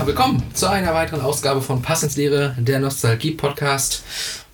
[0.00, 4.02] Ja, willkommen zu einer weiteren Ausgabe von Pass ins Leere, der Nostalgie-Podcast.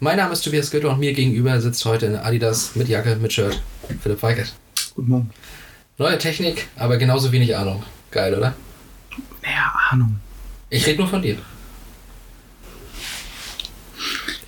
[0.01, 3.33] Mein Name ist Tobias Götter und mir gegenüber sitzt heute in Adidas mit Jacke, mit
[3.33, 3.63] Shirt
[4.03, 4.53] Philipp Weigert.
[4.97, 5.31] Guten Morgen.
[5.99, 7.85] Neue Technik, aber genauso wenig Ahnung.
[8.11, 8.57] Geil, oder?
[9.41, 10.17] Naja, Ahnung.
[10.69, 11.37] Ich rede nur von dir.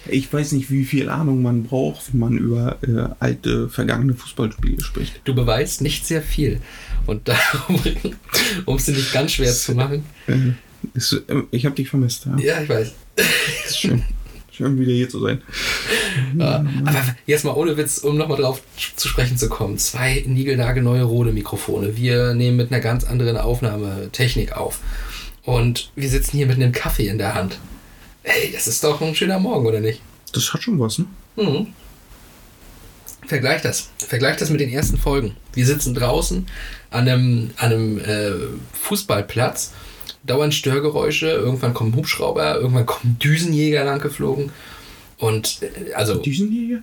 [0.09, 4.83] Ich weiß nicht, wie viel Ahnung man braucht, wenn man über äh, alte, vergangene Fußballspiele
[4.83, 5.21] spricht.
[5.23, 6.61] Du beweist nicht sehr viel.
[7.07, 7.81] Und darum,
[8.65, 10.05] um es dir nicht ganz schwer zu machen.
[10.95, 12.27] Ist, äh, ich habe dich vermisst.
[12.27, 12.39] Ja.
[12.39, 12.93] Ja, ich weiß.
[13.75, 14.05] Schön.
[14.53, 15.43] schön, wieder hier zu sein.
[16.37, 18.63] Ja, aber jetzt mal ohne Witz, um nochmal drauf
[18.97, 19.79] zu sprechen zu kommen.
[19.79, 21.97] Zwei niegelnagelneue Rode-Mikrofone.
[21.97, 24.81] Wir nehmen mit einer ganz anderen Aufnahmetechnik auf.
[25.45, 27.59] Und wir sitzen hier mit einem Kaffee in der Hand.
[28.23, 30.03] Ey, das ist doch ein schöner Morgen, oder nicht?
[30.33, 31.07] Das hat schon was, ne?
[31.37, 31.69] Mhm.
[33.27, 33.91] Vergleich das.
[33.99, 35.37] Vergleich das mit den ersten Folgen.
[35.55, 36.47] Wir sitzen draußen
[36.91, 38.33] an einem, an einem äh,
[38.73, 39.73] Fußballplatz.
[40.25, 41.29] Dauernd Störgeräusche.
[41.29, 42.57] Irgendwann kommen Hubschrauber.
[42.57, 44.51] Irgendwann kommen Düsenjäger lang geflogen.
[45.19, 46.83] Und äh, also Düsenjäger?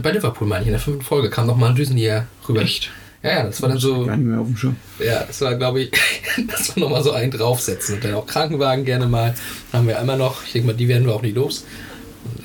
[0.00, 2.62] bei Liverpool meine ich, in der fünften Folge kam noch mal ein Düsenjäger rüber.
[2.62, 2.90] Echt?
[3.22, 4.06] Ja, ja, das war dann so.
[4.06, 4.76] Gar nicht mehr auf dem Schirm.
[5.00, 5.90] Ja, das war, glaube ich,
[6.48, 7.96] das war nochmal so ein draufsetzen.
[7.96, 9.34] Und dann auch Krankenwagen gerne mal.
[9.72, 10.44] Haben wir immer noch.
[10.44, 11.64] Ich denke mal, die werden wir auch nicht los.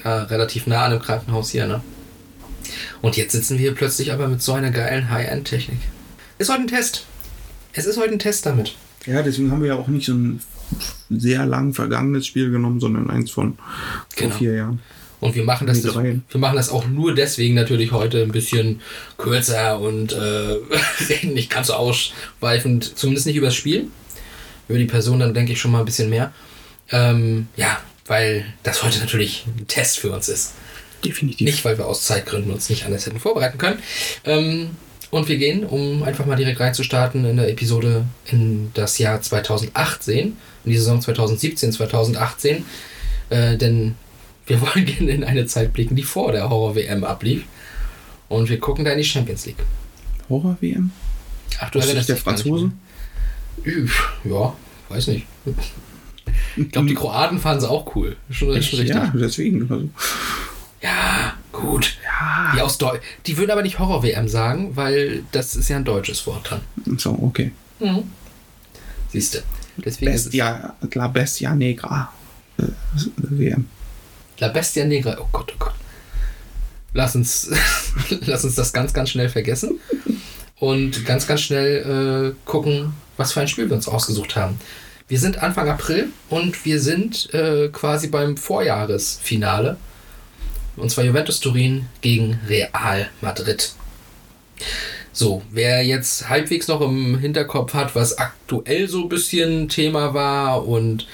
[0.04, 1.82] Ja, relativ nah an dem Krankenhaus hier, ne?
[3.02, 5.80] Und jetzt sitzen wir plötzlich aber mit so einer geilen High-End-Technik.
[6.38, 7.06] Ist heute ein Test.
[7.74, 8.76] Es ist heute ein Test damit.
[9.06, 10.42] Ja, deswegen haben wir ja auch nicht so ein
[11.10, 13.58] sehr lang vergangenes Spiel genommen, sondern eins von
[14.16, 14.36] Genau.
[14.36, 14.80] vier Jahren.
[15.20, 16.20] Und wir machen das, drei.
[16.30, 18.82] wir machen das auch nur deswegen natürlich heute ein bisschen
[19.18, 20.56] kürzer und äh,
[21.28, 23.88] nicht ganz so ausschweifend, zumindest nicht über das Spiel.
[24.68, 26.34] Über die Person dann denke ich schon mal ein bisschen mehr.
[26.92, 30.54] Ähm, ja, weil das heute natürlich ein Test für uns ist.
[31.06, 31.46] Definitiv.
[31.46, 33.80] Nicht, weil wir aus Zeitgründen uns nicht anders hätten vorbereiten können.
[34.26, 34.72] Ähm,
[35.12, 40.18] und wir gehen, um einfach mal direkt reinzustarten in der Episode in das Jahr 2018,
[40.66, 42.66] in die Saison 2017, 2018.
[43.30, 43.96] Äh, denn
[44.48, 47.44] wir wollen gerne in eine Zeit blicken, die vor der Horror-WM ablief.
[48.30, 49.64] Und wir gucken da in die Champions League.
[50.30, 50.92] Horror-WM?
[51.60, 52.72] Ach, du Das ist erinnerst der dich gar nicht Franzose?
[53.66, 53.74] mehr.
[53.76, 54.54] Üff, Ja,
[54.90, 55.26] weiß nicht.
[56.56, 58.16] Ich glaube, die Kroaten fanden es auch cool.
[58.30, 58.90] Schon, schon richtig.
[58.90, 59.62] Ja, deswegen.
[59.70, 59.90] Also,
[60.82, 61.98] Ja, gut.
[62.22, 62.52] Ja.
[62.56, 66.26] Die, aus Deu die würden aber nicht Horror-WM sagen, weil das ist ja ein deutsches
[66.28, 66.62] Wort dran.
[66.98, 67.52] So, okay.
[69.12, 69.40] Siehst du.
[69.78, 72.12] Deswegen Bestia, La Bestia Negra.
[72.58, 72.64] Äh,
[73.18, 73.68] WM.
[74.40, 75.18] La Bestia Negra.
[75.20, 75.74] Oh Gott, oh Gott.
[76.94, 77.50] Lass uns,
[78.26, 79.80] lass uns das ganz, ganz schnell vergessen
[80.60, 84.60] und ganz, ganz schnell äh, gucken, was für ein Spiel wir uns ausgesucht haben.
[85.08, 89.78] Wir sind Anfang April und wir sind äh, quasi beim Vorjahresfinale.
[90.78, 93.74] Und zwar Juventus Turin gegen Real Madrid.
[95.14, 100.66] So, wer jetzt halbwegs noch im Hinterkopf hat, was aktuell so ein bisschen Thema war
[100.66, 101.06] und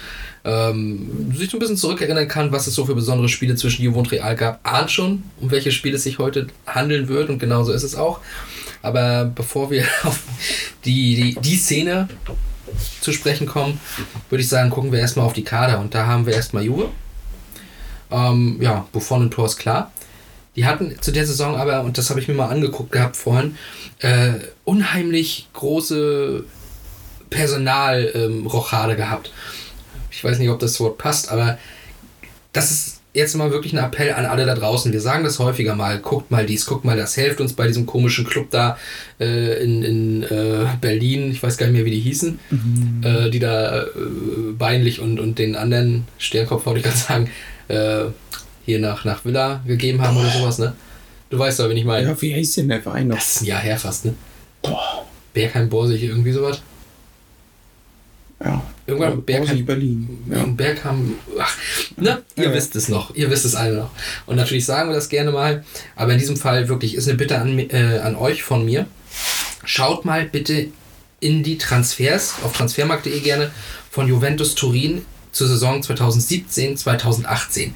[0.46, 3.98] ähm, sich so ein bisschen zurückerinnern kann, was es so für besondere Spiele zwischen Juve
[3.98, 7.74] und Real gab, ahnt schon, um welche Spiele es sich heute handeln wird und genauso
[7.74, 8.22] ist es auch.
[8.82, 10.22] Aber bevor wir auf
[10.86, 12.08] die, die, die Szene
[13.02, 13.80] zu sprechen kommen,
[14.30, 16.90] würde ich sagen, gucken wir erstmal auf die Kader und da haben wir erstmal Juve.
[18.12, 19.92] Ähm, ja, Buffon im Tor ist klar.
[20.56, 23.56] Die hatten zu der Saison aber, und das habe ich mir mal angeguckt gehabt vorhin,
[24.00, 26.46] äh, unheimlich große
[27.30, 29.32] Personalrochade gehabt.
[30.10, 31.60] Ich weiß nicht, ob das Wort passt, aber
[32.54, 34.92] das ist jetzt mal wirklich ein Appell an alle da draußen.
[34.94, 37.86] Wir sagen das häufiger mal, guckt mal dies, guckt mal das, helft uns bei diesem
[37.86, 38.78] komischen Club da
[39.20, 42.40] äh, in, in äh, Berlin, ich weiß gar nicht mehr, wie die hießen,
[43.04, 43.88] äh, die da äh,
[44.58, 47.30] Beinlich und, und den anderen Sternkopf, wollte ich gerade sagen,
[47.68, 48.06] äh,
[48.66, 50.74] hier nach, nach Villa gegeben haben oder sowas, ne?
[51.30, 52.08] Du weißt aber, wen ich meine.
[52.08, 53.18] Ja, wie heißt denn der Verein noch?
[53.18, 54.14] Das ist ein Jahr her fast, ne?
[54.62, 55.06] Boah.
[55.34, 56.62] Bergheim, Borsig, irgendwie sowas.
[58.44, 58.62] Ja.
[58.86, 60.20] Irgendwann Bergheim Bergheim, Berlin.
[60.32, 60.44] Ja.
[60.46, 61.58] Bergheim, ach,
[61.98, 62.22] ne?
[62.36, 62.56] Ihr Ja, ja.
[62.56, 63.90] wisst es noch, ihr wisst es alle noch.
[64.26, 65.64] Und natürlich sagen wir das gerne mal,
[65.96, 68.88] aber in diesem Fall wirklich ist eine Bitte an, äh, an euch von mir.
[69.66, 70.68] Schaut mal bitte
[71.20, 73.52] in die Transfers, auf transfermarkt.de gerne,
[73.90, 75.04] von Juventus Turin
[75.38, 77.76] zur Saison 2017, 2018.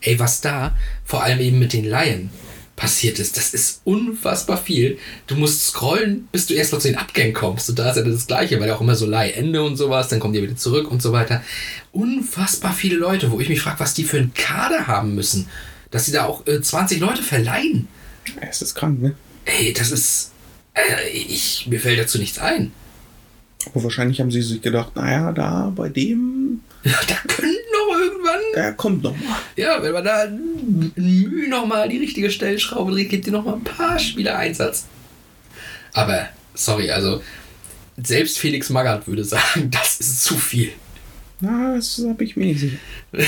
[0.00, 2.30] Ey, was da, vor allem eben mit den Laien,
[2.76, 3.36] passiert ist.
[3.36, 4.98] Das ist unfassbar viel.
[5.26, 7.68] Du musst scrollen, bis du erst mal zu den Abgängen kommst.
[7.68, 10.18] Und da ist ja das Gleiche, weil ja auch immer so Leihende und sowas, dann
[10.18, 11.42] kommen die wieder zurück und so weiter.
[11.92, 15.46] Unfassbar viele Leute, wo ich mich frage, was die für einen Kader haben müssen.
[15.90, 17.88] Dass sie da auch äh, 20 Leute verleihen.
[18.40, 19.14] Es ist krank, ne?
[19.44, 20.30] Ey, das ist.
[20.72, 22.72] Äh, ich, mir fällt dazu nichts ein.
[23.66, 28.40] Aber wahrscheinlich haben sie sich gedacht, naja, da bei dem, Ja, da könnten noch irgendwann.
[28.54, 29.36] der kommt noch mal.
[29.56, 30.26] Ja, wenn man da
[30.96, 34.86] Mühe nochmal die richtige Stellschraube dreht, gibt dir nochmal ein paar Spieler Einsatz.
[35.92, 37.22] Aber, sorry, also,
[38.02, 40.72] selbst Felix Magath würde sagen, das ist zu viel.
[41.40, 42.78] Na, das habe ich mir nicht sicher.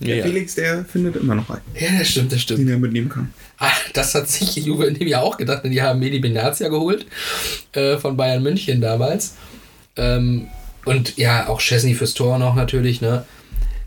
[0.00, 0.24] Der Ja.
[0.24, 2.60] Felix, der findet immer noch einen, Ja, das stimmt, das stimmt.
[2.60, 3.32] den er mitnehmen kann.
[3.58, 6.68] Ah, das hat sich Juve in dem Jahr auch gedacht, denn die haben Medi Benazia
[6.68, 7.04] geholt
[7.72, 9.34] äh, von Bayern München damals.
[9.96, 10.46] Ähm,
[10.84, 13.24] und ja, auch Chesney fürs Tor noch natürlich, ne?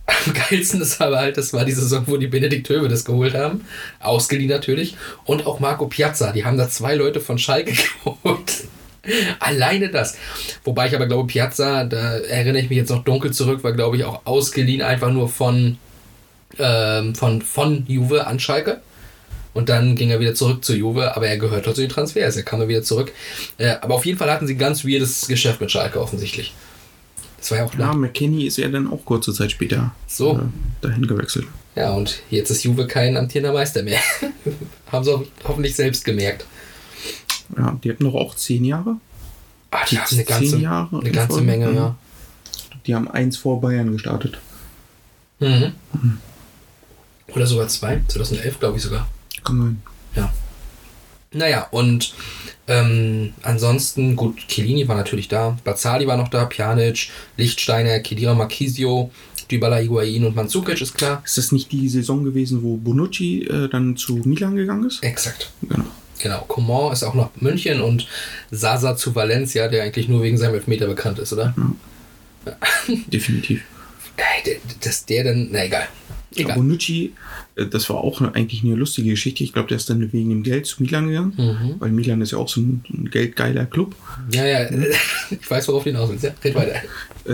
[0.05, 3.33] Am geilsten ist aber halt, das war die Saison, wo die Benedikt Höwe das geholt
[3.35, 3.65] haben.
[3.99, 4.95] Ausgeliehen natürlich.
[5.25, 6.31] Und auch Marco Piazza.
[6.33, 7.73] Die haben da zwei Leute von Schalke
[8.03, 8.65] geholt.
[9.39, 10.17] Alleine das.
[10.63, 13.97] Wobei ich aber glaube, Piazza, da erinnere ich mich jetzt noch dunkel zurück, war glaube
[13.97, 15.77] ich auch ausgeliehen einfach nur von,
[16.57, 18.81] ähm, von, von Juve an Schalke.
[19.53, 22.35] Und dann ging er wieder zurück zu Juve, aber er gehört zu den Transfers.
[22.35, 23.11] Er kam dann wieder zurück.
[23.57, 26.53] Äh, aber auf jeden Fall hatten sie ein ganz weirdes Geschäft mit Schalke offensichtlich.
[27.43, 27.93] Das war ja auch Ja.
[27.93, 30.37] McKenny ist ja dann auch kurze Zeit später So.
[30.37, 30.41] äh,
[30.79, 31.45] dahin gewechselt.
[31.75, 33.99] Ja, und jetzt ist Juve kein amtierender Meister mehr.
[34.93, 36.45] Haben sie auch hoffentlich selbst gemerkt.
[37.57, 38.95] Ja, die hatten doch auch zehn Jahre.
[39.71, 41.45] Ah, die Die haben eine ganze, zehn Jahre eine in ganze Folge?
[41.45, 41.95] Menge, ja.
[42.85, 44.39] Die haben eins vor Bayern gestartet.
[45.41, 45.73] Mhm.
[47.27, 48.01] Oder sogar zwei.
[48.07, 49.09] 2011, glaube ich sogar.
[49.43, 49.81] Kann sein.
[50.15, 50.33] Ja.
[51.33, 52.13] Naja, und
[52.67, 59.11] ähm, ansonsten, gut, Chiellini war natürlich da, Bazzali war noch da, Pjanic, Lichtsteiner, Kedira Marquisio,
[59.51, 61.21] Dybala, Higuain und Mandzukic ist klar.
[61.25, 65.03] Ist das nicht die Saison gewesen, wo Bonucci äh, dann zu Milan gegangen ist?
[65.03, 65.51] Exakt.
[65.61, 65.83] Genau.
[66.19, 68.07] Genau, Coman ist auch noch München und
[68.49, 71.53] Sasa zu Valencia, der eigentlich nur wegen seinem Elfmeter bekannt ist, oder?
[73.07, 73.63] Definitiv.
[74.15, 75.87] Ey, der- Dass der dann, na egal.
[76.35, 76.55] Egal.
[76.57, 77.13] Bonucci,
[77.55, 79.43] äh, das war auch eigentlich eine lustige Geschichte.
[79.43, 81.75] Ich glaube, der ist dann wegen dem Geld zu Milan gegangen, Mhm.
[81.79, 83.95] weil Milan ist ja auch so ein, ein geldgeiler Club.
[84.31, 84.69] Ja, ja,
[85.29, 86.23] ich weiß, worauf du hinaus willst.
[86.23, 86.75] Ja, red weiter.
[87.25, 87.31] Äh,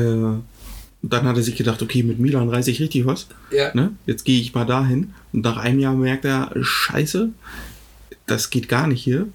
[1.02, 3.28] und dann hat er sich gedacht, okay, mit Milan reiße ich richtig was.
[3.52, 3.74] Ja.
[3.74, 3.92] Ne?
[4.06, 5.14] Jetzt gehe ich mal dahin.
[5.32, 7.30] Und nach einem Jahr merkt er, scheiße,
[8.26, 9.28] das geht gar nicht hier.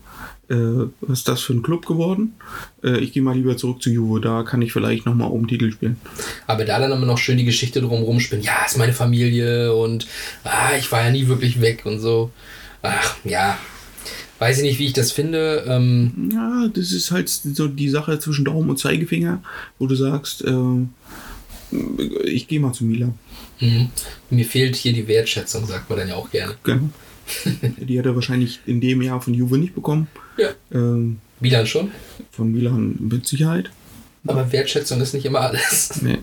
[0.50, 2.34] Äh, was ist das für ein Club geworden?
[2.82, 5.72] Äh, ich gehe mal lieber zurück zu Juve, da kann ich vielleicht nochmal um Titel
[5.72, 5.96] spielen.
[6.46, 8.42] Aber da dann immer noch schön die Geschichte drumherum spielen.
[8.42, 10.06] Ja, ist meine Familie und
[10.44, 12.30] ah, ich war ja nie wirklich weg und so.
[12.82, 13.58] Ach, ja.
[14.38, 15.64] Weiß ich nicht, wie ich das finde.
[15.66, 19.42] Ähm, Ja, das ist halt so die Sache zwischen Daumen und Zeigefinger,
[19.78, 20.86] wo du sagst, äh,
[22.24, 23.14] ich gehe mal zu Milan.
[23.60, 23.88] mhm.
[24.30, 26.54] mir fehlt hier die Wertschätzung, sagt man dann ja auch gerne.
[26.62, 26.90] Genau.
[27.78, 30.08] die hat er wahrscheinlich in dem Jahr von Juve nicht bekommen.
[30.36, 30.50] Ja.
[30.72, 31.90] Ähm, Milan schon.
[32.30, 33.70] von Milan mit Sicherheit.
[34.26, 36.00] Aber Wertschätzung ist nicht immer alles.
[36.02, 36.18] Nee.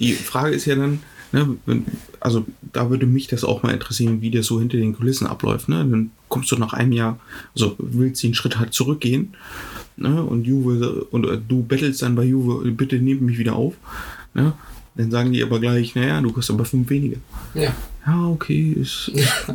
[0.00, 1.00] Die Frage ist ja dann,
[1.32, 1.84] ne, wenn,
[2.18, 5.68] also da würde mich das auch mal interessieren, wie das so hinter den Kulissen abläuft.
[5.68, 5.76] Ne?
[5.76, 7.20] Dann kommst du nach einem Jahr,
[7.54, 9.36] also willst den Schritt halt zurückgehen
[9.96, 10.22] ne?
[10.22, 13.74] und Juve und äh, du bettelst dann bei Juve, bitte nehmt mich wieder auf.
[14.34, 14.54] Ne?
[14.94, 17.18] Dann sagen die aber gleich, naja, du kriegst aber fünf weniger.
[17.54, 17.74] Ja.
[18.06, 19.10] Ja, okay, ist,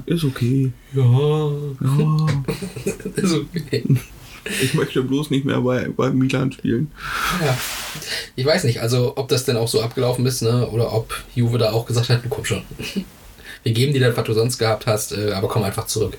[0.05, 0.71] ist okay.
[0.93, 1.03] Ja.
[1.03, 2.27] Ja,
[3.15, 3.83] Ist okay.
[4.61, 6.91] ich möchte bloß nicht mehr bei, bei Milan spielen.
[7.43, 7.57] Ja.
[8.35, 10.67] Ich weiß nicht, also ob das denn auch so abgelaufen ist, ne?
[10.69, 12.61] Oder ob Juve da auch gesagt hat, du komm schon.
[13.63, 16.15] Wir geben dir das, was du sonst gehabt hast, äh, aber komm einfach zurück.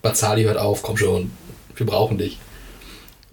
[0.00, 1.30] Bazzali hört auf, komm schon.
[1.76, 2.38] Wir brauchen dich.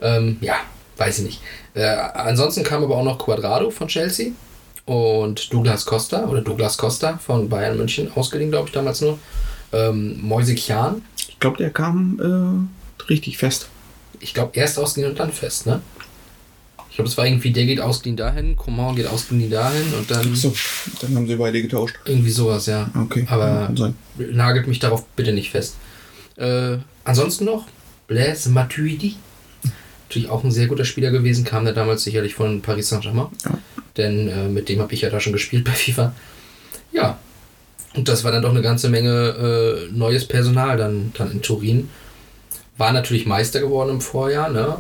[0.02, 0.56] Ähm, ja,
[0.98, 1.42] weiß ich nicht.
[1.74, 4.32] Äh, ansonsten kam aber auch noch Quadrado von Chelsea
[4.86, 9.18] und Douglas Costa oder Douglas Costa von Bayern München, ausgeliehen, glaube ich, damals nur.
[9.74, 12.68] Ähm, Moise Kian, Ich glaube, der kam
[13.00, 13.68] äh, richtig fest.
[14.20, 15.82] ich glaube, erst ausgeliehen und dann fest, ne?
[16.90, 20.34] Ich glaube, es war irgendwie, der geht ausgeliehen dahin, Coman geht ausgeliehen dahin und dann
[20.34, 20.54] So,
[21.02, 21.96] dann haben sie beide getauscht.
[22.06, 22.90] irgendwie sowas, ja.
[22.98, 23.70] Okay, Aber
[24.18, 25.76] nagelt mich darauf bitte nicht fest.
[26.38, 27.66] Äh, ansonsten noch
[28.08, 29.16] Blaise Matuidi.
[30.08, 33.28] Natürlich auch ein sehr guter Spieler gewesen, kam der damals sicherlich von Paris Saint-Germain.
[33.44, 33.58] Ja.
[33.98, 36.14] Denn äh, mit dem habe ich ja da schon gespielt bei FIFA.
[36.92, 37.20] Ja.
[37.96, 41.90] Und das war dann doch eine ganze Menge äh, neues Personal dann, dann in Turin.
[42.78, 44.78] War natürlich Meister geworden im Vorjahr, ne?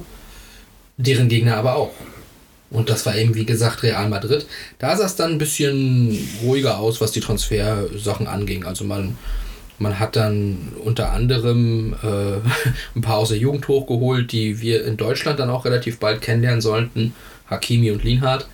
[0.98, 1.91] Deren Gegner aber auch.
[2.69, 4.45] Und das war eben, wie gesagt, Real Madrid.
[4.79, 8.65] Da sah es dann ein bisschen ruhiger aus, was die Transfersachen anging.
[8.65, 9.17] Also man,
[9.79, 12.39] man hat dann unter anderem äh,
[12.95, 16.62] ein paar aus der Jugend hochgeholt, die wir in Deutschland dann auch relativ bald kennenlernen
[16.62, 17.13] sollten.
[17.50, 18.48] Hakimi und Lienhardt.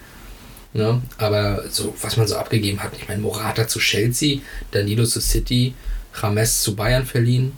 [0.73, 1.01] Ne?
[1.17, 4.39] Aber so, was man so abgegeben hat, ich meine, Morata zu Chelsea,
[4.71, 5.73] Danilo zu City,
[6.19, 7.53] James zu Bayern verliehen.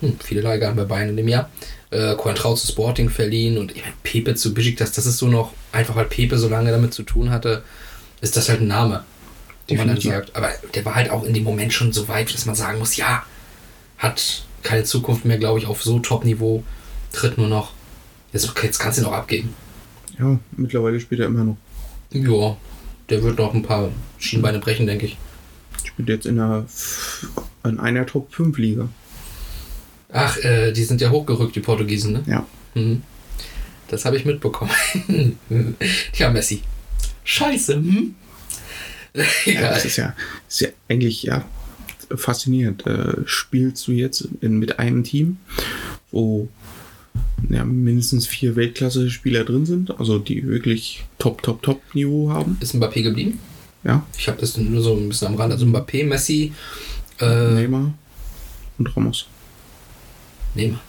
[0.00, 1.48] Hm, viele Leihgaben bei Bayern in dem Jahr.
[1.90, 5.54] Äh, Coentrao zu Sporting verliehen und ich meine, Pepe zu Besiktas, das ist so noch,
[5.72, 7.64] einfach weil Pepe so lange damit zu tun hatte,
[8.20, 9.04] ist das halt ein Name,
[9.66, 10.36] wo man dann sagt.
[10.36, 12.96] Aber der war halt auch in dem Moment schon so weit, dass man sagen muss,
[12.96, 13.24] ja,
[13.98, 16.62] hat keine Zukunft mehr, glaube ich, auf so Top-Niveau,
[17.12, 17.72] tritt nur noch.
[18.32, 19.54] Jetzt, jetzt kannst du ihn auch abgeben.
[20.18, 21.56] Ja, mittlerweile spielt er immer noch.
[22.12, 22.56] Ja,
[23.08, 25.16] der wird noch ein paar Schienbeine brechen, denke ich.
[25.84, 26.66] Spielt jetzt in einer,
[27.64, 28.88] in einer Top 5 Liga.
[30.12, 32.22] Ach, äh, die sind ja hochgerückt, die Portugiesen, ne?
[32.26, 32.46] Ja.
[32.74, 33.02] Mhm.
[33.88, 34.70] Das habe ich mitbekommen.
[36.12, 36.62] Tja, Messi.
[37.24, 37.74] Scheiße.
[37.74, 38.14] Hm?
[39.44, 40.14] Ja, das ist ja,
[40.48, 41.44] ist ja eigentlich ja
[42.14, 42.86] faszinierend.
[42.86, 45.38] Äh, spielst du jetzt in, mit einem Team,
[46.12, 46.48] wo
[47.48, 52.56] ja, mindestens vier Weltklasse-Spieler drin sind, also die wirklich Top, Top, Top-Niveau haben.
[52.60, 53.38] Ist Mbappé geblieben?
[53.84, 55.52] Ja, Ich habe das nur so ein bisschen am Rand.
[55.52, 56.52] Also Mbappé, Messi,
[57.18, 57.94] äh, Neymar
[58.78, 59.26] und Ramos.
[60.54, 60.80] Neymar.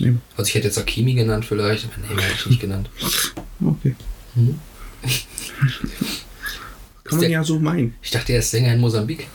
[0.00, 0.20] Neymar.
[0.36, 2.90] Also ich hätte jetzt Akimi genannt vielleicht, aber Neymar hätte ich nicht genannt.
[3.64, 3.94] Okay.
[4.34, 4.58] Mhm.
[7.04, 7.94] Kann man der- ja so meinen.
[8.02, 9.28] Ich dachte, er ist Sänger in Mosambik.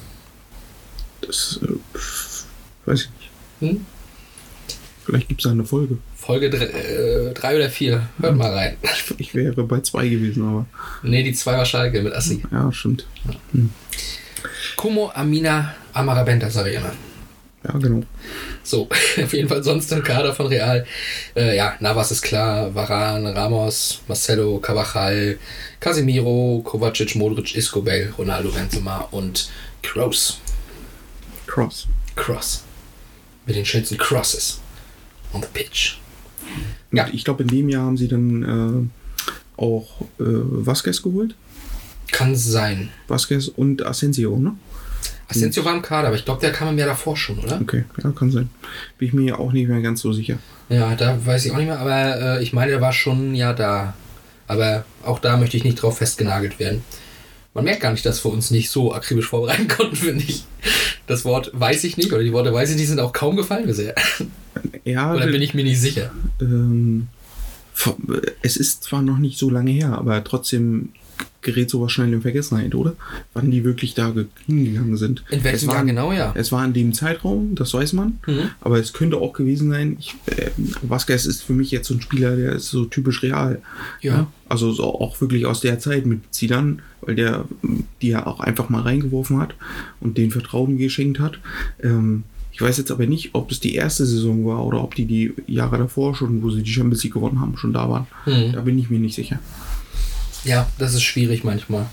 [1.22, 1.68] Das äh,
[2.86, 3.10] weiß ich
[3.62, 3.72] nicht.
[3.74, 3.86] Hm?
[5.08, 6.00] Vielleicht gibt es eine Folge.
[6.18, 8.10] Folge 3 äh, drei oder 4.
[8.20, 8.76] Hört mal rein.
[9.18, 10.66] Ich wäre bei zwei gewesen, aber
[11.02, 12.44] nee, die 2 war Schalke mit Assi.
[12.52, 13.08] ja, stimmt.
[14.76, 16.92] Como Amina Amarabenta, sage ich immer.
[17.64, 18.04] Ja, genau.
[18.64, 18.90] So,
[19.24, 20.86] auf jeden Fall sonst im Kader von Real.
[21.38, 25.38] Äh, ja, Navas ist klar, Varan, Ramos, Marcelo, Cavachal,
[25.80, 29.50] Casemiro, Kovacic, Modric, Iscobel, Ronaldo, Benzema und
[29.84, 30.42] Kroos.
[31.46, 31.88] Cross.
[32.18, 32.66] Cross.
[33.46, 34.60] Mit den schönsten Crosses
[35.34, 35.98] on the pitch.
[36.92, 37.06] Ja.
[37.06, 37.14] Ja.
[37.14, 38.90] Ich glaube, in dem Jahr haben sie dann
[39.58, 41.36] äh, auch äh, Vasquez geholt.
[42.12, 42.90] Kann sein.
[43.08, 44.56] Vasquez und Asensio, ne?
[45.30, 47.60] Asensio war im Kader, aber ich glaube, der kam im Jahr davor schon, oder?
[47.62, 48.50] Okay, ja, kann sein.
[48.98, 50.38] Bin ich mir auch nicht mehr ganz so sicher.
[50.70, 53.54] Ja, da weiß ich auch nicht mehr, aber äh, ich meine, der war schon ja
[53.54, 53.94] da.
[54.48, 56.82] Aber auch da möchte ich nicht drauf festgenagelt werden.
[57.58, 60.44] Man merkt gar nicht, dass wir uns nicht so akribisch vorbereiten konnten, finde ich.
[61.08, 63.66] Das Wort weiß ich nicht, oder die Worte weiß ich nicht, sind auch kaum gefallen
[63.66, 63.96] bisher.
[64.86, 66.12] Ja, Oder bin ich mir nicht sicher?
[66.40, 67.08] ähm,
[68.44, 70.90] es ist zwar noch nicht so lange her, aber trotzdem
[71.42, 72.94] gerät sowas schnell in Vergessenheit, oder?
[73.34, 75.24] Wann die wirklich da ge- hingegangen sind.
[75.30, 76.34] In welchem Es Jahr war- genau, ja.
[76.36, 78.20] Es war in dem Zeitraum, das weiß man.
[78.28, 78.50] Mhm.
[78.62, 80.50] Aber es könnte auch gewesen sein, ich, äh,
[80.82, 83.62] Vasquez ist für mich jetzt so ein Spieler, der ist so typisch real.
[84.02, 84.28] Ja.
[84.50, 87.46] Also so auch wirklich aus der Zeit mit Zidane, weil der
[88.02, 89.56] die ja auch einfach mal reingeworfen hat
[90.02, 91.40] und den Vertrauen geschenkt hat.
[91.82, 95.06] Ähm, ich weiß jetzt aber nicht, ob es die erste Saison war oder ob die
[95.06, 98.08] die Jahre davor schon, wo sie die Champions League gewonnen haben, schon da waren.
[98.26, 98.52] Mhm.
[98.54, 99.40] Da bin ich mir nicht sicher.
[100.48, 101.88] Ja, das ist schwierig manchmal.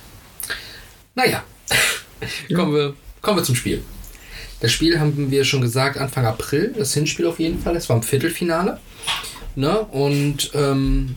[1.17, 1.43] Naja,
[2.55, 3.83] kommen, wir, kommen wir zum Spiel.
[4.61, 7.75] Das Spiel haben wir schon gesagt, Anfang April, das Hinspiel auf jeden Fall.
[7.75, 8.79] Es war im Viertelfinale.
[9.57, 9.81] Ne?
[9.81, 11.17] Und ähm,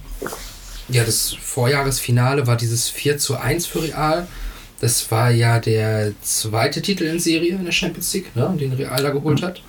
[0.90, 4.28] ja, das Vorjahresfinale war dieses 4 zu 1 für Real.
[4.80, 8.56] Das war ja der zweite Titel in Serie in der Champions League, ne?
[8.60, 9.62] den Real da geholt hat.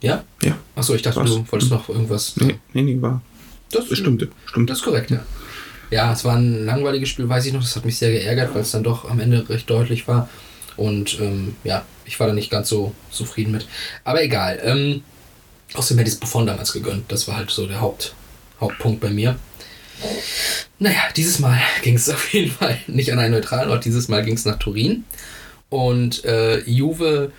[0.00, 0.24] Ja?
[0.42, 0.56] Ja.
[0.74, 1.30] Achso, ich dachte, Was?
[1.30, 2.34] du wolltest noch irgendwas.
[2.36, 3.20] Nee, nee, nee war.
[3.70, 4.30] Das Das stimmte.
[4.46, 4.70] Stimmt.
[4.70, 5.24] das ist korrekt, ja.
[5.92, 7.60] Ja, es war ein langweiliges Spiel, weiß ich noch.
[7.60, 10.26] Das hat mich sehr geärgert, weil es dann doch am Ende recht deutlich war.
[10.78, 13.68] Und ähm, ja, ich war da nicht ganz so zufrieden mit.
[14.02, 14.58] Aber egal.
[14.64, 15.02] Ähm,
[15.74, 17.12] außerdem hätte ich es Buffon damals gegönnt.
[17.12, 18.14] Das war halt so der Haupt,
[18.58, 19.36] Hauptpunkt bei mir.
[20.78, 23.84] Naja, dieses Mal ging es auf jeden Fall nicht an einen neutralen Ort.
[23.84, 25.04] Dieses Mal ging es nach Turin.
[25.68, 27.32] Und äh, Juve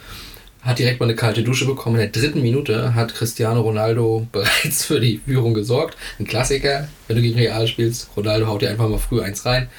[0.63, 1.96] hat direkt mal eine kalte Dusche bekommen.
[1.96, 5.98] In der dritten Minute hat Cristiano Ronaldo bereits für die Führung gesorgt.
[6.20, 8.10] Ein Klassiker, wenn du gegen Real spielst.
[8.15, 9.70] Ronaldo haut dir einfach mal früh eins rein.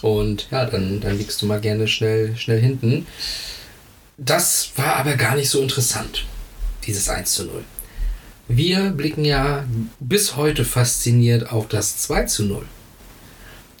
[0.00, 3.06] Und ja, dann, dann liegst du mal gerne schnell, schnell hinten.
[4.16, 6.24] Das war aber gar nicht so interessant,
[6.86, 7.64] dieses 1 zu 0.
[8.48, 9.64] Wir blicken ja
[10.00, 12.64] bis heute fasziniert auf das 2 zu 0.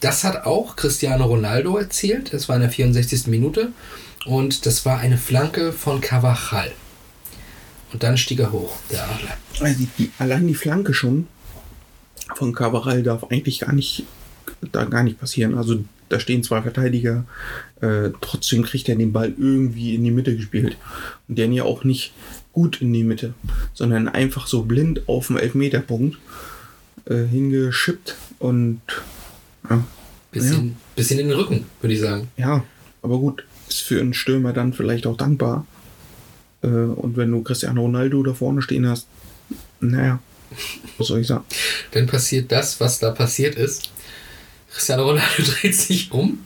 [0.00, 2.32] Das hat auch Cristiano Ronaldo erzielt.
[2.32, 3.28] Das war in der 64.
[3.28, 3.68] Minute.
[4.24, 6.72] Und das war eine Flanke von Cavachal.
[7.92, 9.36] Und dann stieg er hoch, der Adler.
[9.60, 11.26] Also die, die, allein die Flanke schon
[12.34, 14.04] von Cabral darf eigentlich gar nicht,
[14.60, 15.56] da gar nicht passieren.
[15.56, 17.24] Also da stehen zwei Verteidiger,
[17.80, 20.76] äh, trotzdem kriegt er den Ball irgendwie in die Mitte gespielt.
[21.28, 22.12] Und der ja auch nicht
[22.52, 23.34] gut in die Mitte,
[23.74, 26.18] sondern einfach so blind auf dem Elfmeterpunkt
[27.06, 28.80] äh, hingeschippt und
[29.68, 29.84] ja,
[30.30, 32.28] Bisschen, bisschen in den Rücken, würde ich sagen.
[32.38, 32.64] ja,
[33.02, 35.66] aber gut, ist für einen Stürmer dann vielleicht auch dankbar.
[36.62, 39.06] Äh, und wenn du Cristiano Ronaldo da vorne stehen hast,
[39.80, 40.20] naja,
[40.98, 41.44] was soll ich sagen?
[41.92, 43.90] Dann passiert das, was da passiert ist.
[44.70, 46.38] Cristiano Ronaldo dreht sich um,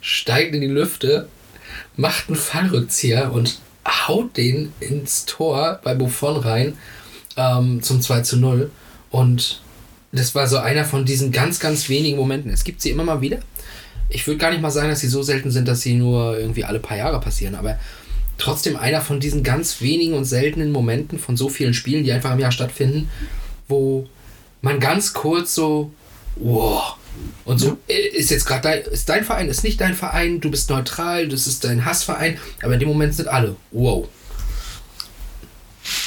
[0.00, 1.28] steigt in die Lüfte,
[1.96, 6.76] macht einen Fallrückzieher und haut den ins Tor bei Buffon rein
[7.36, 8.70] ähm, zum 2 zu 0.
[9.10, 9.60] Und
[10.12, 12.50] das war so einer von diesen ganz, ganz wenigen Momenten.
[12.50, 13.38] Es gibt sie immer mal wieder.
[14.12, 16.64] Ich würde gar nicht mal sagen, dass sie so selten sind, dass sie nur irgendwie
[16.64, 17.78] alle paar Jahre passieren, aber
[18.38, 22.32] trotzdem einer von diesen ganz wenigen und seltenen Momenten von so vielen Spielen, die einfach
[22.32, 23.08] im Jahr stattfinden,
[23.68, 24.08] wo
[24.60, 25.92] man ganz kurz so,
[26.36, 26.96] wow,
[27.44, 30.50] und so äh, ist jetzt gerade dein, ist dein Verein, ist nicht dein Verein, du
[30.50, 34.08] bist neutral, das ist dein Hassverein, aber in dem Moment sind alle, wow.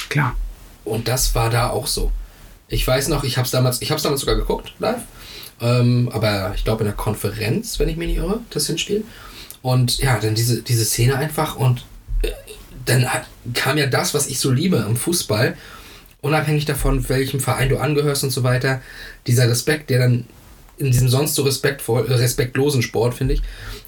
[0.10, 0.36] Klar.
[0.84, 2.12] Und das war da auch so.
[2.68, 5.02] Ich weiß noch, ich habe es damals, damals sogar geguckt, live.
[5.62, 9.04] Ähm, aber ich glaube in der Konferenz, wenn ich mich nicht irre, das Hinspiel.
[9.62, 11.86] Und ja, dann diese, diese Szene einfach und
[12.22, 12.32] äh,
[12.86, 15.56] dann hat, kam ja das, was ich so liebe im Fußball,
[16.22, 18.82] unabhängig davon, welchem Verein du angehörst und so weiter,
[19.28, 20.26] dieser Respekt, der dann
[20.78, 23.42] in diesem sonst so respektvoll, äh, respektlosen Sport, finde ich,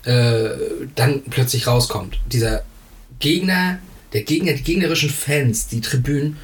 [0.05, 0.51] äh,
[0.95, 2.19] dann plötzlich rauskommt.
[2.31, 2.63] Dieser
[3.19, 3.79] Gegner,
[4.13, 6.37] der Gegner, die gegnerischen Fans, die Tribünen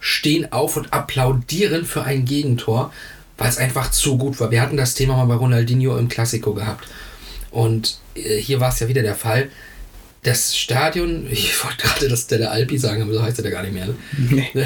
[0.00, 2.92] stehen auf und applaudieren für ein Gegentor,
[3.36, 4.50] weil es einfach zu gut war.
[4.50, 6.86] Wir hatten das Thema mal bei Ronaldinho im Klassiko gehabt.
[7.50, 9.50] Und äh, hier war es ja wieder der Fall.
[10.22, 13.62] Das Stadion, ich wollte gerade das Delle Alpi sagen, aber so heißt er ja gar
[13.62, 13.86] nicht mehr.
[13.86, 13.94] Ne?
[14.16, 14.48] Nee.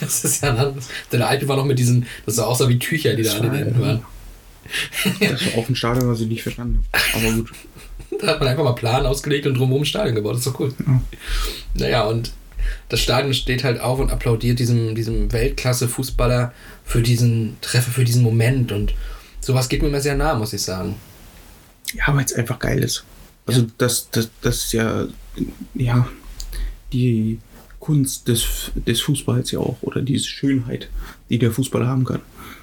[0.00, 0.88] Das ist ja ein anderes.
[1.12, 3.50] Delle Alpi war noch mit diesen, das sah aussah wie Tücher, die da Das an
[3.50, 4.04] den Enden waren.
[5.20, 7.26] Das war auch ein Stadion, was ich nicht verstanden habe.
[7.26, 7.52] Aber gut.
[8.20, 10.34] Da hat man einfach mal Plan ausgelegt und drumherum ein Stadion gebaut.
[10.34, 10.72] Das ist doch cool.
[10.86, 11.00] Ja.
[11.74, 12.32] Naja, und
[12.88, 16.52] das Stadion steht halt auf und applaudiert diesem, diesem Weltklasse-Fußballer
[16.84, 18.72] für diesen Treffer, für diesen Moment.
[18.72, 18.94] Und
[19.40, 20.96] sowas geht mir immer sehr nah, muss ich sagen.
[21.94, 23.04] Ja, weil es einfach geil ist.
[23.46, 23.66] Also Ja.
[23.78, 25.06] das, das, das ist ja,
[25.74, 26.08] ja,
[26.92, 27.38] die
[27.80, 30.88] Kunst des, des Fußballs ja auch, oder diese Schönheit,
[31.28, 32.22] die der Fußballer haben kann.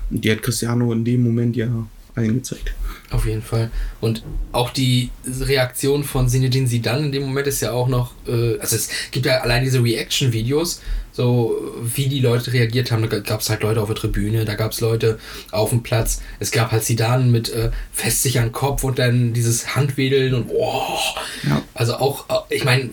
[0.10, 1.68] Und die hat Cristiano in dem Moment ja
[2.16, 2.74] allen gezeigt.
[3.10, 3.70] Auf jeden Fall.
[4.00, 8.58] Und auch die Reaktion von Zinedine Zidane in dem Moment ist ja auch noch, äh,
[8.60, 13.08] also es gibt ja allein diese Reaction-Videos, so wie die Leute reagiert haben.
[13.10, 15.20] Da gab es halt Leute auf der Tribüne, da gab es Leute
[15.52, 16.22] auf dem Platz.
[16.40, 20.34] Es gab halt Zidane mit äh, fest sich an den Kopf und dann dieses Handwedeln
[20.34, 20.98] und oh.
[21.44, 21.62] Ja.
[21.74, 22.92] Also auch, äh, ich meine,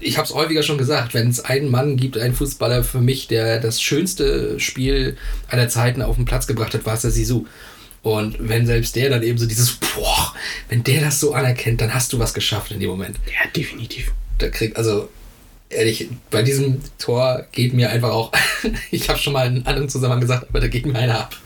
[0.00, 3.26] ich habe es häufiger schon gesagt, wenn es einen Mann gibt, einen Fußballer für mich,
[3.28, 5.16] der das schönste Spiel
[5.48, 7.44] aller Zeiten auf den Platz gebracht hat, war es der Sisu.
[8.08, 10.34] Und wenn selbst der dann eben so dieses, boah,
[10.70, 13.16] wenn der das so anerkennt, dann hast du was geschafft in dem Moment.
[13.26, 14.12] Ja, definitiv.
[14.38, 15.10] Da kriegt, also
[15.68, 18.32] ehrlich, bei diesem Tor geht mir einfach auch,
[18.90, 21.36] ich habe schon mal in einem anderen Zusammenhang gesagt, aber da geht mir einer ab.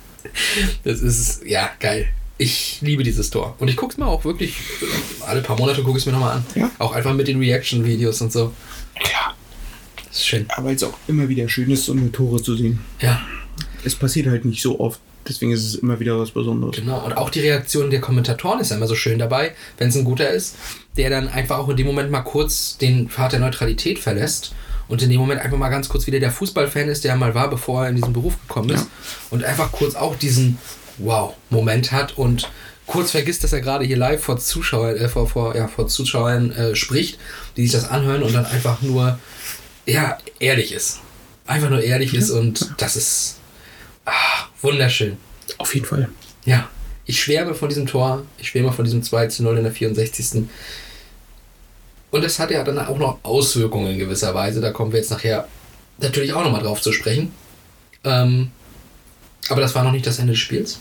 [0.85, 2.09] Das ist, ja, geil.
[2.38, 3.57] Ich liebe dieses Tor.
[3.59, 4.55] Und ich gucke es mir auch wirklich,
[5.27, 6.46] alle paar Monate gucke ich es mir nochmal an.
[6.55, 6.70] Ja.
[6.79, 8.53] Auch einfach mit den Reaction-Videos und so.
[9.01, 9.35] Klar.
[10.07, 10.46] Das ist schön.
[10.51, 12.79] Aber es auch immer wieder schön ist, so eine Tore zu sehen.
[13.01, 13.20] Ja,
[13.83, 15.01] Es passiert halt nicht so oft.
[15.28, 16.76] Deswegen ist es immer wieder was Besonderes.
[16.76, 19.96] Genau, und auch die Reaktion der Kommentatoren ist ja immer so schön dabei, wenn es
[19.96, 20.56] ein guter ist,
[20.96, 24.52] der dann einfach auch in dem Moment mal kurz den Pfad der Neutralität verlässt
[24.88, 27.48] und in dem Moment einfach mal ganz kurz wieder der Fußballfan ist, der mal war,
[27.48, 28.87] bevor er in diesen Beruf gekommen ist Ja.
[29.30, 30.58] und einfach kurz auch diesen
[30.98, 32.50] Wow-Moment hat und
[32.87, 36.50] kurz vergisst, dass er gerade hier live vor Zuschauern, äh, vor, vor, ja, vor Zuschauern
[36.52, 37.18] äh, spricht,
[37.56, 39.18] die sich das anhören und dann einfach nur,
[39.87, 40.98] ja, ehrlich ist.
[41.46, 43.37] Einfach nur ehrlich ist und das ist
[44.04, 44.12] ah,
[44.62, 45.16] wunderschön.
[45.59, 46.09] Auf jeden Fall.
[46.44, 46.68] Ja,
[47.05, 48.25] ich schwärme von diesem Tor.
[48.38, 50.44] Ich schwärme von diesem 2 zu 0 in der 64.
[52.11, 54.61] Und das hat ja dann auch noch Auswirkungen in gewisser Weise.
[54.61, 55.48] Da kommen wir jetzt nachher
[55.98, 57.33] natürlich auch nochmal drauf zu sprechen.
[58.05, 58.51] Ähm,
[59.48, 60.81] aber das war noch nicht das Ende des Spiels.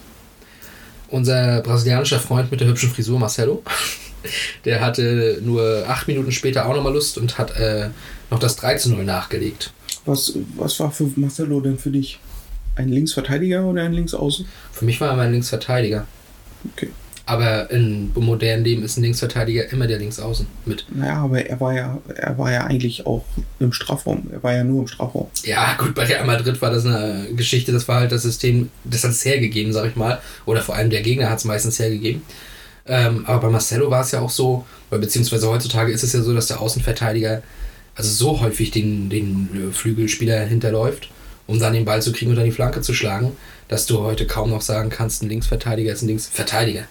[1.10, 3.64] Unser brasilianischer Freund mit der hübschen Frisur, Marcelo,
[4.66, 7.90] der hatte nur acht Minuten später auch nochmal Lust und hat äh,
[8.30, 9.74] noch das 3 zu 0 nachgelegt.
[10.06, 12.20] Was, was war für Marcelo denn für dich?
[12.76, 14.46] Ein Linksverteidiger oder ein Linksaußen?
[14.72, 16.06] Für mich war er mein Linksverteidiger.
[16.74, 16.90] Okay.
[17.26, 20.86] Aber im modernen Leben ist ein Linksverteidiger immer der Linksaußen mit.
[20.94, 23.24] Naja, aber er war ja, er war ja eigentlich auch
[23.60, 24.28] im Strafraum.
[24.32, 25.28] Er war ja nur im Strafraum.
[25.44, 29.04] Ja, gut, bei Real Madrid war das eine Geschichte, das war halt das System, das
[29.04, 30.20] hat es hergegeben, sag ich mal.
[30.46, 32.24] Oder vor allem der Gegner hat es meistens hergegeben.
[32.88, 36.22] Ähm, aber bei Marcelo war es ja auch so, weil beziehungsweise heutzutage ist es ja
[36.22, 37.44] so, dass der Außenverteidiger
[37.96, 41.10] also so häufig den, den äh, Flügelspieler hinterläuft,
[41.52, 43.34] um dann den Ball zu kriegen und dann die Flanke zu schlagen,
[43.68, 46.84] dass du heute kaum noch sagen kannst, ein Linksverteidiger ist ein Linksverteidiger.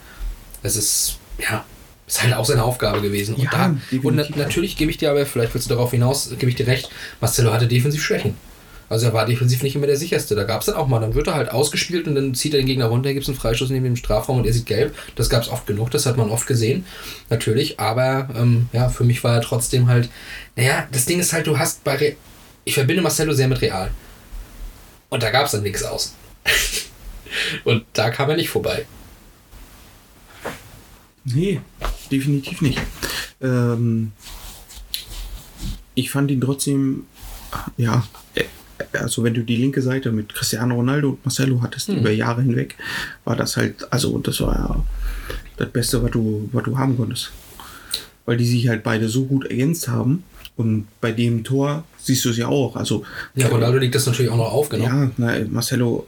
[0.63, 1.65] Das ist, ja,
[2.07, 3.35] ist halt auch seine Aufgabe gewesen.
[3.35, 6.31] Und, Ja, da, und na, natürlich gebe ich dir aber, vielleicht willst du darauf hinaus,
[6.39, 8.35] gebe ich dir recht, Marcelo hatte defensiv Schwächen.
[8.91, 10.35] Also er war defensiv nicht immer der sicherste.
[10.35, 12.61] Da gab es dann auch mal, dann wird er halt ausgespielt und dann zieht er
[12.61, 14.95] den Gegner runter, gibt es einen Freistoß neben dem Strafraum und er sieht gelb.
[15.15, 16.85] Das gab es oft genug, das hat man oft gesehen,
[17.31, 17.79] natürlich.
[17.79, 20.09] Aber ähm, ja, für mich war er trotzdem halt,
[20.57, 22.17] naja, das Ding ist halt, du hast bei, Re
[22.65, 23.91] ich verbinde Marcelo sehr mit Real.
[25.11, 26.15] Und da gab es dann nichts aus.
[27.65, 28.87] und da kam er nicht vorbei.
[31.25, 31.61] Nee,
[32.11, 32.81] definitiv nicht.
[33.43, 34.13] Ähm,
[35.95, 37.05] ich fand ihn trotzdem,
[37.77, 38.45] ja, äh,
[38.95, 42.77] also wenn du die linke Seite mit Cristiano Ronaldo und Marcelo hattest über Jahre hinweg,
[43.25, 44.85] war das halt, also das war ja
[45.57, 47.33] das Beste, was du, was du haben konntest.
[48.25, 50.25] Weil die sich halt beide so gut ergänzt haben.
[50.57, 52.77] Und bei dem Tor siehst du es ja auch.
[52.77, 54.85] Also Ja, Ronaldo legt das natürlich auch noch auf, genau.
[54.85, 56.07] ja, na, Marcelo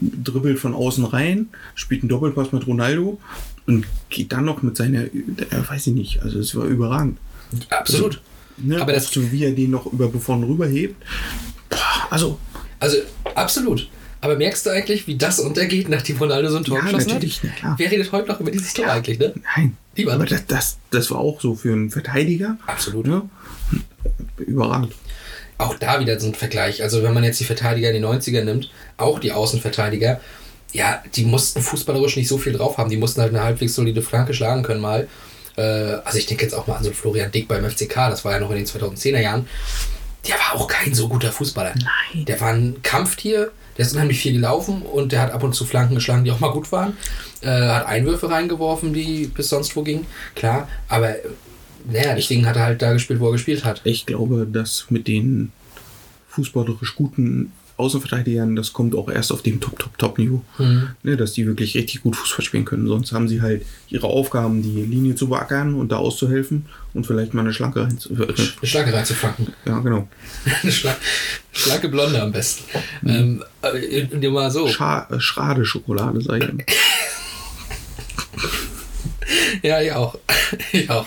[0.00, 3.18] dribbelt von außen rein, spielt einen Doppelpass mit Ronaldo
[3.66, 5.10] und geht dann noch mit seiner, äh,
[5.68, 7.18] weiß ich nicht, also es war überragend.
[7.70, 8.20] Absolut.
[8.58, 8.80] Ne?
[8.80, 10.96] Aber das- so wie er den noch über Buffon rüberhebt.
[11.68, 11.78] Boah,
[12.10, 12.38] also,
[12.78, 12.96] Also,
[13.34, 13.88] absolut.
[14.22, 17.36] Aber merkst du eigentlich, wie das untergeht, nachdem Ronaldo so ein Tor Ja, geschossen natürlich,
[17.42, 17.44] hat?
[17.44, 17.74] na klar.
[17.78, 19.32] Wer redet heute noch über dieses Tor eigentlich, ne?
[19.56, 19.76] nein.
[19.96, 22.58] Lieber Aber das, das, das war auch so für einen Verteidiger.
[22.66, 23.06] Absolut.
[23.06, 23.22] Ne?
[24.38, 24.92] Überragend.
[25.60, 26.82] Auch da wieder so ein Vergleich.
[26.82, 30.18] Also, wenn man jetzt die Verteidiger in die 90er nimmt, auch die Außenverteidiger,
[30.72, 32.88] ja, die mussten fußballerisch nicht so viel drauf haben.
[32.88, 35.06] Die mussten halt eine halbwegs solide Flanke schlagen können mal.
[35.56, 38.32] Äh, also, ich denke jetzt auch mal an so Florian Dick beim FCK, das war
[38.32, 39.46] ja noch in den 2010er Jahren.
[40.26, 41.74] Der war auch kein so guter Fußballer.
[41.74, 42.24] Nein.
[42.24, 45.66] Der war ein Kampftier, der ist unheimlich viel gelaufen und der hat ab und zu
[45.66, 46.96] Flanken geschlagen, die auch mal gut waren.
[47.42, 50.06] Äh, hat Einwürfe reingeworfen, die bis sonst wo gingen.
[50.34, 51.16] Klar, aber
[51.90, 53.80] naja, deswegen hat er halt da gespielt, wo er gespielt hat.
[53.84, 55.52] Ich glaube, dass mit den
[56.28, 60.44] fußballerisch guten Außenverteidigern, das kommt auch erst auf dem Top, Top, Top-Niveau.
[61.02, 62.86] Ne, dass die wirklich richtig gut Fußball spielen können.
[62.86, 67.32] Sonst haben sie halt ihre Aufgaben, die Linie zu beackern und da auszuhelfen und vielleicht
[67.32, 68.12] mal eine Schlanke rein zu.
[68.12, 68.36] Äh, Eine
[68.68, 69.48] Schlanke reinzuflanken.
[69.64, 70.08] ja, genau.
[70.62, 70.94] Eine Schla
[71.52, 72.64] schlanke Blonde am besten.
[73.06, 74.68] Ähm, äh, mal so.
[74.68, 76.62] Scha äh, Schrade Schokolade, sag ich immer.
[79.62, 80.18] Ja, ich auch.
[80.72, 81.06] ich auch.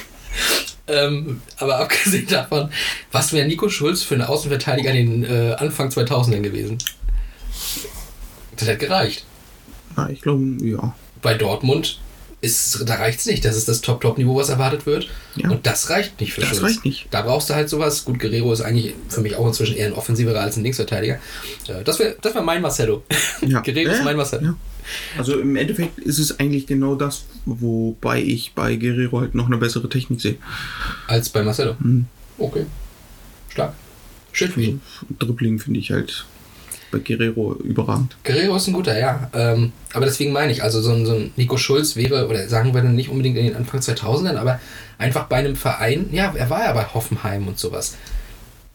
[0.87, 2.69] Ähm, aber abgesehen davon,
[3.11, 6.77] was wäre Nico Schulz für einen Außenverteidiger in den äh, Anfang 2000ern gewesen?
[8.57, 9.25] Das hat gereicht.
[9.97, 10.95] Ja, ich glaube, ja.
[11.21, 11.99] Bei Dortmund
[12.41, 13.45] ist, da reicht es nicht.
[13.45, 15.07] Das ist das Top-Top-Niveau, was erwartet wird.
[15.35, 15.49] Ja.
[15.49, 16.63] Und das reicht nicht für Das Schulz.
[16.63, 17.07] reicht nicht.
[17.11, 18.03] Da brauchst du halt sowas.
[18.03, 21.19] Gut, Guerrero ist eigentlich für mich auch inzwischen eher ein offensiverer als ein Linksverteidiger.
[21.67, 23.03] Äh, Das wäre das wär mein Marcelo.
[23.41, 23.61] Ja.
[23.65, 24.43] Guerrero ist Ja, mein Marcelo.
[24.43, 24.55] Ja.
[25.17, 29.57] Also im Endeffekt ist es eigentlich genau das, wobei ich bei Guerrero halt noch eine
[29.57, 30.35] bessere Technik sehe.
[31.07, 31.75] Als bei Marcelo.
[31.79, 32.05] Mhm.
[32.37, 32.65] Okay.
[33.49, 33.73] Stark.
[34.31, 34.81] Schön für ihn.
[35.19, 36.25] Dribbling finde ich halt
[36.91, 38.15] bei Guerrero überragend.
[38.23, 39.29] Guerrero ist ein guter, ja.
[39.33, 42.73] Ähm, aber deswegen meine ich, also so ein, so ein Nico Schulz wäre, oder sagen
[42.73, 44.59] wir dann nicht unbedingt in den Anfang 2000ern, aber
[44.97, 47.95] einfach bei einem Verein, ja, er war ja bei Hoffenheim und sowas.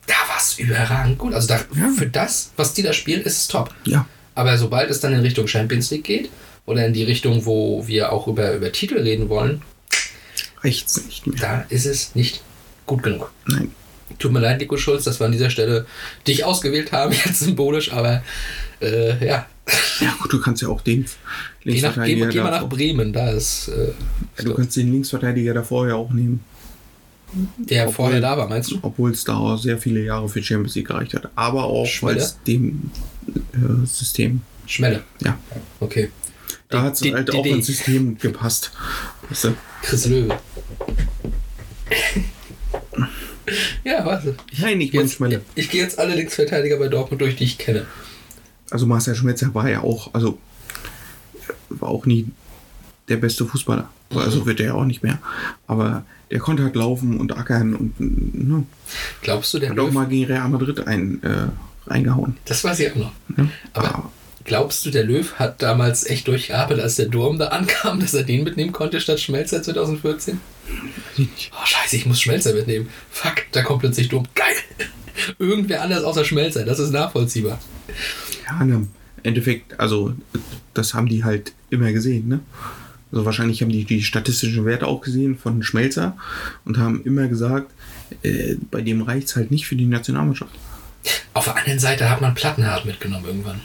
[0.07, 1.35] Da war es überragend gut.
[1.35, 1.59] Also da,
[1.97, 3.75] für das, was die da spielen, ist es top.
[3.85, 4.07] Ja.
[4.39, 6.31] Aber sobald es dann in Richtung Champions League geht
[6.65, 9.63] oder in die Richtung, wo wir auch über, über Titel reden wollen,
[10.63, 11.41] Rechts nicht mehr.
[11.41, 12.41] da ist es nicht
[12.87, 13.33] gut genug.
[13.47, 13.73] Nein.
[14.21, 15.87] Tut mir leid, Nico Schulz, dass wir an dieser Stelle
[16.27, 18.23] dich ausgewählt haben, jetzt symbolisch, aber
[18.81, 19.47] äh, ja,
[20.01, 23.13] Ja gut, du kannst ja auch den Geh, nach, geh, Linksverteidiger geh mal nach Bremen,
[23.13, 23.89] da ist äh,
[24.39, 26.45] ja, du kannst den Linksverteidiger davor ja auch nehmen,
[27.59, 28.79] der obwohl- vorher da war, meinst du?
[28.83, 31.29] obwohl es da sehr viele Jahre für Champions League gereicht hat.
[31.35, 32.91] Aber auch weil es dem
[33.35, 35.03] äh, System, Schmelle.
[35.21, 35.39] ja,
[35.81, 36.11] Okay.
[36.69, 38.73] da hat es halt auch ins System gepasst.
[39.29, 39.55] Weißt du?
[39.83, 40.39] Chris Löwe.
[43.85, 44.37] ja, warte.
[44.61, 45.43] Nein, ich meine Jetzt, Schmelle.
[45.55, 47.87] ich gehe jetzt alle Linksverteidiger bei Dortmund durch, die ich kenne.
[48.71, 50.39] Also Marcel Schmetzer war ja auch, also
[51.71, 52.27] war auch nie
[53.09, 53.89] der beste Fußballer.
[54.15, 55.19] Also wird er ja auch nicht mehr.
[55.67, 58.65] Aber der konnte halt laufen und ackern und ne,
[59.23, 61.47] Glaubst du, der hat auch Löw, mal gegen Real Madrid ein, äh,
[61.91, 62.37] reingehauen.
[62.45, 63.13] das weiß ich auch noch.
[63.37, 63.51] Ne?
[63.73, 64.11] Aber
[64.45, 68.25] glaubst du, der Löw hat damals echt durchgearbeitet, als der Durm da ankam, dass er
[68.25, 70.41] den mitnehmen konnte statt Schmelzer 2014?
[70.69, 71.51] weiß ich nicht.
[71.55, 72.89] Oh, scheiße, ich muss Schmelzer mitnehmen.
[73.11, 74.27] Fuck, da kommt plötzlich Durm.
[74.35, 74.55] Geil.
[75.39, 77.59] Irgendwer anders außer Schmelzer, das ist nachvollziehbar.
[78.47, 78.89] Ja, ne, im
[79.23, 80.13] Endeffekt, also
[80.75, 82.41] das haben die halt immer gesehen, ne?
[83.11, 86.17] Also wahrscheinlich haben die die statistischen Werte auch gesehen von Schmelzer
[86.67, 87.73] und haben immer gesagt,
[88.23, 90.53] äh, bei dem reicht es halt nicht für die Nationalmannschaft.
[91.35, 93.61] Auf der anderen Seite hat man Plattenhart mitgenommen irgendwann.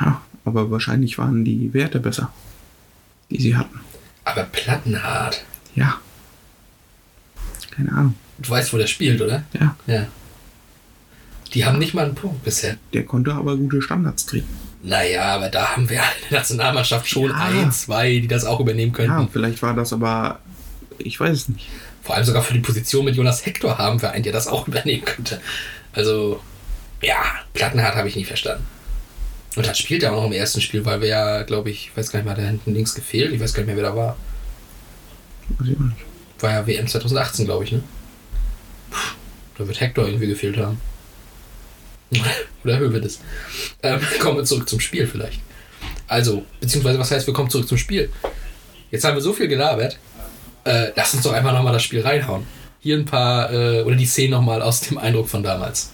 [0.00, 2.32] Ja, aber wahrscheinlich waren die Werte besser,
[3.30, 3.80] die sie hatten.
[4.24, 5.44] Aber Plattenhart.
[5.74, 6.00] Ja.
[7.70, 8.14] Keine Ahnung.
[8.38, 9.44] Du weißt, wo der spielt, oder?
[9.52, 9.76] Ja.
[9.86, 10.06] Ja.
[11.52, 12.76] Die haben nicht mal einen Punkt bisher.
[12.92, 14.48] Der konnte aber gute Standards treten.
[14.82, 17.36] Naja, aber da haben wir in der Nationalmannschaft schon Ja.
[17.36, 19.28] ein, zwei, die das auch übernehmen Ja, könnten.
[19.32, 20.40] vielleicht war das aber,
[20.98, 21.68] ich weiß es nicht.
[22.02, 24.66] Vor allem sogar für die Position mit Jonas Hector haben wir einen, der das auch
[24.68, 25.40] übernehmen könnte.
[25.94, 26.40] Also,
[27.00, 27.22] ja,
[27.54, 28.66] Plattenhardt habe ich nie verstanden.
[29.56, 31.96] Und hat spielt ja auch noch im ersten Spiel, weil wir ja, glaube ich, ich
[31.96, 33.32] weiß gar nicht mal, da hinten links gefehlt.
[33.32, 34.16] Ich weiß gar nicht mehr, wer da war.
[35.58, 35.96] Weiß ich auch nicht.
[36.40, 37.82] War ja WM 2018, glaube ich, ne?
[38.90, 38.98] Puh,
[39.58, 40.80] da wird Hector irgendwie gefehlt haben.
[42.64, 43.20] Oder Hövedes.
[43.82, 45.40] Ähm, kommen wir zurück zum Spiel vielleicht.
[46.08, 48.10] Also, beziehungsweise, was heißt, wir kommen zurück zum Spiel?
[48.90, 49.98] Jetzt haben wir so viel gelabert.
[50.64, 52.46] Äh, lass uns doch einfach nochmal das Spiel reinhauen.
[52.84, 55.88] Hier ein paar, äh, oder die nochmal aus dem Eindruck von damals.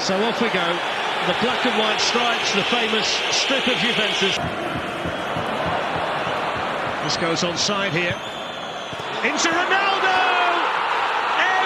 [0.00, 0.66] So off we go.
[1.30, 4.34] The black and white stripes, the famous strip of Juventus.
[7.04, 8.16] This goes on side here.
[9.22, 10.18] Into Ronaldo!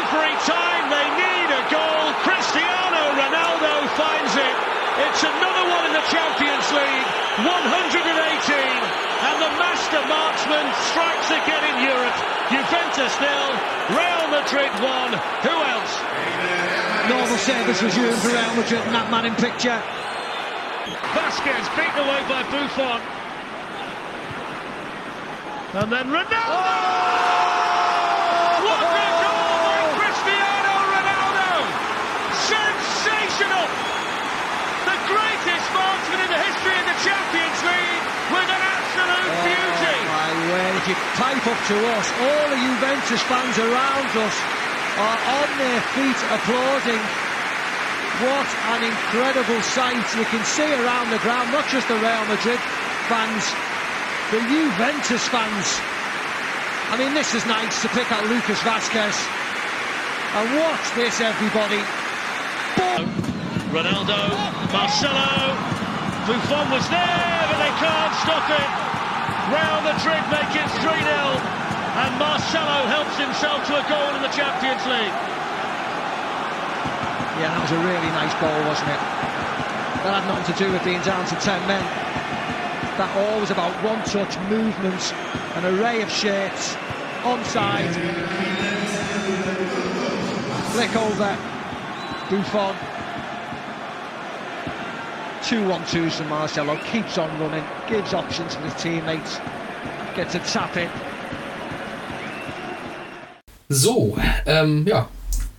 [0.05, 4.57] Every time they need a goal, Cristiano Ronaldo finds it.
[5.09, 7.09] It's another one in the Champions League.
[7.41, 8.85] 118.
[9.25, 12.34] And the master marksman strikes again in Europe.
[12.51, 13.49] Juventus nil,
[13.97, 15.17] Real Madrid one.
[15.45, 15.93] Who else?
[17.09, 19.81] Normal service resumed for Real Madrid and that man in picture.
[21.17, 23.01] Vasquez beaten away by Buffon.
[25.75, 26.69] And then Ronaldo!
[28.61, 31.51] What a goal by Cristiano Ronaldo!
[32.45, 33.67] Sensational!
[34.85, 38.05] The greatest marksman in the history of the Champions League
[38.37, 39.99] with an absolute beauty!
[40.05, 44.37] Oh, you pipe up to us, all the Juventus fans around us
[45.01, 47.03] are on their feet applauding.
[48.21, 50.05] What an incredible sight.
[50.13, 52.61] You can see around the ground, not just the Real Madrid
[53.09, 53.45] fans,
[54.29, 55.69] the Juventus fans.
[56.93, 59.17] I mean, this is nice to pick out Lucas Vasquez.
[60.37, 61.81] And watch this, everybody.
[63.73, 64.21] Ronaldo,
[64.69, 65.57] Marcelo,
[66.29, 68.94] Buffon was there, but they can't stop it.
[69.53, 74.33] Real Madrid make it 3 0, and Marcelo helps himself to a goal in the
[74.33, 75.13] Champions League.
[77.37, 79.03] Yeah, that was a really nice goal, wasn't it?
[80.01, 81.85] That had nothing to do with being down to 10 men.
[82.97, 85.13] That all was about one touch, movements,
[85.57, 86.77] an array of shirts,
[87.21, 87.93] onside.
[90.73, 91.37] Flick over,
[92.31, 92.94] Buffon.
[95.49, 99.41] Two one twos from Marcelo, keeps on running, gives options to his teammates,
[100.17, 100.89] gets a tap in.
[103.69, 105.07] So, ähm, ja,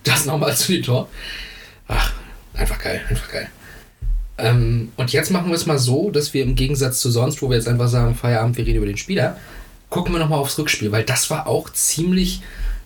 [0.04, 1.08] das nochmal zu dem Tor.
[1.88, 2.14] Ach,
[2.56, 3.48] einfach geil, einfach geil.
[4.40, 7.50] Ähm, und jetzt machen wir es mal so, dass wir im Gegensatz zu sonst, wo
[7.50, 9.38] wir jetzt einfach sagen, Feierabend, wir reden über den Spieler,
[9.92, 12.42] gucken wir nochmal aufs Rückspiel, weil das war auch ziemlich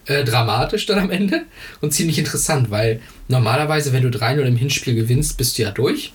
[0.06, 1.44] äh, dramatisch dann am Ende
[1.80, 6.12] und ziemlich interessant, weil normalerweise, wenn du 3-0 im Hinspiel gewinnst, bist du ja durch.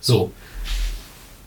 [0.00, 0.30] So.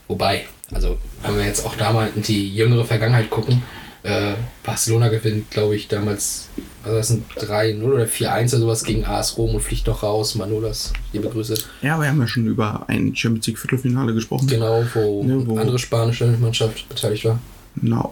[0.08, 3.62] Wobei, also, wenn wir jetzt auch da mal in die jüngere Vergangenheit gucken,
[4.04, 4.34] äh,
[4.64, 6.48] Barcelona gewinnt, glaube ich, damals,
[6.84, 10.02] was war das, ein 3-0 oder 4-1 oder sowas gegen AS Rom und fliegt doch
[10.04, 10.36] raus.
[10.36, 11.54] Manolas, liebe Grüße.
[11.82, 14.48] Ja, wir haben ja schon über ein Champions League Viertelfinale gesprochen.
[14.48, 17.40] Genau, wo, Ne, wo- eine andere spanische Mannschaft beteiligt war.
[17.76, 18.10] Na,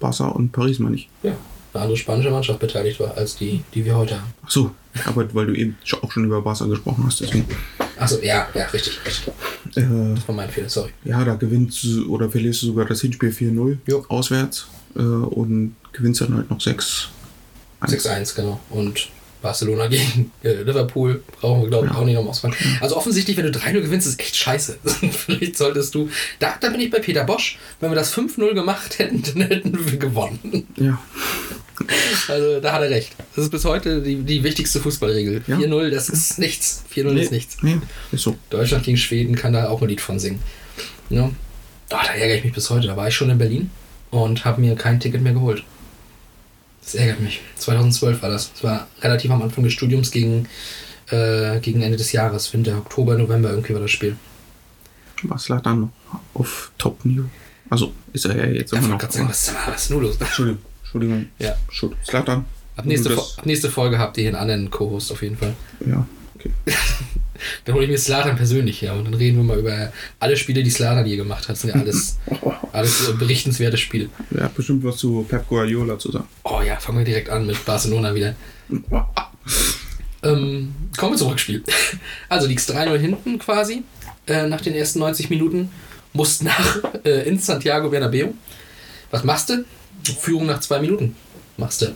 [0.00, 1.08] Barca und Paris meine ich.
[1.22, 1.32] Ja,
[1.74, 4.32] eine andere spanische Mannschaft beteiligt war, als die, die wir heute haben.
[4.44, 4.70] Ach so,
[5.04, 7.44] aber weil du eben auch schon über Barca gesprochen hast, deswegen.
[7.98, 9.28] Achso, ja, ja, richtig, richtig.
[9.76, 10.90] Äh, Das war mein Fehler, sorry.
[11.04, 14.04] ja, da gewinnst du oder verlierst du sogar das Hinspiel 4-0 Jo.
[14.08, 17.08] auswärts äh, und gewinnst dann halt noch 6
[17.82, 18.58] 6-1, genau.
[18.70, 19.08] Und
[19.42, 21.98] Barcelona gegen äh, Liverpool brauchen wir, glaube ich, Ja.
[21.98, 22.54] auch nicht nochmal ausfallen.
[22.80, 24.78] Also offensichtlich, wenn du 3-0 gewinnst, ist echt scheiße.
[25.12, 26.08] Vielleicht solltest du.
[26.38, 27.58] Da, da bin ich bei Peter Bosch.
[27.80, 30.66] Wenn wir das 5-0 gemacht hätten, dann hätten wir gewonnen.
[30.76, 30.98] Ja,
[32.28, 33.14] Also da hat er recht.
[33.34, 35.42] Das ist bis heute die, die wichtigste Fußballregel.
[35.46, 35.56] Ja.
[35.56, 36.84] 4-0, das ist nichts.
[36.94, 37.56] 4-0 ist nichts.
[37.62, 37.78] Nee,
[38.12, 38.36] ist so.
[38.50, 40.40] Deutschland gegen Schweden kann da auch ein Lied von singen.
[41.08, 41.30] Ja.
[41.90, 42.86] Ah, da ärgere ich mich bis heute.
[42.86, 43.70] Da war ich schon in Berlin
[44.10, 45.62] und habe mir kein Ticket mehr geholt.
[46.82, 47.40] Das ärgert mich.
[47.56, 48.52] 2012 war das.
[48.52, 50.48] Das war relativ am Anfang des Studiums gegen,
[51.10, 52.52] äh, gegen Ende des Jahres.
[52.52, 54.16] Winter, Oktober, November irgendwie war das Spiel.
[55.22, 55.90] Was lag dann noch
[56.34, 57.24] auf Top-Niveau?
[57.70, 59.00] Also ist er ja jetzt immer noch.
[59.00, 60.16] sagen, was, was ist denn nur los?
[60.20, 60.62] Entschuldigung,
[60.96, 61.28] Entschuldigung.
[61.38, 61.56] Ja.
[61.70, 61.96] Schuld.
[62.04, 62.44] Slatan.
[62.76, 65.54] Ab nächste, ab nächste Folge habt ihr hier einen anderen Co-Host auf jeden Fall.
[65.86, 66.50] Ja, okay.
[67.64, 70.62] Dann hole ich mir Slatan persönlich her und dann reden wir mal über alle Spiele,
[70.62, 71.50] die Slatan je gemacht hat.
[71.50, 72.16] Das sind ja alles,
[72.72, 74.08] alles berichtenswerte Spiele.
[74.40, 76.24] Hat bestimmt was zu Pep Guardiola zu sagen.
[76.44, 78.34] Oh ja, fangen wir direkt an mit Barcelona wieder.
[80.22, 81.62] Ähm, kommen wir zum Rückspiel.
[82.28, 83.84] Also liegst 3-0 hinten quasi
[84.26, 85.70] äh, nach den ersten 90 Minuten.
[86.14, 88.30] Musst nach äh, in Santiago Bernabeu.
[89.12, 89.64] Was machst du?
[90.14, 91.16] Führung nach zwei Minuten.
[91.56, 91.94] Machst du.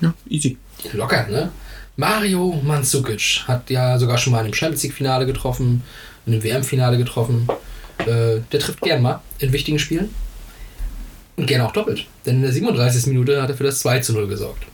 [0.00, 0.56] Ja, easy.
[0.92, 1.50] Locker, ne?
[1.96, 5.82] Mario Mandzukic hat ja sogar schon mal in einem Champions League-Finale getroffen,
[6.24, 7.46] in einem WM-Finale getroffen.
[7.98, 10.14] Äh, der trifft gern mal in wichtigen Spielen.
[11.36, 12.06] Und gern auch doppelt.
[12.24, 13.06] Denn in der 37.
[13.06, 14.64] Minute hat er für das 2 zu 0 gesorgt.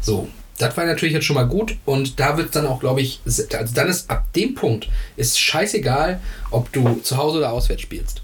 [0.00, 0.28] So,
[0.58, 1.76] das war natürlich jetzt schon mal gut.
[1.84, 6.20] Und da wird dann auch, glaube ich, also dann ist ab dem Punkt ist scheißegal,
[6.50, 8.22] ob du zu Hause oder auswärts spielst.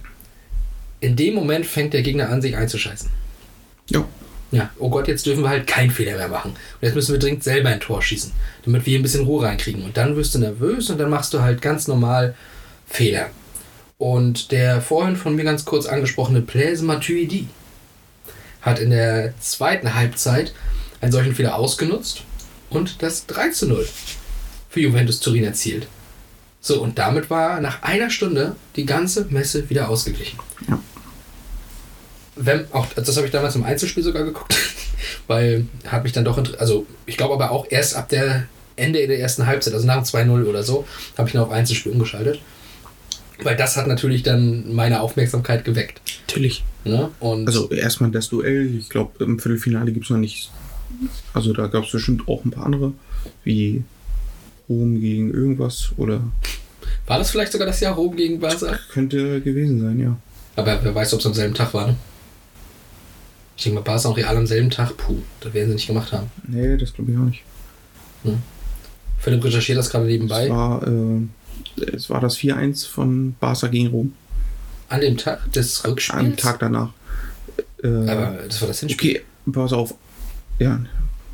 [1.00, 3.10] In dem Moment fängt der Gegner an, sich einzuscheißen.
[3.88, 4.04] Ja.
[4.52, 6.52] Ja, oh Gott, jetzt dürfen wir halt keinen Fehler mehr machen.
[6.52, 8.30] Und jetzt müssen wir dringend selber ein Tor schießen,
[8.64, 9.82] damit wir hier ein bisschen Ruhe reinkriegen.
[9.82, 12.36] Und dann wirst du nervös und dann machst du halt ganz normal
[12.86, 13.30] Fehler.
[13.98, 17.48] Und der vorhin von mir ganz kurz angesprochene Blaise Matuidi
[18.62, 20.54] hat in der zweiten Halbzeit
[21.00, 22.22] einen solchen Fehler ausgenutzt
[22.70, 23.88] und das 3 zu 0
[24.68, 25.88] für Juventus Turin erzielt.
[26.60, 30.38] So, und damit war nach einer Stunde die ganze Messe wieder ausgeglichen.
[30.68, 30.78] Ja.
[32.36, 34.54] Wenn, auch, das habe ich damals im Einzelspiel sogar geguckt,
[35.26, 39.20] weil hat mich dann doch, also ich glaube aber auch erst ab der Ende der
[39.20, 42.40] ersten Halbzeit, also nach dem 2-0 oder so, habe ich dann auf Einzelspiel umgeschaltet.
[43.42, 46.00] Weil das hat natürlich dann meine Aufmerksamkeit geweckt.
[46.28, 46.64] Natürlich.
[46.84, 47.10] Ne?
[47.20, 48.74] Und Also erstmal das Duell.
[48.76, 50.50] Ich glaube, im Viertelfinale gibt es noch nicht.
[51.32, 52.92] Also da gab es bestimmt auch ein paar andere,
[53.42, 53.82] wie
[54.68, 56.20] Rom gegen irgendwas oder
[57.06, 58.78] war das vielleicht sogar das Jahr Rom gegen Barca?
[58.92, 60.16] könnte gewesen sein, ja.
[60.56, 61.88] Aber wer weiß, ob es am selben Tag war.
[61.88, 61.96] Ne?
[63.56, 66.12] Ich denke mal, Barca und Real am selben Tag, puh, das werden sie nicht gemacht
[66.12, 66.30] haben.
[66.46, 67.42] Nee, das glaube ich auch nicht.
[69.18, 70.44] Philipp recherchiert das gerade nebenbei.
[70.44, 71.20] Es war, äh,
[71.94, 74.12] es war das 4-1 von Barca gegen Rom.
[74.88, 76.18] An dem Tag des Rückspiels.
[76.24, 76.90] Am Tag danach.
[77.82, 79.22] Äh, Aber das war das Hinspiel.
[79.44, 79.94] okay, pass auf.
[80.58, 80.80] Ja,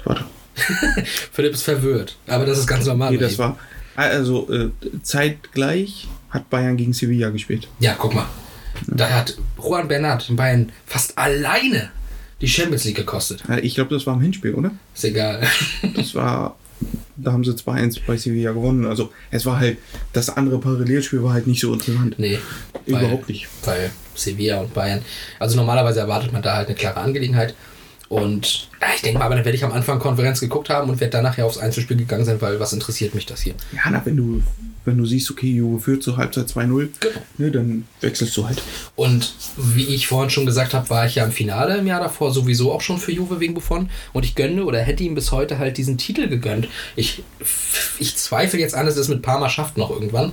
[0.05, 0.25] warte.
[1.33, 2.17] Philipp ist verwirrt.
[2.27, 3.13] Aber das ist ganz normal.
[3.13, 3.57] Nee, das war.
[3.97, 4.71] Also äh,
[5.03, 7.69] zeitgleich hat Bayern gegen Sevilla gespielt.
[7.81, 8.27] Ja, guck mal.
[8.87, 11.91] Da hat Juan Bernat in Bayern fast alleine
[12.41, 13.43] die Champions League gekostet.
[13.63, 14.71] Ich glaube, das war im Hinspiel, oder?
[14.95, 15.43] Ist egal.
[15.97, 16.57] Das war.
[17.17, 18.87] Da haben sie 2-1 bei Sevilla gewonnen.
[18.87, 19.77] Also es war halt,
[20.15, 22.19] das andere Parallelspiel war halt nicht so interessant.
[22.19, 22.39] nee.
[22.87, 23.47] weil- Überhaupt nicht.
[23.67, 25.03] Weil Sevilla und Bayern.
[25.39, 27.55] Also normalerweise erwartet man da halt eine klare Angelegenheit.
[28.09, 30.99] Und ja, ich denke mal, aber dann werde ich am Anfang Konferenz geguckt haben und
[31.01, 33.55] werde dann nachher aufs Einzelspiel gegangen sein, weil was interessiert mich das hier?
[33.73, 34.43] Ja, na, wenn du,
[34.85, 37.15] wenn du siehst, okay, Juve führt zur Halbzeit 2-0, Genau.
[37.39, 38.63] ne, dann wechselst du halt.
[38.97, 42.33] Und wie ich vorhin schon gesagt habe, war ich ja im Finale im Jahr davor
[42.33, 43.91] sowieso auch schon für Juve wegen Buffon.
[44.13, 46.69] Und ich gönne oder hätte ihm bis heute halt diesen Titel gegönnt.
[46.97, 47.23] Ich,
[47.99, 50.33] ich zweifle jetzt an, dass er es mit Parma schafft noch irgendwann.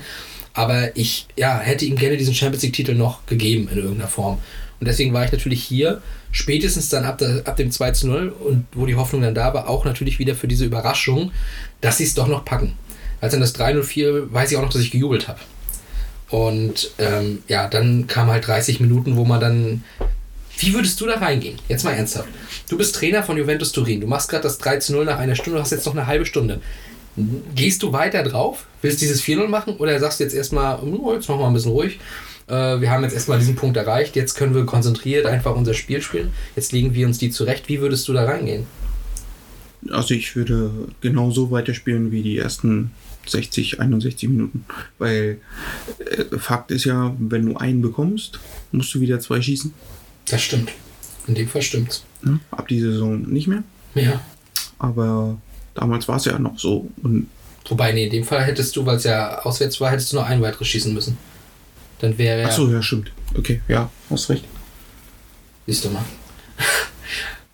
[0.53, 4.39] Aber ich ja, hätte ihm gerne diesen Champions League-Titel noch gegeben in irgendeiner Form.
[4.79, 8.29] Und deswegen war ich natürlich hier, spätestens dann ab, der, ab dem 2 zu 0
[8.29, 11.31] und wo die Hoffnung dann da war, auch natürlich wieder für diese Überraschung,
[11.81, 12.73] dass sie es doch noch packen.
[13.21, 15.39] Als dann das 3-0 fiel, weiß ich auch noch, dass ich gejubelt habe.
[16.29, 19.83] Und ähm, ja, dann kam halt 30 Minuten, wo man dann.
[20.59, 21.57] Wie würdest du da reingehen?
[21.69, 22.29] Jetzt mal ernsthaft.
[22.67, 24.01] Du bist Trainer von Juventus Turin.
[24.01, 26.07] Du machst gerade das 3 zu 0 nach einer Stunde, du hast jetzt noch eine
[26.07, 26.61] halbe Stunde.
[27.55, 28.65] Gehst du weiter drauf?
[28.81, 29.75] Willst dieses 4-0 machen?
[29.77, 31.99] Oder sagst du jetzt erstmal, oh, jetzt machen wir ein bisschen ruhig.
[32.47, 34.15] Äh, wir haben jetzt erstmal diesen Punkt erreicht.
[34.15, 36.31] Jetzt können wir konzentriert einfach unser Spiel spielen.
[36.55, 37.69] Jetzt legen wir uns die zurecht.
[37.69, 38.65] Wie würdest du da reingehen?
[39.89, 42.91] Also ich würde genauso weiterspielen wie die ersten
[43.29, 44.65] 60, 61 Minuten.
[44.97, 45.39] Weil
[45.99, 48.39] äh, Fakt ist ja, wenn du einen bekommst,
[48.71, 49.73] musst du wieder zwei schießen.
[50.25, 50.71] Das stimmt.
[51.27, 52.03] In dem Fall stimmt's.
[52.21, 52.39] Ne?
[52.51, 53.63] Ab dieser Saison nicht mehr.
[53.95, 54.21] Ja.
[54.79, 55.37] Aber
[55.73, 56.89] damals war es ja noch so.
[57.03, 57.27] Und
[57.69, 60.25] Wobei, nee, in dem Fall hättest du, weil es ja auswärts war, hättest du nur
[60.25, 61.17] ein weiteres schießen müssen.
[61.99, 62.47] Dann wäre ja.
[62.47, 63.11] ach so, ja, stimmt.
[63.37, 64.45] Okay, ja, hast recht.
[65.65, 66.05] Siehst du mal.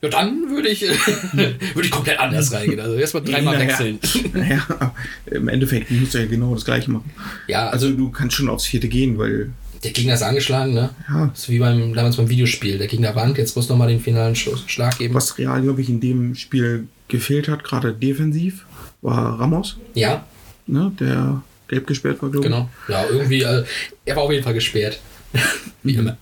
[0.04, 0.82] Ja, dann würde ich,
[1.34, 2.80] würde ich komplett anders reingehen.
[2.82, 3.70] Also erstmal dreimal Naja.
[3.70, 4.00] wechseln.
[4.34, 4.94] Naja,
[5.28, 7.10] im Endeffekt musst du ja genau das gleiche machen.
[7.48, 9.52] Ja, also Also du kannst schon aufs vierte gehen, weil
[9.84, 10.89] der Gegner ist angeschlagen, ne?
[11.10, 12.78] ja, Das ist wie beim, damals beim Videospiel.
[12.78, 15.13] Der Gegner wankt, jetzt muss nochmal den finalen Schlag geben.
[15.13, 18.66] was Real, glaube ich, in dem Spiel gefehlt hat, gerade defensiv,
[19.02, 20.26] war Ramos, Ja,
[20.68, 22.52] ne, der gelb gesperrt war, glaube ich.
[22.52, 22.70] genau.
[22.88, 23.63] Ja, irgendwie, äh,
[24.06, 25.00] er war auf jeden Fall gesperrt.
[25.84, 26.18] wie immer.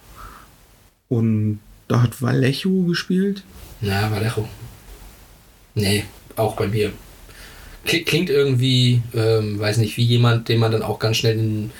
[1.08, 3.44] Und da hat Vallejo gespielt.
[3.82, 4.48] Na, Vallejo.
[5.76, 6.92] Nee, auch bei mir.
[7.84, 11.72] Klingt, irgendwie, ähm, weiß nicht, wie jemand, den man dann auch ganz schnell in,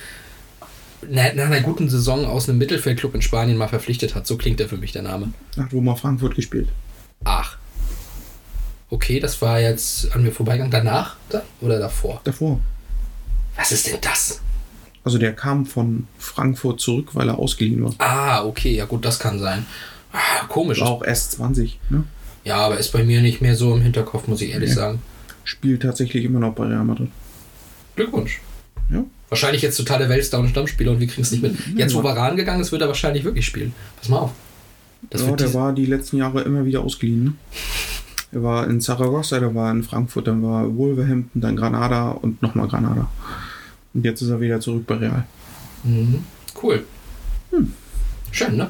[1.08, 4.26] nach, einer guten Saison aus einem Mittelfeldclub in Spanien mal verpflichtet hat.
[4.26, 5.34] So klingt er für mich, der Name.
[5.58, 6.70] Hat Roma Frankfurt gespielt.
[7.24, 7.58] Ach.
[8.90, 10.72] Okay, das war jetzt an mir vorbeigegangen.
[10.72, 11.44] Danach da?
[11.62, 12.20] oder davor?
[12.24, 12.60] Davor.
[13.56, 14.42] Was ist denn das?
[15.04, 17.94] Also der kam von Frankfurt zurück, weil er ausgeliehen war.
[18.00, 19.66] Ah, okay, ja gut, das kann sein.
[20.14, 20.82] Ah, komisch.
[20.82, 21.80] War auch erst 20.
[21.90, 22.04] Ne?
[22.44, 24.76] Ja, aber ist bei mir nicht mehr so im Hinterkopf, muss ich ehrlich Nee.
[24.76, 25.02] sagen.
[25.44, 27.10] Spielt tatsächlich immer noch bei Real Madrid.
[27.96, 28.42] Glückwunsch.
[28.90, 29.04] Ja.
[29.30, 31.56] Wahrscheinlich jetzt total der Weltstar und Stammspieler und wir kriegen es nicht mit.
[31.78, 33.74] Jetzt, wo Varan gegangen ist, wird er wahrscheinlich wirklich spielen.
[33.98, 34.32] Pass mal auf.
[35.10, 37.24] Das ja, der war die letzten Jahre immer wieder ausgeliehen.
[37.24, 37.34] Ne?
[38.34, 42.68] Er war in Zaragoza, der war in Frankfurt, dann war Wolverhampton, dann Granada und nochmal
[42.68, 43.10] Granada.
[43.94, 45.26] Und jetzt ist er wieder zurück bei Real.
[45.84, 46.24] Mhm.
[46.62, 46.84] Cool.
[48.32, 48.70] Schön, ne?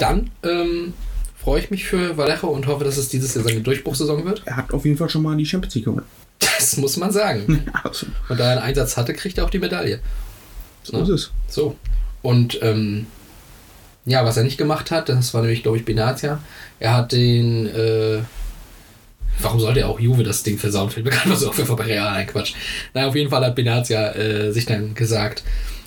[0.00, 0.94] Dann ähm,
[1.36, 4.42] freue ich mich für Vallejo und hoffe, dass es dieses Jahr seine Durchbruchssaison wird.
[4.46, 6.06] Er hat auf jeden Fall schon mal die Champions League gewonnen.
[6.38, 7.66] Das muss man sagen.
[7.84, 10.00] Also, Und da er einen Einsatz hatte, kriegt er auch die Medaille.
[10.82, 11.30] so ist es.
[11.48, 11.76] So.
[12.22, 13.06] Und ähm,
[14.06, 16.42] ja, was er nicht gemacht hat, das war nämlich, glaube ich, Benatia.
[16.78, 18.20] Er hat den, äh,
[19.40, 20.90] warum sollte er auch Juve das Ding versauen?
[20.90, 22.54] Fällt mir gerade so auf, für bei Real ein Quatsch.
[22.94, 25.42] Naja, auf jeden Fall hat Benatia äh, sich dann gesagt,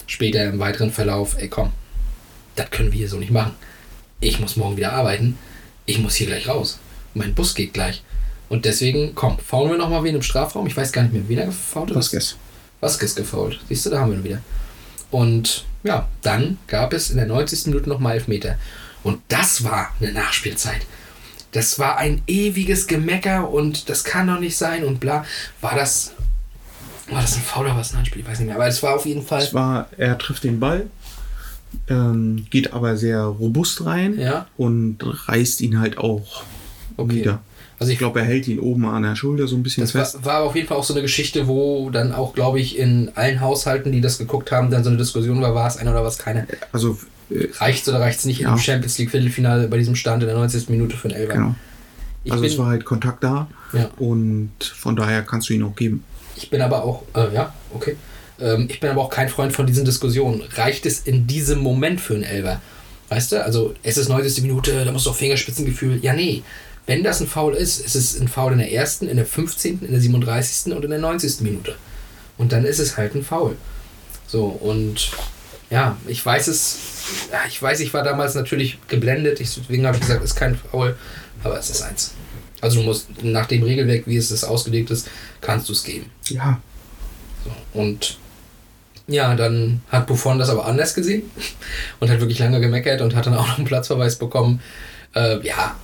[0.05, 1.71] später im weiteren Verlauf, ey komm,
[2.55, 3.55] das können wir hier so nicht machen.
[4.23, 5.37] Ich muss morgen wieder arbeiten.
[5.85, 6.79] Ich muss hier gleich raus.
[7.13, 8.03] Mein Bus geht gleich.
[8.49, 10.67] Und deswegen, komm, faulen wir nochmal wen im Strafraum.
[10.67, 11.95] Ich weiß gar nicht mehr, wen er gefault ist.
[11.95, 12.35] Vasquez.
[12.79, 13.59] Vasquez gefault.
[13.67, 14.39] Siehst du, da haben wir ihn wieder.
[15.11, 17.67] Und ja, dann gab es in der 90.
[17.67, 18.57] Minute nochmal Elfmeter.
[19.03, 20.85] Und das war eine Nachspielzeit.
[21.51, 25.25] Das war ein ewiges Gemecker und das kann doch nicht sein und bla.
[25.61, 26.13] War das.
[27.09, 28.21] War das ein Foul oder was ein Handspiel?
[28.21, 28.55] Ich weiß nicht mehr.
[28.55, 29.43] Aber es war auf jeden Fall.
[29.43, 30.87] Es war, er trifft den Ball,
[31.89, 34.47] ähm, geht aber sehr robust rein Ja.
[34.57, 36.43] und reißt ihn halt auch
[36.97, 37.15] Okay.
[37.15, 37.39] wieder.
[37.79, 39.91] Also Ich ich glaube, er hält ihn oben an der Schulter so ein bisschen Das
[39.91, 40.15] fest.
[40.23, 43.11] war, war auf jeden Fall auch so eine Geschichte, wo dann auch, glaube ich, in
[43.15, 46.03] allen Haushalten, die das geguckt haben, dann so eine Diskussion war, war es einer oder
[46.03, 46.45] was keiner.
[46.71, 46.97] Also,
[47.29, 48.53] äh, Reicht oder reicht es nicht Ja.
[48.53, 50.69] im Champions League Viertelfinale bei diesem Stand in der 90.
[50.69, 51.33] Minute für einen Elfer?
[51.33, 51.55] genau.
[52.23, 53.89] Ich, Also, bin, es war halt Kontakt da Ja.
[53.97, 56.03] und von daher kannst du ihn auch geben.
[56.37, 57.95] ich bin aber auch, äh, ja, okay.
[58.39, 60.43] Ähm, ich bin aber auch kein Freund von diesen Diskussionen.
[60.55, 62.61] Reicht es in diesem Moment für einen Elfer?
[63.09, 64.41] Weißt du, also es ist 90.
[64.43, 65.99] Minute, da musst du auf Fingerspitzengefühl.
[66.01, 66.43] Ja, nee.
[66.85, 69.81] Wenn das ein Foul ist, ist es ein Foul in der ersten, in der 15.,
[69.83, 70.73] in der 37.
[70.73, 71.41] und in der 90.
[71.41, 71.75] Minute.
[72.37, 73.55] Und dann ist es halt ein Foul.
[74.27, 75.11] So, und
[75.69, 76.77] ja, ich weiß es,
[77.47, 80.55] ich weiß, ich war damals natürlich geblendet, ich, deswegen habe ich gesagt, es ist kein
[80.55, 80.95] Foul,
[81.43, 82.13] aber es ist eins.
[82.61, 85.07] Also du musst nach dem Regelwerk, wie es ist ausgelegt ist,
[85.41, 86.09] kannst du es geben.
[86.29, 86.61] Ja,
[87.43, 88.17] So, und
[89.07, 91.23] ja, dann hat Buffon das aber anders gesehen
[91.99, 94.61] und hat wirklich lange gemeckert und hat dann auch noch einen Platzverweis bekommen.
[95.15, 95.75] Äh, ja,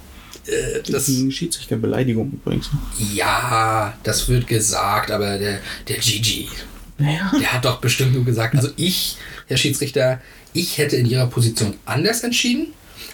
[0.48, 2.72] äh, das das, ist eine Schiedsrichterbeleidigung übrigens.
[2.72, 2.80] ne?
[3.14, 6.50] ja, das wird gesagt, aber der, der Gigi,
[6.98, 7.32] Naja.
[7.40, 9.18] der hat doch bestimmt nur gesagt, also ich,
[9.48, 10.22] Herr Schiedsrichter,
[10.54, 12.68] ich hätte in Ihrer Position anders entschieden,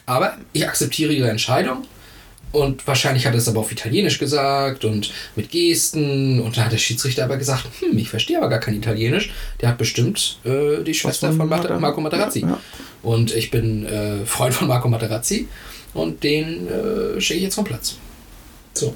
[0.05, 1.85] aber ich akzeptiere Ihre Entscheidung.
[2.55, 6.39] Und wahrscheinlich hat er es aber auf Italienisch gesagt und mit Gesten.
[6.39, 9.31] Und dann hat der Schiedsrichter aber gesagt, hm, ich verstehe aber gar kein Italienisch.
[9.61, 12.41] Der hat bestimmt äh, die Schwester von von Mata- Marco Materazzi.
[12.41, 12.59] Ja, ja.
[13.03, 15.47] Und ich bin äh, Freund von Marco Materazzi.
[15.93, 17.97] Und den äh, schicke ich jetzt vom Platz.
[18.73, 18.93] So,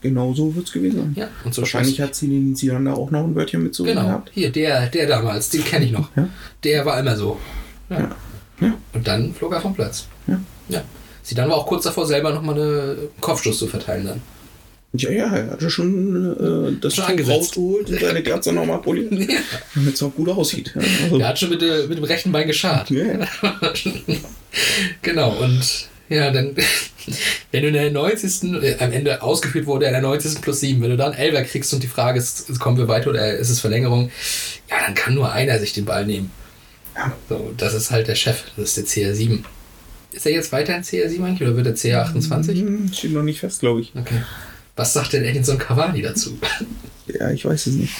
[0.00, 1.12] Genau so wird es gewesen sein.
[1.16, 1.28] ja.
[1.44, 4.30] Und so Wahrscheinlich hat Zinedine Zidane da auch noch ein Wörtchen mit zu Genau, gehabt.
[4.34, 6.08] hier, der, der damals, den kenne ich noch.
[6.16, 6.28] Ja.
[6.64, 7.38] Der war immer so.
[7.90, 8.16] Ja.
[8.92, 10.06] Und dann flog er vom Platz.
[10.26, 10.40] Ja.
[10.68, 10.82] ja.
[11.28, 14.22] Sie dann war auch kurz davor, selber nochmal einen Kopfschuss zu verteilen dann.
[14.94, 19.12] Ja, ja, er hatte schon äh, das Schon rausgeholt und seine Glatze nochmal poliert,
[19.74, 20.72] damit es auch gut aussieht.
[20.74, 22.88] Ja, also, Der hat schon mit, äh, mit dem rechten Bein geschart.
[22.88, 23.26] ja, ja.
[25.02, 26.56] genau, und ja, dann,
[27.52, 28.54] wenn du in der 90.
[28.62, 30.40] Äh, am Ende ausgeführt wurde, in der 90.
[30.40, 33.36] plus 7, wenn du dann Elfer kriegst und die Frage ist, kommen wir weiter oder
[33.36, 34.10] ist es Verlängerung,
[34.70, 36.30] ja, dann kann nur einer sich den Ball nehmen.
[36.96, 37.12] Ja.
[37.28, 39.44] So, das ist halt der Chef, das ist der CR7.
[40.12, 42.60] Ist er jetzt weiter in CR7 eigentlich oder wird er CR28?
[42.60, 43.92] Hm, Steht noch nicht fest, glaube ich.
[43.94, 44.22] Okay.
[44.76, 46.38] Was sagt denn Edinson Cavani dazu?
[47.18, 47.94] Ja, ich weiß es nicht.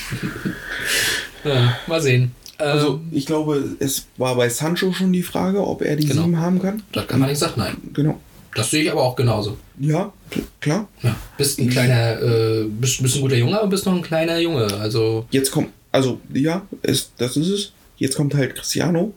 [1.42, 2.32] ja, mal sehen.
[2.58, 6.24] Also, Ähm, ich glaube, es war bei Sancho schon die Frage, ob er die Genau.
[6.24, 6.82] 7 haben kann.
[6.92, 7.76] das kann man nicht sagen, nein.
[7.94, 8.20] Genau.
[8.54, 9.56] Das sehe ich aber auch genauso.
[9.78, 10.88] Ja, kl- klar.
[11.02, 14.38] Ja, bist ein kleiner, äh, bist, bist ein guter Junge, aber bist noch ein kleiner
[14.38, 14.66] Junge.
[14.78, 17.72] Also, Jetzt kommt, also, ja, es, das ist es.
[17.96, 19.14] Jetzt kommt halt Cristiano.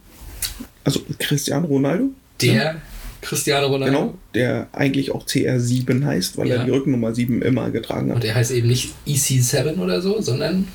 [0.85, 2.11] Also, Cristiano Ronaldo.
[2.41, 2.81] Der
[3.21, 3.97] Cristiano Ronaldo.
[3.99, 4.17] Genau.
[4.33, 6.55] Der eigentlich auch CR7 heißt, weil Ja.
[6.57, 8.15] er die Rückennummer 7 immer getragen hat.
[8.15, 10.67] Und er heißt eben nicht EC7 oder so, sondern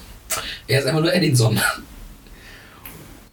[0.69, 1.59] er ist einfach nur Edinson.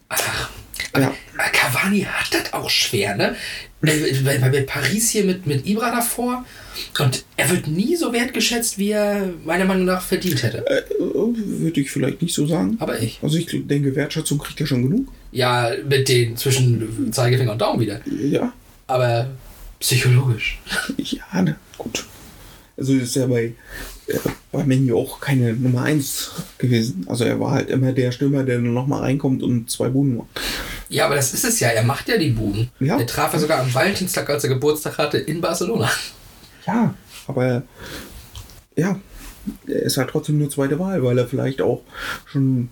[0.09, 0.49] Ach,
[0.95, 1.13] Ja.
[1.38, 3.36] aber Cavani hat das auch schwer, ne?
[3.81, 3.91] Bei,
[4.23, 6.45] bei, bei Paris hier mit, mit Ibra davor.
[6.99, 10.65] Und er wird nie so wertgeschätzt, wie er meiner Meinung nach verdient hätte.
[10.67, 12.77] Äh, Würde ich vielleicht nicht so sagen.
[12.79, 13.19] Aber ich.
[13.21, 15.07] Also ich denke, Wertschätzung kriegt er schon genug.
[15.34, 17.99] Ja, mit den zwischen Zeigefinger und Daumen wieder.
[18.07, 18.53] Ja,
[18.88, 19.29] Aber
[19.79, 20.61] psychologisch.
[20.97, 22.05] ja, ne, gut.
[22.77, 23.53] Also ist ja bei,
[24.07, 24.17] äh,
[24.51, 27.05] bei Menu auch keine Nummer 1 gewesen.
[27.07, 30.17] Also er war halt immer der Stürmer, der nur noch mal reinkommt und zwei Buden
[30.17, 30.27] macht.
[30.89, 31.69] Ja, aber das ist es ja.
[31.69, 32.69] Er macht ja die Buden.
[32.79, 32.99] Ja.
[32.99, 35.89] Er traf ja sogar am Valentinstag, als er Geburtstag hatte, in Barcelona.
[36.65, 36.93] Ja,
[37.27, 37.63] aber
[38.75, 38.99] ja,
[39.67, 41.81] er ist halt trotzdem nur zweite Wahl, weil er vielleicht auch
[42.25, 42.69] schon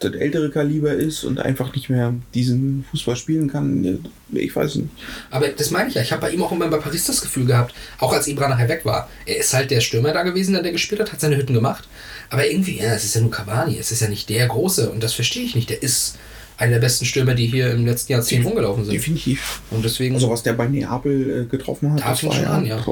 [0.00, 4.02] das ältere Kaliber ist und einfach nicht mehr diesen Fußball spielen kann.
[4.32, 4.88] Ich weiß nicht.
[5.30, 6.02] Aber das meine ich ja.
[6.02, 8.68] Ich habe bei ihm auch immer bei Paris das Gefühl gehabt, auch als Ibra nachher
[8.68, 9.08] weg war.
[9.26, 11.86] Er ist halt der Stürmer da gewesen, der, der gespielt hat, hat seine Hütten gemacht.
[12.30, 13.78] Aber irgendwie, ja, es ist ja nur Cavani.
[13.78, 14.90] Es ist ja nicht der Große.
[14.90, 15.68] Und das verstehe ich nicht.
[15.68, 16.16] Der ist
[16.56, 18.94] einer der besten Stürmer, die hier im letzten Jahrzehnt rumgelaufen sind.
[18.94, 19.60] Definitiv.
[19.70, 22.82] Und deswegen, Also was der bei Neapel äh, getroffen hat, Da fing schon an, ja.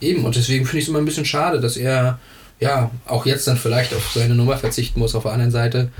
[0.00, 0.24] Eben.
[0.24, 2.18] Und deswegen finde ich es immer ein bisschen schade, dass er,
[2.62, 5.90] ja, auch jetzt dann vielleicht auf seine Nummer verzichten muss auf der anderen Seite.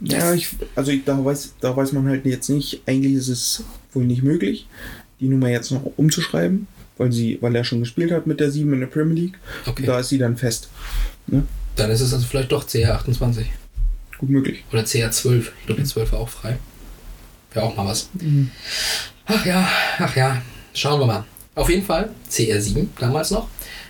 [0.00, 3.64] Ja, ich, also ich, da, weiß, da weiß man halt jetzt nicht, eigentlich ist es
[3.92, 4.68] wohl nicht möglich,
[5.20, 8.72] die Nummer jetzt noch umzuschreiben, weil, sie, weil er schon gespielt hat mit der 7
[8.72, 9.38] in der Premier League.
[9.66, 9.84] Okay.
[9.84, 10.68] Da ist sie dann fest.
[11.26, 11.44] Ne?
[11.76, 13.44] Dann ist es also vielleicht doch CR28
[14.18, 14.64] Gut möglich.
[14.72, 15.38] oder CR12.
[15.38, 16.56] Ich glaube, die 12 war auch frei.
[17.52, 18.10] Wäre auch mal was.
[19.26, 19.68] Ach ja,
[19.98, 20.40] ach ja.
[20.72, 21.24] Schauen wir mal.
[21.56, 23.48] Auf jeden Fall, CR7 damals noch,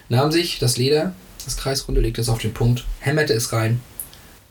[0.08, 1.14] nahm sich das Leder,
[1.44, 3.80] das Kreisrunde, legte es auf den Punkt, hämmerte es rein.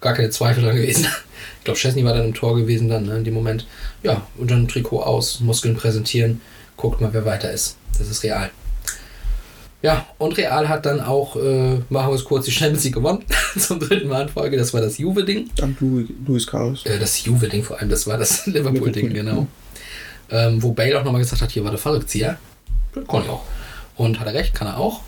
[0.01, 1.07] Gar keine Zweifel dran gewesen.
[1.59, 3.65] Ich glaube, Chesney war dann im Tor gewesen dann ne, in dem Moment.
[4.01, 6.41] Ja, und dann Trikot aus, Muskeln präsentieren,
[6.75, 7.77] guckt mal, wer weiter ist.
[7.97, 8.49] Das ist real.
[9.81, 13.23] Ja, und Real hat dann auch, äh, machen wir es kurz, die Champions League gewonnen.
[13.57, 14.55] Zum dritten Mal in Folge.
[14.57, 15.49] Das war das Juve-Ding.
[15.55, 16.85] Dank Lu- Luis Carlos.
[16.85, 19.47] Äh, das Juve-Ding vor allem, das war das Liverpool-Ding, Liverpool, genau.
[20.31, 23.43] Ähm, wo Bale auch nochmal gesagt hat, hier war der Kann ich auch.
[23.97, 25.01] Und hat er recht, kann er auch.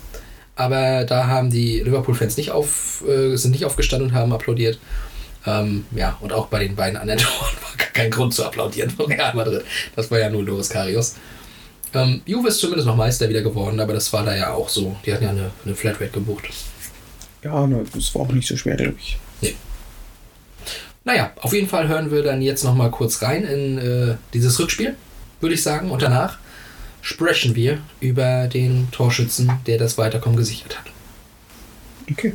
[0.56, 4.78] Aber da haben die Liverpool-Fans nicht auf, äh, sind nicht aufgestanden und haben applaudiert.
[5.46, 8.90] Ähm, ja, und auch bei den beiden anderen Toren war gar kein Grund zu applaudieren
[8.90, 9.64] von Real Madrid.
[9.94, 11.14] Das war ja nur Loris Karius.
[11.94, 14.96] Ähm, Juve ist zumindest noch Meister wieder geworden, aber das war da ja auch so.
[15.04, 16.44] Die hatten ja eine, eine Flatrate gebucht.
[17.44, 19.18] Ja, ne, das war auch nicht so schwer, glaube ich.
[21.06, 24.96] Naja, auf jeden Fall hören wir dann jetzt nochmal kurz rein in äh, dieses Rückspiel,
[25.40, 25.92] würde ich sagen.
[25.92, 26.38] Und danach
[27.06, 30.86] sprechen wir über den Torschützen, der das Weiterkommen gesichert hat.
[32.10, 32.34] Okay.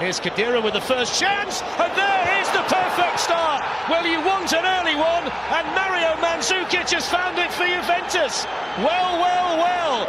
[0.00, 3.62] Here's Kadira with the first chance, and there is the perfect start.
[3.88, 8.44] Well, you want an early one, and Mario Mandzukic has found it for Juventus.
[8.78, 10.06] Well, well, well.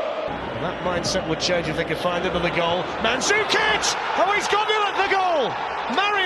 [0.66, 2.82] That mindset would change if they could find another goal.
[3.06, 3.86] Mandzukic!
[4.18, 5.54] Oh, he's got it at the goal!
[5.96, 6.17] Mario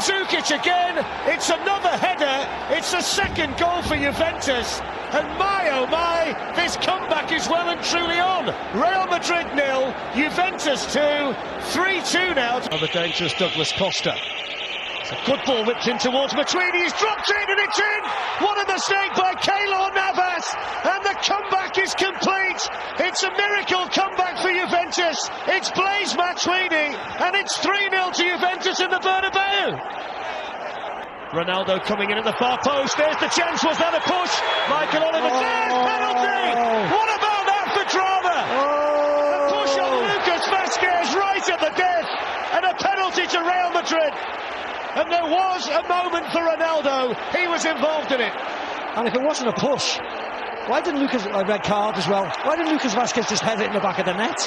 [0.00, 1.04] Mandzukic again.
[1.26, 2.48] It's another header.
[2.74, 4.80] It's the second goal for Juventus.
[5.12, 8.46] And my oh my, this comeback is well and truly on.
[8.74, 12.62] Real Madrid nil, Juventus 2, 3-2 now.
[12.72, 14.14] Oh, the dangerous Douglas Costa.
[15.10, 16.86] It's a good ball whipped in towards Matuidi.
[16.86, 18.02] He's dropped it and it's in.
[18.46, 20.46] What a mistake by Keylor Navas.
[20.86, 22.62] And the comeback is complete.
[23.02, 25.18] It's a miracle comeback for Juventus.
[25.50, 29.82] It's Blaise Matuidi and it's 3-0 to Juventus in the Bernabeu.
[31.34, 32.94] Ronaldo coming in at the far post.
[32.96, 33.66] There's the chance.
[33.66, 34.34] Was that a push?
[34.70, 35.42] Michael Oliver oh.
[35.42, 36.38] says penalty.
[36.86, 38.38] What about that for drama?
[38.46, 40.06] A push on oh.
[40.06, 42.08] Lucas Vasquez right at the death,
[42.54, 44.14] and a penalty to Real Madrid.
[44.96, 47.14] And there was a moment for Ronaldo.
[47.36, 48.32] He was involved in it.
[48.96, 49.98] And if it wasn't a push,
[50.66, 53.66] why didn't Lucas, a red card as well, why didn't Lucas Vasquez just head it
[53.66, 54.38] in the back of the net?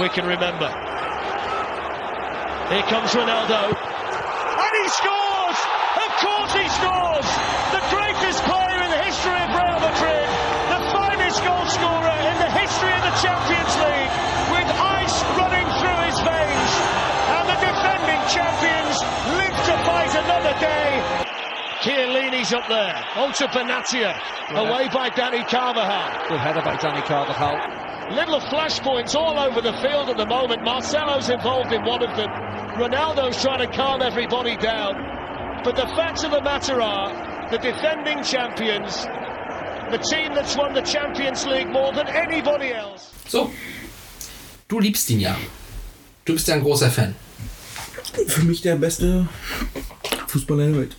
[0.00, 0.68] We can remember.
[2.70, 3.74] Here comes Ronaldo.
[4.60, 5.19] And he scores!
[20.60, 21.24] Fight day.
[21.82, 22.94] Chiellini's up there.
[23.16, 24.14] Onto Benatia.
[24.50, 26.28] Away by Danny Carvajal.
[26.28, 28.14] Good header by Danny Carvajal.
[28.14, 30.62] Little flashpoints all over the field at the moment.
[30.64, 32.28] Marcelo's involved in one of them.
[32.76, 34.94] Ronaldo's trying to calm everybody down.
[35.64, 39.04] But the facts of the matter are the defending champions,
[39.90, 43.12] the team that's won the Champions League more than anybody else.
[43.28, 43.50] So,
[44.68, 45.36] du liebst ihn ja.
[46.24, 47.14] Du bist ja ein großer Fan.
[48.26, 49.28] Für mich der beste
[50.30, 50.96] Fußballer der Welt.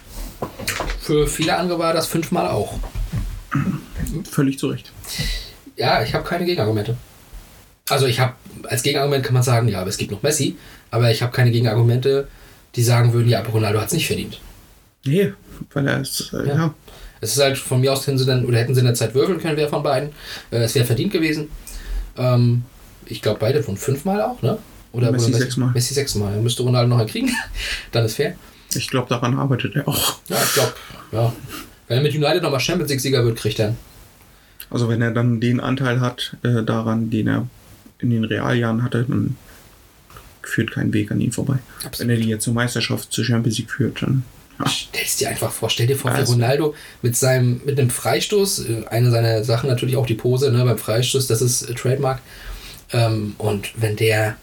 [0.99, 2.79] Für viele andere war das fünfmal auch.
[4.29, 4.91] Völlig zu Recht.
[5.77, 6.97] Ja, ich habe keine Gegenargumente.
[7.89, 10.57] Also ich habe, als Gegenargument kann man sagen, ja, aber es gibt noch Messi,
[10.91, 12.27] aber ich habe keine Gegenargumente,
[12.75, 14.39] die sagen würden, ja, aber Ronaldo hat es nicht verdient.
[15.05, 15.34] Nee,
[15.73, 16.55] weil er ist, äh, Ja.
[16.55, 16.73] ja.
[17.23, 19.13] Es ist halt von mir aus hätten sie dann, oder hätten sie in der Zeit
[19.13, 20.09] würfeln können, wer von beiden.
[20.49, 21.49] Äh, es wäre verdient gewesen.
[22.17, 22.63] Ähm,
[23.05, 24.57] ich glaube, beide von fünfmal auch, ne?
[24.91, 25.71] Oder Messi oder sechsmal.
[25.71, 26.41] Messi sechsmal.
[26.41, 27.29] Müsste Ronaldo noch kriegen.
[27.91, 28.36] dann ist fair.
[28.76, 30.19] Ich glaube, daran arbeitet er auch.
[30.28, 30.74] Ja, ich glaube,
[31.11, 31.34] ja.
[31.88, 33.78] Wenn er mit United nochmal Champions League-Sieger wird, kriegt er ihn.
[34.69, 37.47] Also wenn er dann den Anteil hat äh, daran, den er
[37.99, 39.36] in den Realjahren hatte, dann
[40.41, 41.59] führt kein Weg an ihm vorbei.
[41.86, 41.99] Absolut.
[41.99, 44.24] Wenn er die jetzt zur Meisterschaft, zur Champions League führt, dann
[44.59, 44.69] ja.
[44.69, 48.84] Stell's dir einfach vor, stell dir vor, also- Ronaldo mit seinem, mit einem Freistoß, äh,
[48.89, 52.22] eine seiner Sachen natürlich auch die Pose, ne, beim Freistoß, das ist äh, Trademark.
[52.93, 54.36] Ähm, und wenn der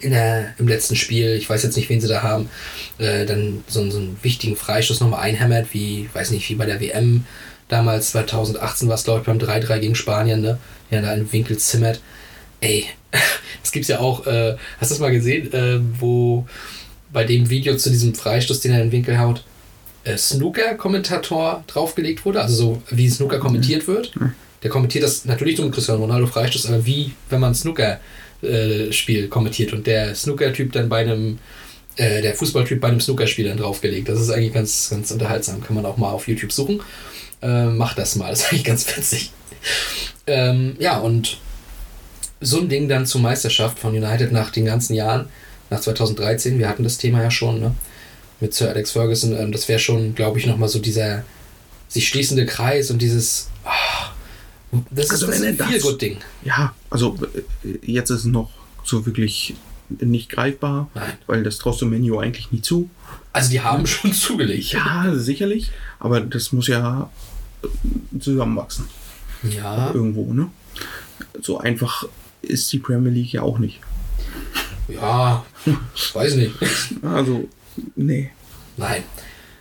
[0.00, 2.48] in der, im letzten Spiel, ich weiß jetzt nicht, wen sie da haben,
[2.98, 6.66] äh, dann so, einen- so einen wichtigen Freistoß nochmal einhämmert, wie, weiß nicht, wie bei
[6.66, 7.24] der WM
[7.68, 10.58] damals, 2018 war es, glaube ich, beim 3-3 gegen Spanien, ne?
[10.90, 12.00] Ja, da einen Winkel zimmert.
[12.60, 12.86] Ey,
[13.62, 16.46] das gibt's ja auch, äh, hast du das mal gesehen, äh, wo
[17.12, 19.44] bei dem Video zu diesem Freistoß, den er in den Winkel haut,
[20.04, 24.12] äh, Snooker-Kommentator draufgelegt wurde, also so wie Snooker kommentiert wird.
[24.62, 27.54] Der kommentiert das natürlich zum Cristiano Ronaldo Freistoß, aber wie wenn man
[28.40, 31.38] Snooker-Spiel kommentiert und der Snooker-Typ dann bei einem,
[31.96, 34.08] äh, der Fußballtyp bei einem Snooker-Spiel dann draufgelegt.
[34.08, 35.62] Das ist eigentlich ganz, ganz unterhaltsam.
[35.62, 36.80] Kann man auch mal auf YouTube suchen.
[37.42, 39.32] Äh, macht das mal, das ist eigentlich ganz witzig.
[40.26, 41.38] Ähm, ja, und
[42.40, 45.28] so ein Ding dann zur Meisterschaft von United nach den ganzen Jahren,
[45.68, 47.74] nach 2013, wir hatten das Thema ja schon, ne?
[48.40, 51.24] Mit Sir Alex Ferguson, ähm, das wäre schon, glaube ich, nochmal so dieser
[51.88, 53.48] sich schließende Kreis und dieses.
[53.64, 54.09] ah,
[54.90, 56.18] das Also ist, das er ein das- Ding.
[56.44, 57.16] Ja, also
[57.64, 58.50] äh, jetzt ist es noch
[58.84, 59.54] so wirklich
[59.88, 61.12] nicht greifbar, Nein.
[61.26, 62.88] weil das traust du Menu eigentlich nie zu.
[63.32, 64.72] Also die haben schon zugelegt.
[64.72, 67.10] Ja, sicherlich, aber das muss ja
[67.64, 68.86] äh, zusammenwachsen
[69.42, 70.48] Ja, irgendwo, ne?
[71.42, 72.04] So einfach
[72.42, 73.80] ist die Premier League ja auch nicht.
[74.88, 75.44] ja,
[76.14, 76.54] weiß nicht.
[77.02, 77.48] Also,
[77.96, 78.30] nee.
[78.76, 79.02] Nein.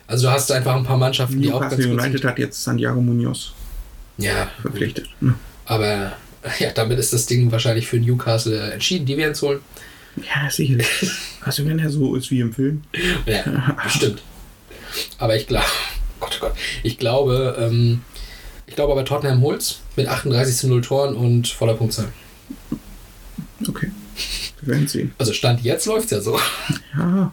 [0.08, 2.64] Also du hast einfach ein paar Mannschaften, die auch ganz Newcastle gut United hat jetzt
[2.64, 3.54] Santiago Munoz
[4.20, 5.10] Ja, verpflichtet.
[5.22, 5.36] Ne?
[5.66, 6.14] aber
[6.60, 9.06] ja, damit ist das Ding wahrscheinlich für Newcastle entschieden.
[9.06, 9.60] Die werden es holen.
[10.18, 10.88] Ja, sicherlich.
[11.42, 12.84] Also wenn er so ist wie im Film.
[13.26, 14.22] Ja, bestimmt.
[15.18, 15.66] Aber ich glaube,
[16.20, 16.54] Gott, oh Gott,
[16.84, 18.02] ich glaube, ähm,
[18.68, 22.10] ich glaube aber Tottenham holt's mit 38 zu 0 Toren und voller Punktzahl.
[23.66, 23.90] Okay.
[24.60, 25.14] Wir werden sehen.
[25.18, 26.38] Also Stand jetzt läuft's ja so.
[26.94, 27.32] Ja,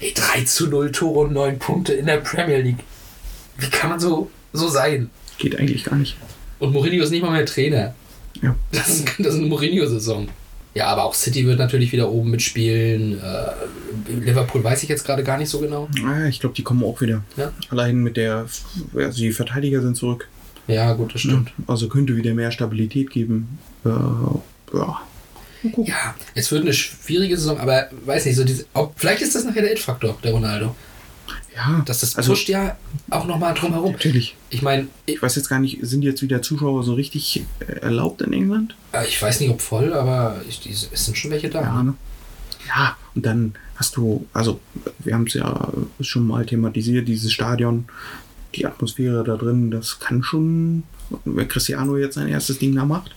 [0.00, 2.84] Ey, 3 zu 0 Tore und 9 Punkte in der Premier League.
[3.58, 5.08] Wie kann man so, so sein?
[5.40, 6.16] Geht eigentlich gar nicht.
[6.60, 7.94] Und Mourinho ist nicht mal mehr Trainer.
[8.40, 8.54] Ja.
[8.70, 10.28] Das ist, das ist eine Mourinho-Saison.
[10.72, 13.18] Ja, aber auch City wird natürlich wieder oben mitspielen.
[13.20, 15.88] Äh, Liverpool weiß ich jetzt gerade gar nicht so genau.
[16.06, 17.24] Ah, ich glaube, die kommen auch wieder.
[17.36, 18.46] Ja, Allein mit der,
[18.94, 20.28] also die Verteidiger sind zurück.
[20.68, 21.50] ja gut, das stimmt.
[21.66, 23.58] Also könnte wieder mehr Stabilität geben.
[23.84, 23.88] Äh,
[24.76, 25.00] ja.
[25.62, 29.44] Ja, es wird eine schwierige Saison, aber weiß nicht, so diese, ob, vielleicht ist das
[29.44, 30.74] nachher der It-Faktor, der Ronaldo.
[31.66, 32.76] Ja, Das, das also pusht ja
[33.10, 33.92] auch nochmal drumherum.
[33.92, 34.36] natürlich.
[34.50, 37.72] Ich meine, ich, Ich weiß jetzt gar nicht, sind jetzt wieder Zuschauer so richtig äh,
[37.80, 38.74] erlaubt in England?
[38.92, 41.60] äh, ich weiß nicht, ob voll, aber ich, die, es sind schon welche da.
[41.62, 41.94] Ja, ne?
[42.68, 44.60] Ja, und dann hast du, also
[45.00, 47.86] wir haben es ja schon mal thematisiert, dieses Stadion,
[48.54, 50.84] die Atmosphäre da drin, das kann schon,
[51.24, 53.14] wenn Cristiano jetzt sein erstes Ding da macht.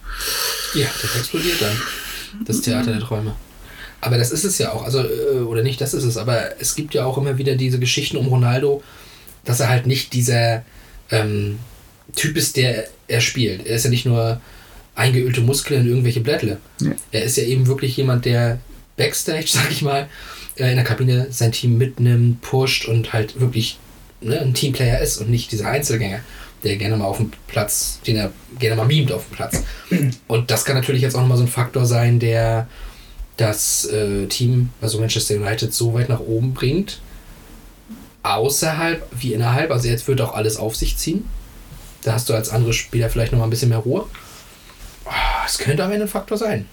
[0.73, 1.75] Ja, das explodiert dann.
[2.45, 3.35] Das Theater der Träume.
[4.03, 6.75] Aber das ist es ja auch, also, äh, oder nicht, das ist es, aber es
[6.75, 8.83] gibt ja auch immer wieder diese Geschichten um Ronaldo,
[9.45, 10.63] dass er halt nicht dieser
[11.09, 11.59] ähm,
[12.13, 13.65] Typ ist, der er spielt.
[13.65, 14.41] Er ist ja nicht nur
[14.93, 16.57] eingeölte Muskeln in irgendwelche Blättle.
[16.81, 16.91] Ja.
[17.13, 18.59] Er ist ja eben wirklich jemand, der
[18.97, 20.09] Backstage, sag ich mal,
[20.57, 23.79] äh, in der Kabine sein Team mitnimmt, pusht und halt wirklich
[24.19, 26.19] ne, ein Teamplayer ist und nicht dieser Einzelgänger,
[26.65, 29.63] der gerne mal auf dem Platz, den er gerne mal mimt auf dem Platz.
[30.27, 32.67] Und das kann natürlich jetzt auch nochmal so ein Faktor sein, der
[33.37, 36.99] das äh, Team, also Manchester United, so weit nach oben bringt.
[38.23, 39.71] Außerhalb wie innerhalb.
[39.71, 41.25] Also jetzt wird auch alles auf sich ziehen.
[42.03, 44.05] Da hast du als andere Spieler vielleicht nochmal ein bisschen mehr Ruhe.
[45.05, 46.65] Ah, Es könnte am Ende ein Faktor sein.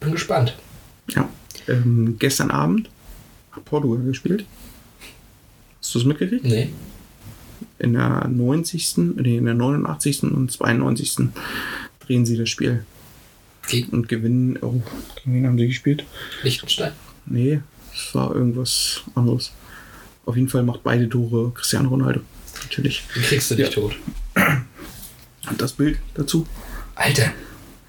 [0.00, 0.56] Bin gespannt.
[1.08, 1.28] Ja.
[1.68, 2.88] Ähm, gestern Abend
[3.52, 4.44] hat Portugal gespielt.
[5.80, 6.44] Hast du es mitgekriegt?
[6.44, 6.70] Nee.
[7.78, 10.24] In der 90., nee, in der 89.
[10.24, 11.28] und 92.
[12.00, 12.84] drehen sie das Spiel
[13.68, 14.58] Gegen und gewinnen.
[14.62, 14.80] Oh,
[15.16, 16.04] gegen wen haben sie gespielt?
[16.42, 16.92] Liechtenstein.
[17.26, 17.60] Nee,
[17.92, 19.52] es war irgendwas anderes.
[20.24, 22.20] Auf jeden Fall macht beide Tore Cristiano Ronaldo.
[22.62, 23.02] Natürlich.
[23.14, 23.72] Wie kriegst du dich Ja.
[23.72, 23.96] tot?
[25.50, 26.46] Und das Bild dazu.
[26.94, 27.32] Alter.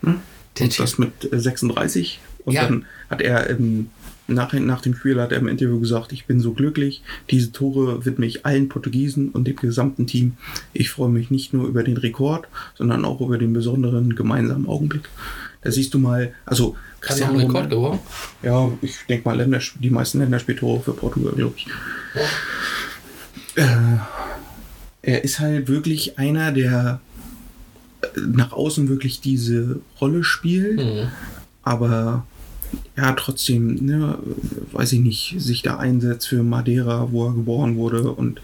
[0.03, 0.19] Hm?
[0.57, 2.19] Der Und das mit äh, 36.
[2.45, 2.63] Und Ja.
[2.67, 3.89] dann hat er im,
[4.27, 7.01] nach, nach dem Spiel hat er im Interview gesagt, ich bin so glücklich,
[7.31, 10.37] diese Tore widme ich allen Portugiesen und dem gesamten Team.
[10.73, 15.09] Ich freue mich nicht nur über den Rekord, sondern auch über den besonderen gemeinsamen Augenblick.
[15.67, 16.77] Da siehst du mal, also
[17.19, 17.99] noch einen Rekord geworden?
[18.41, 21.67] Ja, ich denke mal, Länder, die meisten Länderspieltore für Portugal, glaube ich.
[23.55, 23.97] Äh,
[25.01, 27.01] er ist halt wirklich einer, der
[28.01, 31.09] äh, nach außen wirklich diese Rolle spielt, Mhm.
[31.63, 32.25] aber
[32.95, 34.17] ja, trotzdem, ne,
[34.71, 38.39] weiß ich nicht, sich da einsetzt für Madeira, wo er geboren wurde und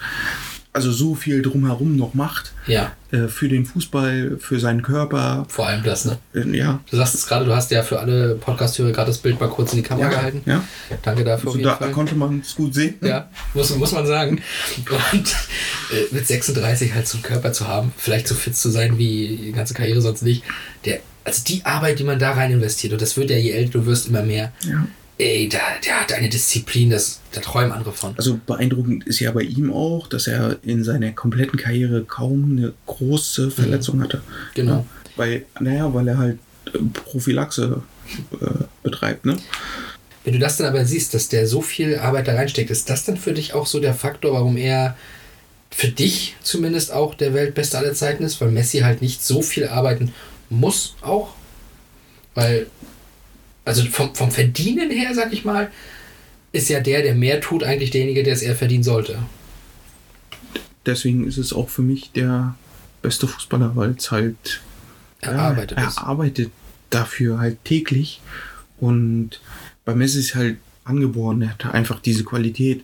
[0.74, 5.46] also so viel drumherum noch macht Ja, äh, für den Fußball, für seinen Körper.
[5.48, 6.18] vor allem das, ne?
[6.34, 9.40] Äh, ja, Du sagst es gerade, du hast ja für alle Podcast-Hörer gerade das Bild
[9.40, 10.42] mal kurz in die Kamera ja, gehalten.
[10.46, 10.64] ja.
[11.04, 11.92] Danke dafür auf Also da Fall.
[11.92, 12.96] konnte man es gut sehen.
[13.02, 13.10] ne?
[13.10, 14.42] Ja, muss, muss man sagen.
[15.14, 15.28] Und
[15.92, 19.40] äh, mit 36 halt so einen Körper zu haben, vielleicht so fit zu sein wie
[19.46, 20.44] die ganze Karriere sonst nicht.
[20.86, 23.80] Der, also die Arbeit, die man da rein investiert, und das wird ja je älter
[23.80, 24.52] du wirst, immer mehr.
[24.64, 24.88] Ja.
[25.18, 28.16] Ey, da, der hat eine Disziplin, das, da träumen andere von.
[28.18, 32.74] Also beeindruckend ist ja bei ihm auch, dass er in seiner kompletten Karriere kaum eine
[32.88, 34.22] große Verletzung hatte.
[34.56, 34.72] Genau.
[34.72, 34.86] Ja,
[35.16, 36.40] weil, naja, weil er halt
[36.74, 37.84] äh, Prophylaxe
[38.42, 38.46] äh,
[38.82, 39.38] betreibt, ne?
[40.24, 43.06] Wenn du das dann aber siehst, dass der so viel Arbeit da reinsteckt, ist das
[43.06, 44.96] dann für dich auch so der Faktor, warum er
[45.70, 49.68] für dich zumindest auch der Weltbeste aller Zeiten ist, weil Messi halt nicht so viel
[49.68, 50.14] arbeiten
[50.50, 51.34] muss auch?
[52.36, 52.68] Weil,
[53.66, 55.72] also vom, vom Verdienen her, sag ich mal,
[56.52, 59.18] ist ja der, der mehr tut, eigentlich derjenige, der es eher verdienen sollte.
[60.86, 62.56] Deswegen ist es auch für mich der
[63.02, 64.62] beste Fußballer, weil es halt
[65.22, 66.52] Er ja, arbeitet er arbeitet
[66.90, 68.22] dafür halt täglich
[68.80, 69.42] und
[69.86, 72.84] bei Messi ist halt angeboren, er hat einfach diese Qualität,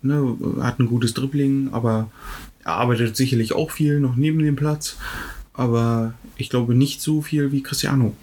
[0.00, 2.10] ne, er hat ein gutes Dribbling, aber
[2.64, 4.96] er arbeitet sicherlich auch viel noch neben dem Platz,
[5.52, 8.16] aber ich glaube nicht so viel wie Cristiano.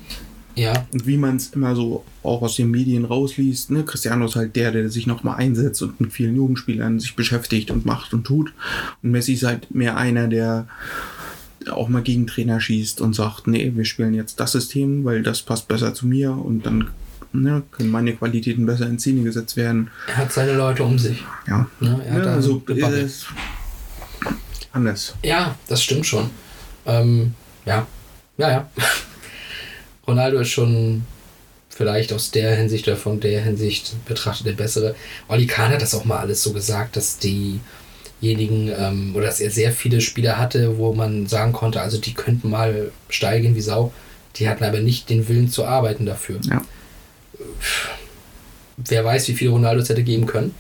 [0.60, 4.36] Ja, Und wie man es immer so auch aus den Medien rausliest, ne, Cristiano ist
[4.36, 8.26] halt der, der sich nochmal einsetzt und mit vielen Jugendspielern sich beschäftigt und macht und
[8.26, 8.52] tut.
[9.02, 10.68] Und Messi ist halt mehr einer, der
[11.72, 15.44] auch mal gegen Trainer schießt und sagt, nee, wir spielen jetzt das System, weil das
[15.44, 16.90] passt besser zu mir und dann
[17.32, 19.90] ne, können meine Qualitäten besser in Szene gesetzt werden.
[20.08, 21.24] er hat seine Leute um sich.
[21.48, 22.02] Ja, Ne?
[22.06, 23.08] Er hat ja also äh,
[24.74, 25.16] anders.
[25.24, 26.30] Ja, das stimmt schon.
[26.86, 27.34] Ähm,
[27.66, 27.88] ja,
[28.38, 28.70] ja, ja.
[30.10, 31.04] Ronaldo ist schon
[31.70, 34.96] vielleicht aus der Hinsicht oder von der Hinsicht betrachtet der bessere.
[35.28, 39.52] Oli Kahn hat das auch mal alles so gesagt, dass diejenigen ähm, oder dass er
[39.52, 43.94] sehr viele Spieler hatte, wo man sagen konnte, also die könnten mal steigen wie Sau.
[44.36, 46.40] Die hatten aber nicht den Willen zu arbeiten dafür.
[46.44, 46.62] Ja.
[48.78, 50.54] Wer weiß, wie viele Ronaldos hätte geben können.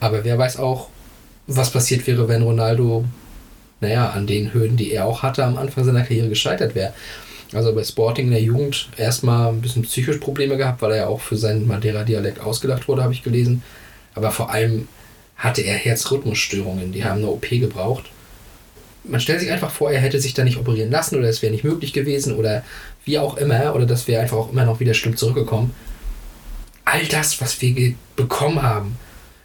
[0.00, 0.88] Aber wer weiß auch,
[1.46, 3.04] was passiert wäre, wenn Ronaldo,
[3.80, 6.92] naja, an den Höhen, die er auch hatte, am Anfang seiner Karriere gescheitert wäre.
[7.54, 11.06] Also bei Sporting in der Jugend erstmal ein bisschen psychisch Probleme gehabt, weil er ja
[11.06, 13.62] auch für seinen Madeira-Dialekt ausgelacht wurde, habe ich gelesen.
[14.14, 14.88] Aber vor allem
[15.36, 18.04] hatte er Herzrhythmusstörungen, die haben eine OP gebraucht.
[19.04, 21.52] Man stellt sich einfach vor, er hätte sich da nicht operieren lassen oder es wäre
[21.52, 22.62] nicht möglich gewesen oder
[23.04, 25.74] wie auch immer, oder das wäre einfach auch immer noch wieder schlimm zurückgekommen.
[26.84, 28.96] All das, was wir bekommen haben,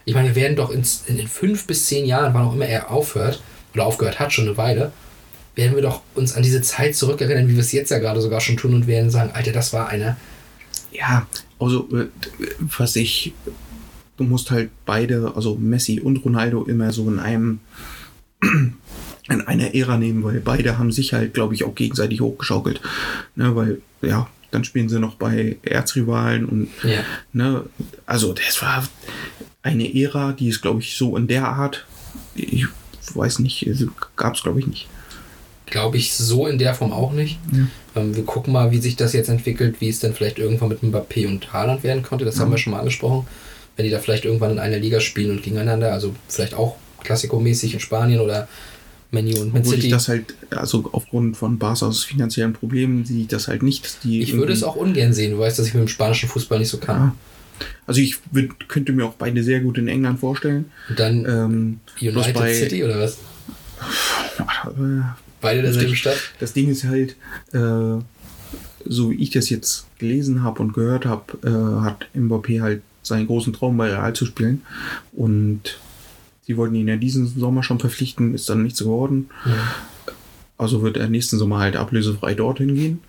[0.04, 2.90] ich meine, wir werden doch in, in fünf bis zehn Jahren, wann auch immer er
[2.90, 3.42] aufhört,
[3.74, 4.92] oder aufgehört hat, schon eine Weile,
[5.58, 8.40] werden wir doch uns an diese Zeit zurückerinnern, wie wir es jetzt ja gerade sogar
[8.40, 10.16] schon tun und werden sagen, Alter, das war einer.
[10.92, 11.26] Ja,
[11.58, 12.06] also äh,
[12.60, 13.34] was ich,
[14.16, 17.58] du musst halt beide, also Messi und Ronaldo immer so in einem
[18.40, 22.80] in einer Ära nehmen, weil beide haben sich halt, glaube ich, auch gegenseitig hochgeschaukelt.
[23.34, 27.00] Ne, weil, ja, dann spielen sie noch bei Erzrivalen und Ja.
[27.32, 27.64] ne,
[28.06, 28.88] also das war
[29.62, 31.84] eine Ära, die ist, glaube ich, so in der Art,
[32.36, 32.66] ich
[33.12, 33.68] weiß nicht,
[34.14, 34.88] gab es, glaube ich, nicht.
[35.70, 37.38] Glaube ich so in der Form auch nicht.
[37.94, 40.82] Ähm, wir gucken mal, wie sich das jetzt entwickelt, wie es dann vielleicht irgendwann mit
[40.82, 42.24] Mbappé und Haaland werden konnte.
[42.24, 43.26] Das haben wir schon mal angesprochen.
[43.76, 47.74] Wenn die da vielleicht irgendwann in einer Liga spielen und gegeneinander, also vielleicht auch Klassiko-mäßig
[47.74, 48.48] in Spanien oder
[49.10, 49.90] Menu und Man Obwohl ich City.
[49.92, 54.04] das halt, also aufgrund von Barca's finanziellen Problemen, sehe ich das halt nicht.
[54.04, 55.30] Die Ich würde es auch ungern sehen.
[55.32, 56.96] Du weißt, dass ich mit dem spanischen Fußball nicht so kann.
[56.96, 57.14] Ja.
[57.86, 60.66] Also ich würd, könnte mir auch beide sehr gut in England vorstellen.
[60.88, 63.18] Und dann Ähm, United bei- City oder was?
[65.40, 66.16] Beide derselben Stadt?
[66.40, 67.16] Das Ding ist halt,
[67.52, 68.02] äh,
[68.84, 73.26] so wie ich das jetzt gelesen habe und gehört habe, äh, hat Mbappé halt seinen
[73.26, 74.62] großen Traum bei Real zu spielen.
[75.12, 75.78] Und
[76.46, 79.30] sie wollten ihn ja diesen Sommer schon verpflichten, ist dann nichts geworden.
[80.56, 83.00] Also wird er nächsten Sommer halt ablösefrei dorthin gehen.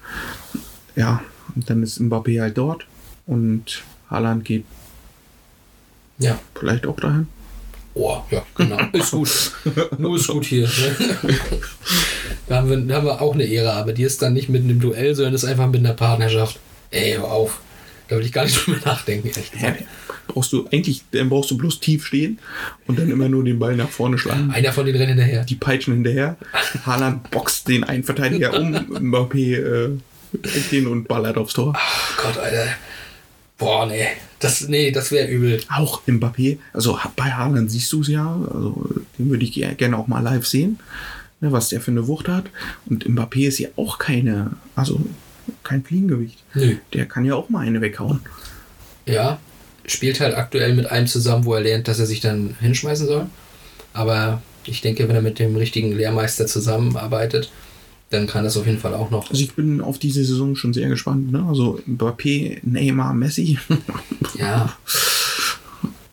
[0.95, 1.21] Ja,
[1.55, 2.85] und dann ist Mbappé halt dort
[3.25, 4.65] und Haaland geht
[6.19, 6.39] Ja.
[6.55, 7.27] vielleicht auch dahin.
[8.01, 8.77] Oh, ja, genau.
[8.93, 9.51] Ist gut.
[9.97, 10.63] Nur ist gut hier.
[10.67, 11.35] Ne?
[12.47, 14.63] Da, haben wir, da haben wir auch eine Ehre, aber die ist dann nicht mit
[14.63, 16.59] einem Duell, sondern ist einfach mit einer Partnerschaft.
[16.91, 17.59] Ey, hör auf.
[18.07, 19.29] Da will ich gar nicht drüber nachdenken,
[19.61, 19.75] Ja,
[20.27, 22.39] brauchst du eigentlich, dann brauchst du bloß tief stehen
[22.87, 24.49] und dann immer nur den Ball nach vorne schlagen.
[24.51, 25.43] Einer von den rennen hinterher.
[25.43, 26.37] die peitschen hinterher.
[26.85, 28.73] Haaland boxt den einen Verteidiger um.
[29.11, 29.89] Mbappé äh,
[30.71, 31.73] den und ballert aufs Tor.
[31.75, 32.65] Oh Gott, Alter.
[33.59, 34.07] Boah, nee.
[34.39, 35.59] Das, nee, das wäre übel.
[35.69, 38.81] Auch Mbappé, also bei Haaland siehst du es ja, also
[39.17, 40.79] den würde ich ge- gerne auch mal live sehen,
[41.41, 42.45] ne, was der für eine Wucht hat.
[42.85, 45.01] Und Mbappé ist ja auch keine, also
[45.63, 46.41] kein Fliegengewicht.
[46.53, 46.77] Nö.
[46.93, 48.21] Der kann ja auch mal eine weghauen.
[49.05, 49.39] Ja,
[49.85, 53.25] spielt halt aktuell mit einem zusammen, wo er lernt, dass er sich dann hinschmeißen soll.
[53.91, 57.51] Aber ich denke, wenn er mit dem richtigen Lehrmeister zusammenarbeitet,
[58.09, 59.29] dann kann das auf jeden Fall auch noch.
[59.29, 61.31] Also ich bin auf diese Saison schon sehr gespannt.
[61.31, 61.45] Ne?
[61.47, 63.57] Also Mbappé, Neymar, Messi.
[64.37, 64.73] Ja.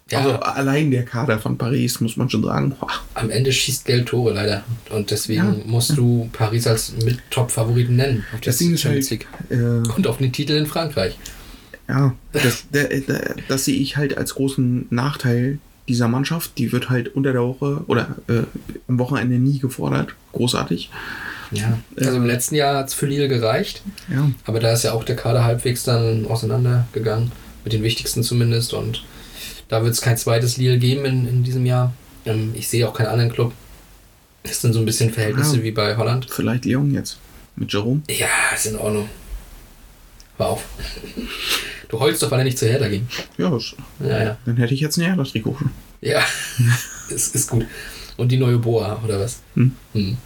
[0.08, 2.72] Ja, Also allein der Kader von Paris, muss man schon sagen.
[2.78, 4.62] boah, am Ende schießt Geld Tore leider.
[4.90, 5.56] Und deswegen Ja.
[5.66, 8.24] musst du Paris als mit Top-Favoriten nennen.
[8.32, 9.10] Auf Das Ding ist halt,
[9.50, 9.56] äh,
[9.96, 11.18] Und auf den Titel in Frankreich.
[11.88, 16.56] Ja, das, der, der, das sehe ich halt als großen Nachteil dieser Mannschaft.
[16.58, 18.42] Die wird halt unter der Woche oder äh,
[18.86, 20.14] am Wochenende nie gefordert.
[20.30, 20.88] Großartig.
[21.52, 21.78] Ja.
[21.96, 23.82] Also im letzten Jahr hat es für Lille gereicht.
[24.12, 24.30] Ja.
[24.44, 27.32] Aber da ist ja auch der Kader halbwegs dann auseinandergegangen.
[27.64, 28.72] Mit den wichtigsten zumindest.
[28.74, 29.04] Und
[29.68, 31.92] da wird es kein zweites Lille geben in, in diesem Jahr.
[32.24, 33.52] Ähm, ich sehe auch keinen anderen Club.
[34.44, 35.62] Das sind so ein bisschen Verhältnisse Ja.
[35.64, 36.26] wie bei Holland.
[36.30, 37.18] Vielleicht Lyon jetzt.
[37.56, 38.02] Mit Jerome.
[38.08, 39.08] Ja, ist in Ordnung.
[40.38, 40.64] Hör auf.
[41.88, 43.08] Du heulst doch, weil er nicht zu Hertha ging.
[43.38, 43.56] Ja,
[44.00, 44.36] Ja, ja.
[44.44, 45.56] dann hätte ich jetzt ein Hertha-Trikot.
[46.00, 46.22] Ja,
[47.08, 47.66] ist, ist gut.
[48.16, 49.40] Und die neue Boa, oder was?
[49.54, 49.72] Hm.
[49.94, 50.16] Hm.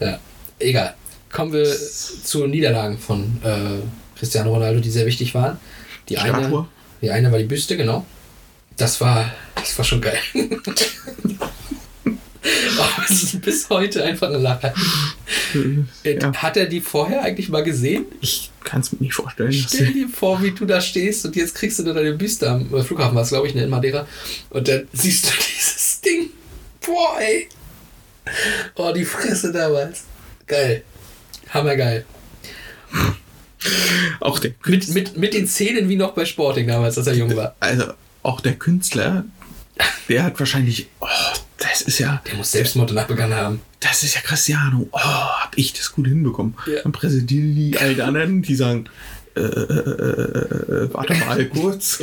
[0.00, 0.18] Ja,
[0.64, 0.94] egal.
[1.32, 5.58] Kommen wir zu Niederlagen von äh, Cristiano Ronaldo, die sehr wichtig waren.
[6.08, 6.66] Die eine,
[7.02, 8.04] die eine war die Büste, genau.
[8.76, 10.18] Das war, das war schon geil.
[12.78, 14.74] Aber es ist bis heute einfach ein Lacher.
[16.04, 16.32] Äh, Ja.
[16.34, 18.04] Hat er die vorher eigentlich mal gesehen?
[18.20, 19.52] Ich kann es mir nicht vorstellen.
[19.52, 22.82] Stell dir vor, wie du da stehst und jetzt kriegst du deine Büste am äh,
[22.82, 24.06] Flughafen, was glaube ich, ne, in Madeira.
[24.50, 26.30] Und dann siehst du dieses Ding.
[26.84, 27.48] Boah, ey.
[28.74, 30.04] Oh, die Fresse damals.
[30.46, 30.82] Geil.
[31.50, 32.04] Hammergeil.
[34.20, 37.34] auch der Mit, mit, mit den Zähnen wie noch bei Sporting damals, als er jung
[37.36, 37.54] war.
[37.60, 37.84] also
[38.22, 39.24] auch der Künstler,
[40.08, 41.06] der hat wahrscheinlich, oh,
[41.58, 43.60] das ist ja, Der muss Selbstmord danach begangen haben.
[43.80, 44.88] das ist ja Cristiano.
[44.92, 46.54] Oh, hab ich das gut hinbekommen.
[46.66, 46.82] Ja.
[46.82, 48.84] Dann präsentieren die all die anderen, die sagen,
[49.36, 52.00] äh, äh, äh, äh, warte mal kurz.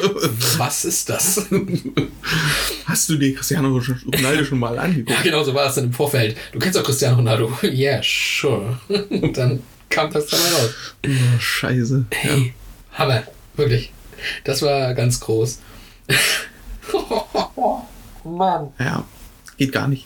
[0.57, 1.45] Was ist das?
[2.85, 3.69] Hast du dir Cristiano
[4.13, 5.23] Ronaldo schon mal Ja, angeguckt?
[5.23, 6.35] genau so war es dann im Vorfeld.
[6.51, 7.51] Du kennst auch Cristiano Ronaldo.
[7.63, 8.77] Yeah, sure.
[9.09, 10.73] Und dann kam das dabei raus.
[11.07, 12.05] Oh, scheiße.
[12.11, 12.17] Ja.
[12.19, 12.53] Hey,
[12.93, 13.23] Hammer.
[13.55, 13.91] Wirklich.
[14.43, 15.59] Das war ganz groß.
[18.23, 18.67] Mann.
[18.79, 19.03] ja,
[19.57, 20.05] geht gar nicht.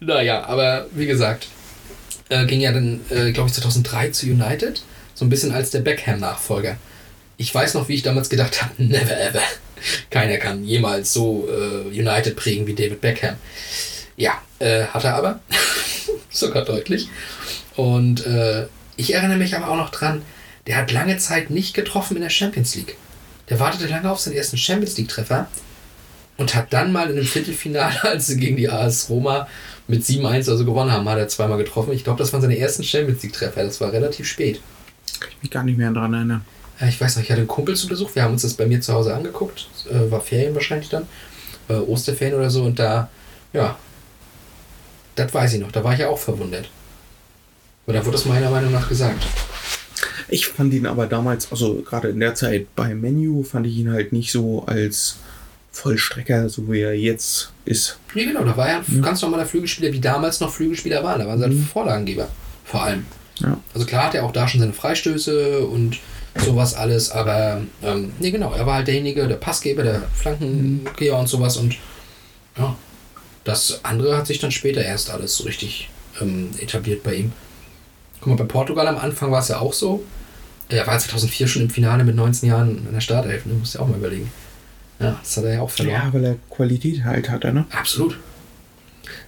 [0.00, 1.48] Naja, aber wie gesagt,
[2.28, 4.82] äh, ging ja dann, äh, glaube ich, 2003 zu United.
[5.14, 6.76] So ein bisschen als der Beckham-Nachfolger.
[7.36, 9.42] Ich weiß noch, wie ich damals gedacht habe, never ever.
[10.10, 13.36] Keiner kann jemals so äh, United prägen wie David Beckham.
[14.16, 15.40] Ja, äh, hat er aber.
[16.30, 17.08] Sogar deutlich.
[17.76, 20.22] Und äh, ich erinnere mich aber auch noch dran,
[20.66, 22.96] der hat lange Zeit nicht getroffen in der Champions League.
[23.50, 25.48] Der wartete lange auf seinen ersten Champions League-Treffer
[26.36, 29.48] und hat dann mal in einem Viertelfinale, als sie gegen die AS Roma
[29.86, 31.92] mit 7-1 also gewonnen haben, hat er zweimal getroffen.
[31.92, 33.64] Ich glaube, das waren seine ersten Champions League-Treffer.
[33.64, 34.60] Das war relativ spät.
[35.24, 36.44] Kann ich mich gar nicht mehr daran erinnern.
[36.78, 38.14] Ja, ich weiß noch, ich hatte einen Kumpel zu Besuch.
[38.14, 39.68] Wir haben uns das bei mir zu Hause angeguckt.
[39.90, 41.06] Äh, war Ferien wahrscheinlich dann.
[41.68, 42.64] Äh, Osterferien oder so.
[42.64, 43.08] Und da,
[43.54, 43.78] ja,
[45.14, 45.72] das weiß ich noch.
[45.72, 46.68] Da war ich ja auch verwundert.
[47.86, 49.24] Aber da wurde es meiner Meinung nach gesagt.
[50.28, 53.90] Ich fand ihn aber damals, also gerade in der Zeit bei Menu, fand ich ihn
[53.90, 55.16] halt nicht so als
[55.72, 57.98] Vollstrecker, so wie er jetzt ist.
[58.14, 58.44] Nee, genau.
[58.44, 61.20] Da war er ein ganz normaler Flügelspieler, wie damals noch Flügelspieler waren.
[61.20, 62.28] Da waren sie halt Vorlagengeber.
[62.64, 63.06] Vor allem.
[63.40, 63.58] Ja.
[63.72, 65.98] Also klar hat er auch da schon seine Freistöße und
[66.44, 71.28] sowas alles, aber ähm, nee, genau, er war halt derjenige, der Passgeber, der Flankengeher und
[71.28, 71.76] sowas und
[72.56, 72.76] ja,
[73.44, 77.32] das andere hat sich dann später erst alles so richtig ähm, etabliert bei ihm.
[78.20, 80.04] Guck mal, bei Portugal am Anfang war es ja auch so.
[80.68, 83.54] Er war 2004 schon im Finale mit 19 Jahren in der Startelf, ne?
[83.54, 84.32] musst du ja auch mal überlegen.
[84.98, 86.02] Ja, das hat er ja auch verloren.
[86.06, 87.66] Ja, weil er Qualität halt hatte, ne?
[87.70, 88.18] Absolut.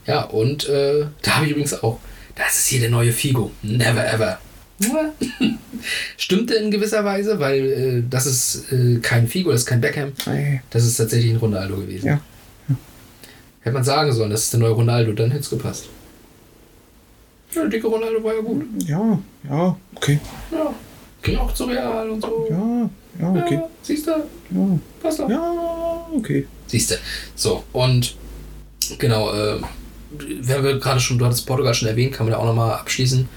[0.07, 1.99] Ja, und äh, da habe ich übrigens auch,
[2.37, 3.51] das ist hier der neue Figo.
[3.63, 4.39] Never ever.
[6.17, 10.13] Stimmte in gewisser Weise, weil äh, das ist äh, kein Figo, das ist kein Beckham.
[10.71, 12.07] Das ist tatsächlich ein Ronaldo gewesen.
[12.07, 12.21] Ja.
[13.61, 15.87] Hätte man sagen sollen, das ist der neue Ronaldo, dann hätte es gepasst.
[17.53, 18.65] Ja, der dicke Ronaldo war ja gut.
[18.87, 19.19] Ja,
[19.49, 20.21] ja, okay.
[20.53, 20.75] Ja.
[21.23, 22.47] Ging auch zu Real und so.
[22.51, 23.55] Ja, ja, okay.
[23.55, 24.11] Ja, siehst du?
[24.11, 25.29] Ja, Passt doch.
[25.29, 26.47] ja okay.
[26.67, 26.95] Siehst du.
[27.35, 28.15] So, und
[28.99, 29.61] genau, äh,
[30.11, 33.29] wenn wir gerade schon, du hattest Portugal schon erwähnt, kann man da auch nochmal abschließen.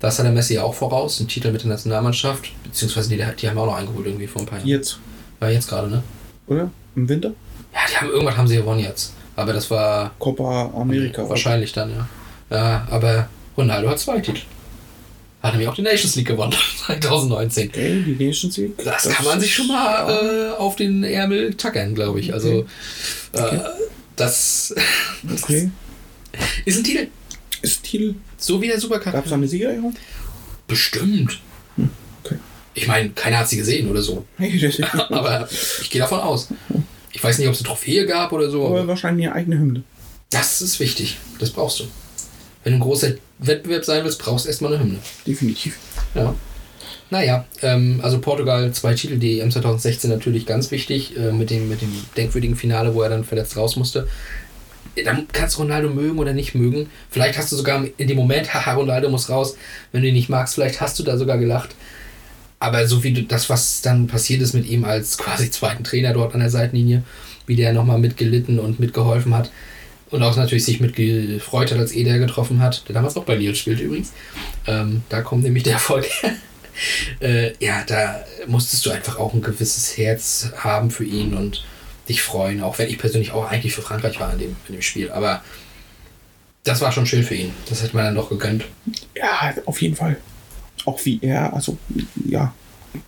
[0.00, 3.48] Das hat der Messi ja auch voraus, einen Titel mit der Nationalmannschaft, beziehungsweise die, die
[3.48, 4.68] haben wir auch noch eingeholt irgendwie vor ein paar Jahren.
[4.68, 4.98] Jetzt,
[5.40, 6.02] War jetzt gerade, ne?
[6.46, 6.70] oder?
[6.96, 7.32] Im Winter?
[7.72, 9.12] Ja, die haben irgendwann haben sie gewonnen jetzt.
[9.36, 11.28] Aber das war Copa America.
[11.28, 12.08] wahrscheinlich dann, ja.
[12.50, 14.40] Ja, aber Ronaldo hat zwei Titel.
[15.42, 16.54] Hat nämlich auch die Nations League gewonnen,
[16.86, 17.68] 2019.
[17.68, 18.84] Okay, die Nations League.
[18.84, 22.34] Das, kann man sich schon mal äh, auf den Ärmel tackern, glaube ich.
[22.34, 22.66] Also,
[23.32, 23.58] äh,
[24.16, 24.74] das
[25.42, 25.70] Okay.
[26.64, 27.08] Ist ein Titel.
[27.62, 28.14] Ist Titel.
[28.38, 29.12] So wie der Supercup.
[29.12, 29.94] Gab es eine Siegerehrung?
[30.66, 31.40] Bestimmt.
[32.24, 32.36] Okay.
[32.74, 34.24] Ich meine, keiner hat sie gesehen oder so.
[35.10, 35.48] Aber
[35.82, 36.48] ich gehe davon aus.
[37.12, 38.66] Ich weiß nicht, ob es eine Trophäe gab oder so.
[38.66, 39.82] aber Aber wahrscheinlich eine eigene Hymne.
[40.30, 41.18] das ist wichtig.
[41.38, 41.84] Das brauchst du.
[42.62, 44.98] Wenn du ein großer Wettbewerb sein willst, brauchst du erstmal eine Hymne.
[45.26, 45.76] Definitiv.
[46.14, 46.34] Ja.
[47.10, 51.68] Naja, ähm, also Portugal, zwei Titel, die EM 2016 natürlich ganz wichtig, äh, mit, dem,
[51.68, 54.06] mit dem denkwürdigen Finale, wo er dann verletzt raus musste.
[55.04, 56.88] Dann kannst du Ronaldo mögen oder nicht mögen.
[57.10, 59.56] Vielleicht hast du sogar in dem Moment, haha, Ronaldo muss raus.
[59.92, 61.74] Wenn du ihn nicht magst, vielleicht hast du da sogar gelacht.
[62.58, 66.34] Aber so wie das, was dann passiert ist mit ihm als quasi zweiten Trainer dort
[66.34, 67.02] an der Seitenlinie,
[67.46, 69.50] wie der nochmal mitgelitten und mitgeholfen hat
[70.10, 73.54] und auch natürlich sich mitgefreut hat, als Eder getroffen hat, der damals auch bei Lille
[73.54, 74.12] spielte übrigens.
[74.66, 76.32] Ähm, da kommt nämlich der Erfolg her.
[77.20, 81.64] äh, ja, da musstest du einfach auch ein gewisses Herz haben für ihn und
[82.10, 84.82] dich freuen, auch wenn ich persönlich auch eigentlich für Frankreich war in dem, in dem
[84.82, 85.10] Spiel.
[85.10, 85.42] Aber
[86.64, 87.52] das war schon schön für ihn.
[87.68, 88.64] Das hätte man dann doch gegönnt.
[89.16, 90.16] Ja, auf jeden Fall.
[90.84, 91.78] Auch wie er, also,
[92.26, 92.54] ja,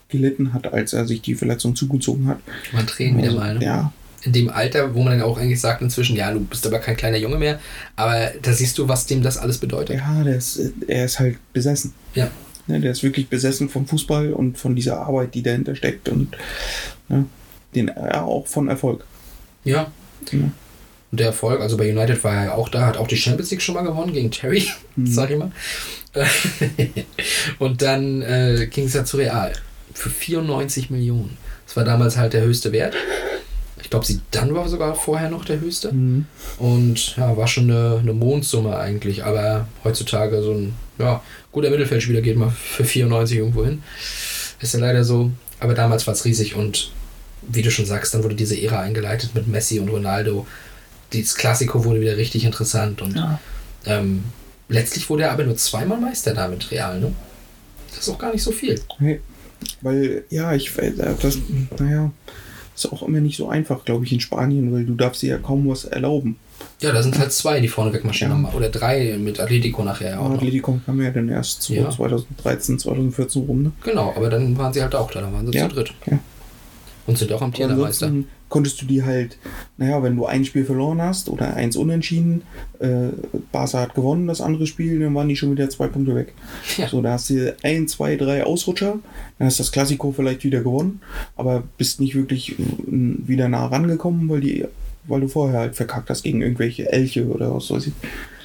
[0.08, 2.38] gelitten hat, als er sich die Verletzung zugezogen hat.
[2.72, 3.54] Man Tränen wieder Also, mal.
[3.58, 3.64] Ne?
[3.64, 3.92] Ja,
[4.22, 6.96] In dem Alter, wo man dann auch eigentlich sagt inzwischen, ja, du bist aber kein
[6.96, 7.58] kleiner Junge mehr.
[7.96, 9.98] Aber da siehst du, was dem das alles bedeutet.
[9.98, 11.92] ja der ist, er ist halt besessen.
[12.14, 12.30] Ja.
[12.68, 16.36] Ne, der ist wirklich besessen vom Fußball und von dieser Arbeit, die dahinter steckt und
[17.08, 17.24] ne,
[17.74, 19.04] den, ja, auch von Erfolg.
[19.64, 19.90] Ja.
[20.30, 20.38] Ja.
[21.10, 23.50] Und der Erfolg, also bei United war er ja auch da, hat auch die Champions
[23.50, 24.66] League schon mal gewonnen gegen Terry,
[25.04, 25.52] sag ich mal.
[27.58, 29.52] und dann äh, ging es ja zu Real
[29.94, 31.36] für 94 Millionen.
[31.66, 32.94] Das war damals halt der höchste Wert.
[33.82, 35.92] Ich glaube, sie dann war sogar vorher noch der höchste.
[36.58, 39.24] Und ja, war schon eine, eine Mondsumme eigentlich.
[39.24, 43.82] Aber heutzutage so ein ja, guter Mittelfeldspieler geht mal für 94 irgendwo hin.
[44.60, 45.30] Ist ja leider so.
[45.60, 46.92] Aber damals war es riesig und
[47.48, 50.46] wie du schon sagst, dann wurde diese Ära eingeleitet mit Messi und Ronaldo.
[51.12, 53.14] Das Klassiko wurde wieder richtig interessant und
[53.86, 54.24] ähm,
[54.68, 57.12] letztlich wurde er aber nur zweimal Meister damit Real, ne?
[57.90, 58.80] Das ist auch gar nicht so viel.
[58.98, 59.20] Nee.
[59.82, 61.38] Weil, ja, ich weiß, äh, das,
[61.78, 62.10] naja,
[62.74, 65.38] ist auch immer nicht so einfach, glaube ich, in Spanien, weil du darfst dir ja
[65.38, 66.36] kaum was erlauben.
[66.80, 68.44] Ja, da sind halt zwei, die vorne wegmarschieren.
[68.44, 68.52] Ja.
[68.54, 70.36] Oder drei mit Atletico nachher auch noch.
[70.36, 71.90] Atletico kam ja dann erst so Ja.
[71.90, 73.72] 2013, 2014 rum, ne?
[73.84, 75.68] Genau, aber dann waren sie halt auch da, dann waren sie Ja.
[75.68, 75.92] zu dritt.
[76.10, 76.18] Ja.
[77.06, 78.06] Und sind auch amtierender Meister.
[78.06, 79.38] Ansonsten konntest du die halt,
[79.78, 82.42] naja, wenn du ein Spiel verloren hast oder eins unentschieden,
[82.80, 83.08] äh,
[83.50, 86.34] Barca hat gewonnen, das andere Spiel, dann waren die schon wieder zwei Punkte weg.
[86.76, 86.86] Ja.
[86.86, 88.98] So, da hast du ein, zwei, drei Ausrutscher,
[89.38, 91.00] dann hast das Klassiko vielleicht wieder gewonnen,
[91.34, 92.56] aber bist nicht wirklich äh,
[92.88, 94.66] wieder nah rangekommen, weil die,
[95.04, 97.94] weil du vorher halt verkackt hast gegen irgendwelche Elche oder was weiß ich.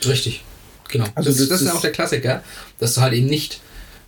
[0.08, 0.43] Richtig.
[0.88, 1.05] Genau.
[1.16, 2.43] Also das, das das ist ja auch der Klassiker,
[2.80, 3.60] dass du halt eben nicht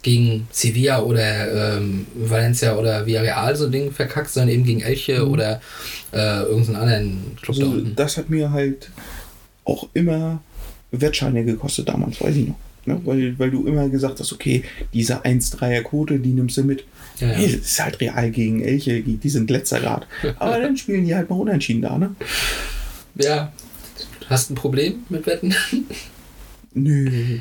[0.01, 5.27] gegen Sevilla oder ähm, Valencia oder Villarreal so ein Ding verkackst, sondern eben gegen Elche
[5.27, 5.61] oder
[6.13, 7.95] äh, irgendeinen anderen Club da Also, unten.
[7.95, 8.89] das hat mir halt
[9.65, 10.41] auch immer
[10.91, 12.55] Wettscheine gekostet damals, weiß ich noch.
[12.85, 12.99] Ne?
[13.03, 16.85] Weil, weil du immer gesagt hast, okay, diese 1-3er-Quote, die nimmst du mit.
[17.19, 17.33] Ja, ja.
[17.33, 20.07] Hey, das ist halt real gegen Elche, die sind letzter Grad.
[20.37, 22.15] Aber dann spielen die halt mal unentschieden da, ne?
[23.15, 23.51] Ja.
[24.29, 25.53] Hast ein Problem mit Wetten?
[26.73, 27.39] Nö.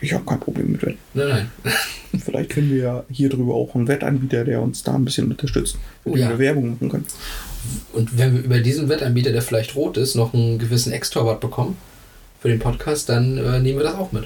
[0.00, 0.98] Ich habe kein Problem mit Wetten.
[1.14, 1.74] nein, nein.
[2.24, 5.76] Vielleicht finden wir ja hier drüber auch einen Wettanbieter, der uns da ein bisschen unterstützt.
[6.04, 6.28] Wo Oh wir ja.
[6.28, 7.06] eine Werbung machen können.
[7.92, 11.76] Und wenn wir über diesen Wettanbieter, der vielleicht rot ist, noch einen gewissen Ex-Torwart bekommen
[12.40, 14.24] für den Podcast, dann äh, nehmen wir das auch mit.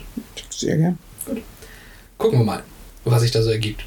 [0.51, 0.99] Sehr gern.
[2.19, 2.63] Gucken wir mal,
[3.05, 3.85] was sich da so ergibt.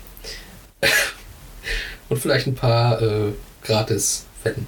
[2.10, 3.32] Und vielleicht ein paar äh,
[3.64, 4.68] Gratis-Wetten.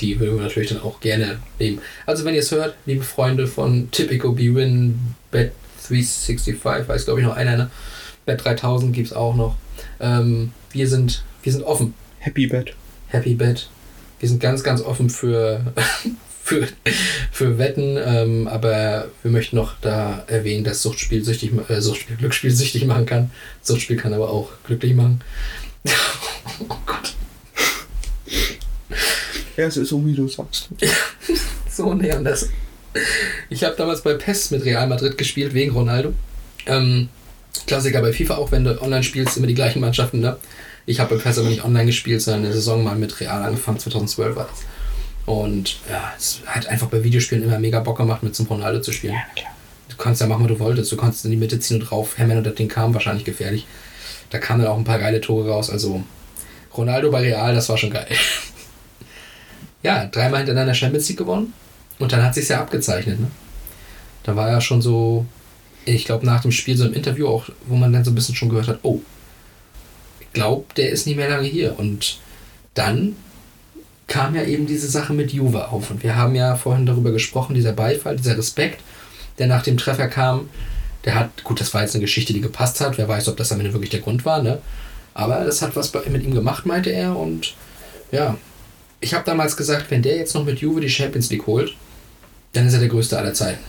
[0.00, 1.80] Die würden wir natürlich dann auch gerne nehmen.
[2.06, 4.98] Also wenn ihr es hört, liebe Freunde von Typico B-Win,
[5.32, 7.70] Bet365, weiß glaube ich noch einer, ne?
[8.26, 9.56] Bet3000 gibt es auch noch.
[10.00, 11.94] Ähm, wir, sind, wir sind offen.
[12.18, 12.74] Happy Bed.
[13.08, 13.68] Happy Bet.
[14.18, 15.60] Wir sind ganz, ganz offen für,
[16.42, 16.66] für,
[17.30, 22.50] für Wetten, ähm, aber wir möchten noch da erwähnen, dass Suchtspiel, süchtig, äh, Suchtspiel Glücksspiel
[22.50, 23.30] süchtig machen kann.
[23.62, 25.20] Suchtspiel kann aber auch glücklich machen.
[26.68, 27.14] oh Gott.
[29.56, 30.68] Ja, es ist so, wie du sagst.
[31.70, 32.48] So näher an das.
[33.50, 36.12] Ich habe damals bei PES mit Real Madrid gespielt, wegen Ronaldo.
[36.66, 37.08] Ähm,
[37.66, 40.36] Klassiker bei FIFA auch, wenn du online spielst, immer die gleichen Mannschaften, ne?
[40.86, 43.80] Ich habe bei PES aber nicht online gespielt, sondern eine Saison mal mit Real angefangen,
[43.80, 44.60] 2012 war das.
[45.26, 48.92] Und ja, es hat einfach bei Videospielen immer mega Bock gemacht, mit zum Ronaldo zu
[48.92, 49.16] spielen.
[49.88, 50.92] Du kannst ja machen, was du wolltest.
[50.92, 53.66] Du konntest in die Mitte ziehen und drauf hämmern und das Ding kam wahrscheinlich gefährlich.
[54.30, 55.70] Da kamen dann auch ein paar geile Tore raus.
[55.70, 56.02] Also
[56.76, 58.06] Ronaldo bei Real, das war schon geil.
[59.84, 61.52] Ja, dreimal hintereinander Champions League gewonnen.
[62.00, 63.20] Und dann hat sich ja abgezeichnet.
[63.20, 63.30] Ne?
[64.24, 65.26] Da war ja schon so,
[65.84, 68.34] ich glaube, nach dem Spiel so im Interview auch, wo man dann so ein bisschen
[68.34, 69.00] schon gehört hat, oh,
[70.18, 71.78] ich glaube, der ist nicht mehr lange hier.
[71.78, 72.18] Und
[72.72, 73.14] dann
[74.08, 75.90] kam ja eben diese Sache mit Juve auf.
[75.90, 78.82] Und wir haben ja vorhin darüber gesprochen, dieser Beifall, dieser Respekt,
[79.38, 80.48] der nach dem Treffer kam,
[81.04, 82.96] der hat, gut, das war jetzt eine Geschichte, die gepasst hat.
[82.96, 84.60] Wer weiß, ob das am Ende wirklich der Grund war, ne?
[85.12, 87.16] Aber das hat was mit ihm gemacht, meinte er.
[87.16, 87.54] Und
[88.10, 88.36] ja,
[89.04, 91.74] ich habe damals gesagt, wenn der jetzt noch mit Juve die Champions League holt,
[92.52, 93.62] dann ist er der größte aller Zeiten.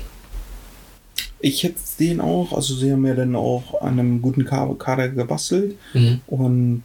[1.40, 5.10] Ich hätte den auch, also sie haben ja dann auch an einem guten Ka- Kader
[5.10, 6.22] gebastelt Mhm.
[6.28, 6.84] und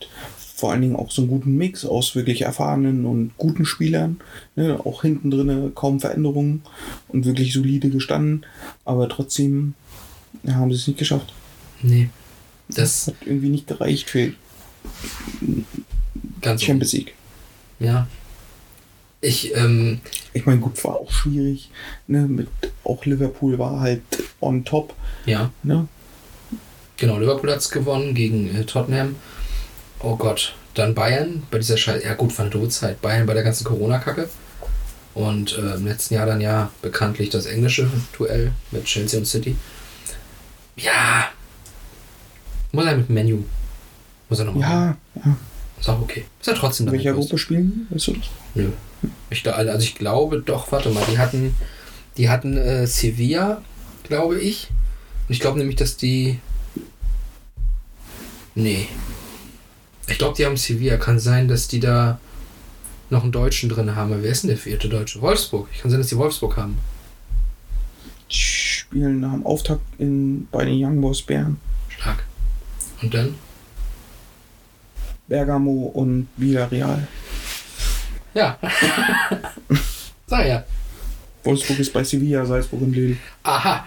[0.56, 4.20] vor allen Dingen auch so einen guten Mix aus wirklich erfahrenen und guten Spielern.
[4.56, 4.78] Ne?
[4.84, 6.62] Auch hinten drin kaum Veränderungen
[7.08, 8.44] und wirklich solide gestanden,
[8.84, 9.74] aber trotzdem
[10.42, 11.32] ja, haben sie es nicht geschafft.
[11.82, 12.10] Nee.
[12.68, 14.32] Das Hat irgendwie nicht gereicht für
[16.42, 17.14] ganz Champions League.
[17.78, 18.06] Ja.
[19.20, 20.00] Ich, ähm,
[20.32, 21.70] Ich meine, gut, war auch schwierig.
[22.06, 22.20] Ne?
[22.22, 22.48] Mit,
[22.84, 24.02] auch Liverpool war halt
[24.40, 24.94] on top.
[25.26, 25.86] ja, Ne?
[26.96, 29.16] genau, Liverpool hat es gewonnen gegen äh, Tottenham.
[30.00, 30.54] Oh Gott.
[30.74, 32.04] Dann Bayern bei dieser Scheiße.
[32.06, 33.00] Ja, gut, war eine doofe Zeit.
[33.02, 34.28] Bayern bei der ganzen Corona-Kacke.
[35.14, 39.56] Und äh, im letzten Jahr dann ja bekanntlich das englische Duell mit Chelsea und City.
[40.76, 41.28] Ja.
[42.72, 43.42] Muss er mit Menu.
[44.28, 44.62] Muss er nochmal.
[44.62, 45.36] Ja, ja.
[45.78, 46.24] Ist auch okay.
[46.40, 47.30] Ist ja trotzdem In dann welcher der größte.
[47.30, 47.86] Gruppe spielen?
[47.90, 48.26] Weißt du das?
[48.54, 48.68] Nö.
[49.30, 51.54] Ich, da- also ich glaube doch, warte mal, die hatten,
[52.16, 53.62] die hatten äh, Sevilla,
[54.02, 54.68] glaube ich.
[55.28, 56.38] Und ich glaube nämlich, dass die.
[58.54, 58.88] Nee.
[60.08, 60.96] Ich glaube, die haben Sevilla.
[60.96, 62.18] Kann sein, dass die da
[63.10, 64.22] noch einen Deutschen drin haben.
[64.22, 65.20] Wer ist denn der vierte Deutsche?
[65.20, 65.68] Wolfsburg.
[65.72, 66.76] Ich kann sehen, dass die Wolfsburg haben.
[68.30, 71.58] Die spielen am Auftakt in, bei den Young Boys Bern.
[71.88, 72.24] Stark.
[73.02, 73.34] Und dann?
[75.28, 77.06] Bergamo und Villarreal.
[78.34, 78.58] Ja.
[80.26, 80.64] Sag ja.
[81.44, 83.16] Wolfsburg ist bei Sevilla, Salzburg und Lille.
[83.42, 83.86] Aha.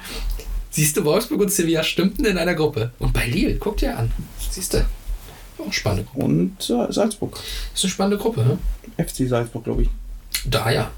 [0.72, 2.92] Siehst du, Wolfsburg und Sevilla stimmten in einer Gruppe.
[3.00, 4.12] Und bei Lille, guck dir an.
[4.50, 4.86] Siehst du?
[5.60, 6.26] Auch spannende Gruppe.
[6.26, 7.40] Und äh, Salzburg.
[7.74, 8.58] Ist eine spannende Gruppe, ne?
[9.04, 9.90] FC Salzburg, glaube ich.
[10.46, 10.92] Da ja.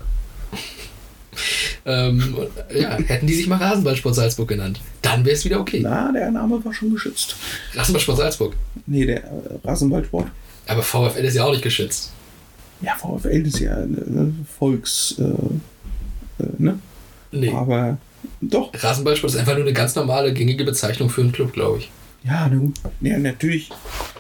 [1.86, 2.36] ähm,
[2.74, 5.82] ja, hätten die sich mal Rasenballsport Salzburg genannt, dann wäre es wieder okay.
[5.84, 7.36] Na, der Name war schon geschützt.
[7.74, 8.56] Rasenballsport Salzburg.
[8.86, 9.30] Nee, der äh,
[9.64, 10.28] Rasenballsport.
[10.68, 12.12] Aber VfL ist ja auch nicht geschützt.
[12.82, 15.16] Ja, VfL ist ja eine Volks.
[15.20, 15.24] Äh,
[16.44, 16.80] äh, ne?
[17.32, 17.52] Nee.
[17.52, 17.98] Aber
[18.42, 18.72] doch.
[18.74, 21.92] Rasenballsport ist einfach nur eine ganz normale, gängige Bezeichnung für einen Club, glaube ich.
[22.28, 22.50] Ja.
[23.02, 23.70] Ja, natürlich.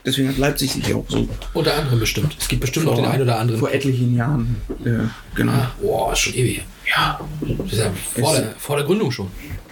[0.06, 2.36] Deswegen hat Leipzig sich auch so Unter anderem bestimmt.
[2.40, 3.60] Es gibt bestimmt noch den einen oder anderen.
[3.60, 5.52] vor etlichen Jahren äh, genau.
[5.52, 6.64] Ah, boah, ist schon ewig.
[6.88, 9.32] Ja, Das ist ja vor, der, vor der Gründung schon.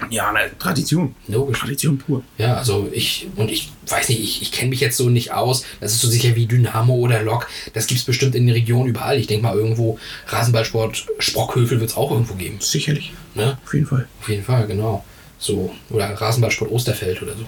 [0.09, 1.13] ja, eine Tradition.
[1.27, 1.59] Logisch.
[1.59, 2.23] Tradition pur.
[2.39, 5.63] Ja, also ich, und ich weiß nicht, ich, ich kenne mich jetzt so nicht aus.
[5.79, 7.47] Das ist so sicher wie Dynamo oder Lok.
[7.73, 9.19] Das gibt es bestimmt in den Regionen überall.
[9.19, 12.57] Ich denke mal irgendwo Rasenballsport, Sprockhövel wird es auch irgendwo geben.
[12.61, 13.13] Sicherlich.
[13.35, 13.59] Ne?
[13.63, 14.07] Auf jeden Fall.
[14.19, 15.05] Auf jeden Fall, genau.
[15.37, 17.45] So, oder Rasenballsport Osterfeld oder so.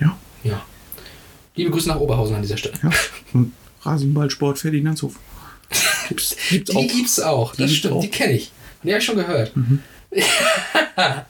[0.00, 0.16] Ja.
[0.44, 0.62] Ja.
[1.56, 2.74] Liebe Grüße nach Oberhausen an dieser Stelle.
[2.82, 2.90] ja.
[3.82, 5.14] Rasenballsport Ferdinandshof.
[6.08, 6.86] Gibt's, gibt's Die auch.
[6.88, 8.00] gibt's auch, das gibt's stimmt, auch.
[8.00, 8.50] die kenne ich.
[8.82, 9.52] Die habe ich schon gehört.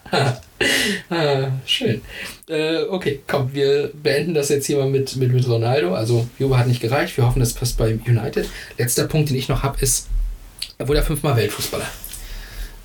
[1.10, 2.02] ah, schön.
[2.48, 5.94] Äh, okay, komm, wir beenden das jetzt hier mal mit, mit, mit Ronaldo.
[5.94, 7.16] Also, Juve hat nicht gereicht.
[7.16, 8.48] Wir hoffen, das passt bei United.
[8.78, 10.08] Letzter Punkt, den ich noch habe, ist,
[10.78, 11.86] er wurde ja fünfmal Weltfußballer.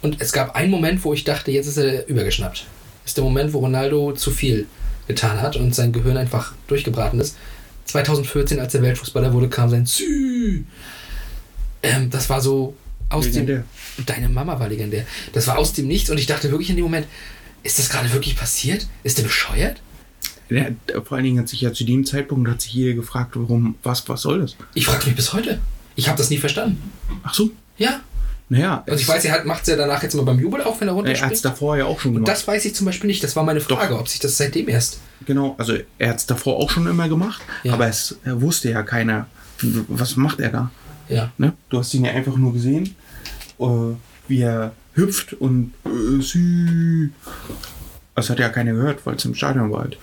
[0.01, 2.65] Und es gab einen Moment, wo ich dachte, jetzt ist er übergeschnappt.
[3.03, 4.67] Das ist der Moment, wo Ronaldo zu viel
[5.10, 7.36] getan hat und sein Gehirn einfach durchgebraten ist.
[7.86, 10.64] 2014, als er Weltfußballer wurde, kam sein Zü.
[11.84, 12.76] Ähm, das war so
[13.10, 13.64] aus Legendär.
[13.97, 14.05] dem.
[14.05, 15.05] Deine Mama war legendär.
[15.34, 17.07] Das war aus dem Nichts und ich dachte wirklich in dem Moment,
[17.64, 18.88] ist das gerade wirklich passiert?
[19.03, 19.82] Ist der bescheuert?
[20.49, 20.68] Ja,
[21.03, 24.07] vor allen Dingen hat sich ja zu dem Zeitpunkt hat sich jeder gefragt, warum, was,
[24.07, 24.55] was soll das?
[24.74, 25.60] Ich frage mich bis heute.
[25.95, 26.91] Ich habe das nie verstanden.
[27.24, 28.01] Ach so, Ja.
[28.49, 28.83] Naja.
[28.87, 30.93] Also ich weiß, er macht es ja danach jetzt immer beim Jubel auch, wenn er
[30.93, 31.45] er hat es runterspringt.
[31.45, 32.31] davor ja auch schon Und gemacht.
[32.31, 33.23] das weiß ich zum Beispiel nicht.
[33.23, 34.99] Das war meine Frage, ob sich das seitdem erst.
[35.25, 37.73] Genau, also er hat es davor auch schon immer gemacht, Ja.
[37.73, 39.27] aber es er wusste ja keiner,
[39.87, 40.71] was macht er da.
[41.09, 41.31] Ja.
[41.37, 41.53] Ne?
[41.69, 42.95] Du hast ihn ja einfach nur gesehen,
[43.59, 43.65] äh,
[44.27, 47.09] wie er hüpft und äh, sü.
[48.15, 49.97] Das hat ja keiner gehört, weil es im Stadion war halt.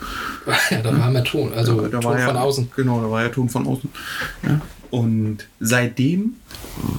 [0.71, 1.53] Ja, da war mehr Ton.
[1.53, 2.71] Also da, da Ton war ja, von außen.
[2.75, 3.91] Genau, da war ja Ton von außen.
[4.45, 4.61] Ja?
[4.97, 6.37] Und seitdem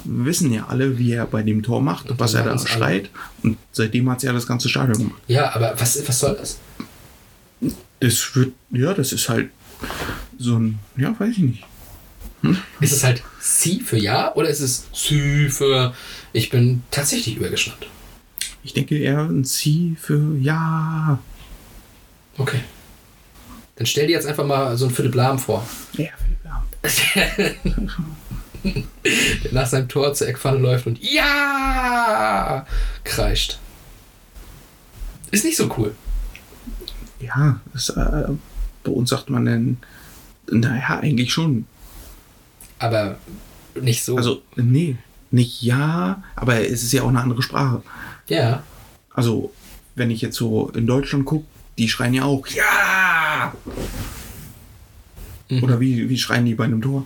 [0.04, 3.10] wissen ja alle, wie er bei dem Tor macht, Und was er da schreit.
[3.42, 5.22] Und seitdem hat es ja das ganze Stadion gemacht.
[5.28, 6.60] Ja, aber was, was soll das?
[8.00, 9.50] Das wird, ja, das ist halt
[10.38, 11.66] so ein, ja, weiß ich nicht.
[12.80, 15.96] Ist es halt Sie für Ja oder ist es Sie für
[16.34, 17.88] Ich bin tatsächlich übergeschnappt?
[18.64, 21.18] Ich denke eher ein Sie für ja.
[22.38, 22.60] Okay.
[23.78, 25.68] Dann stell dir jetzt einfach mal so einen Philipp Lahm vor.
[25.94, 26.10] Ja.
[26.84, 27.56] Der
[29.52, 32.66] nach seinem Tor zur Eckpfanne läuft und Ja
[33.04, 33.60] kreischt.
[35.32, 35.96] Ist nicht so cool.
[37.20, 38.28] Ja, das, äh,
[38.84, 39.78] bei uns sagt man dann,
[40.50, 41.66] naja, eigentlich schon.
[42.80, 43.18] Aber
[43.76, 44.18] nicht so.
[44.18, 44.98] Also, nee,
[45.32, 47.82] nicht ja, aber es ist ja auch eine andere Sprache.
[48.28, 48.64] ja.
[49.14, 49.52] Also,
[49.96, 51.48] wenn ich jetzt so in Deutschland gucke,
[51.80, 52.64] die schreien ja auch ja.
[55.50, 55.64] Mhm.
[55.64, 57.06] Oder wie, wie schreien die bei einem Tor?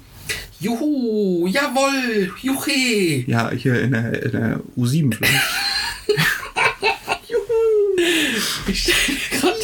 [0.60, 3.24] Juhu, jawoll, juche.
[3.28, 5.34] Ja, hier in der, in der U7 vielleicht.
[8.68, 9.58] Ich stell mir grad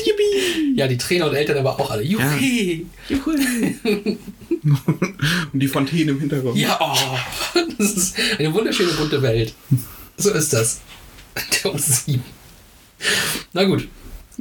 [0.75, 2.03] Ja, die Trainer und Eltern aber auch alle.
[2.03, 2.81] Juche.
[5.53, 6.57] Und die Fontäne im Hintergrund.
[6.57, 7.17] Ja, oh,
[7.77, 9.53] das ist eine wunderschöne bunte Welt.
[10.17, 10.81] So ist das.
[11.63, 12.19] Der U7.
[13.53, 13.87] Na gut,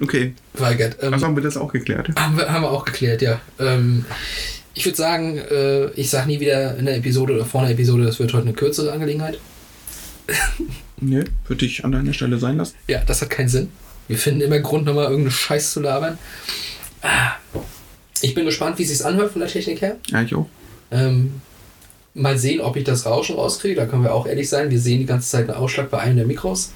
[0.01, 0.99] Okay, Weigert.
[1.03, 2.11] Ähm, also haben wir das auch geklärt.
[2.19, 3.41] haben, wir, haben wir auch geklärt, ja.
[3.59, 4.05] Ähm,
[4.75, 8.05] ich würde sagen, äh, ich sage nie wieder in der Episode oder vor einer Episode,
[8.05, 9.39] das wird heute eine kürzere Angelegenheit.
[10.99, 12.75] Nee, würde ich an deiner Stelle sein lassen.
[12.89, 13.69] Ja, das hat keinen Sinn.
[14.09, 16.17] Wir finden immer Grund, nochmal irgendeinen Scheiß zu labern.
[17.03, 17.33] Ah.
[18.23, 19.97] Ich bin gespannt, wie es sich anhört von der Technik her.
[20.09, 20.47] Ja, ich auch.
[20.91, 21.43] Ähm,
[22.15, 23.75] mal sehen, ob ich das Rauschen rauskriege.
[23.77, 24.71] Da können wir auch ehrlich sein.
[24.71, 26.73] Wir sehen die ganze Zeit einen Ausschlag bei einem der Mikros.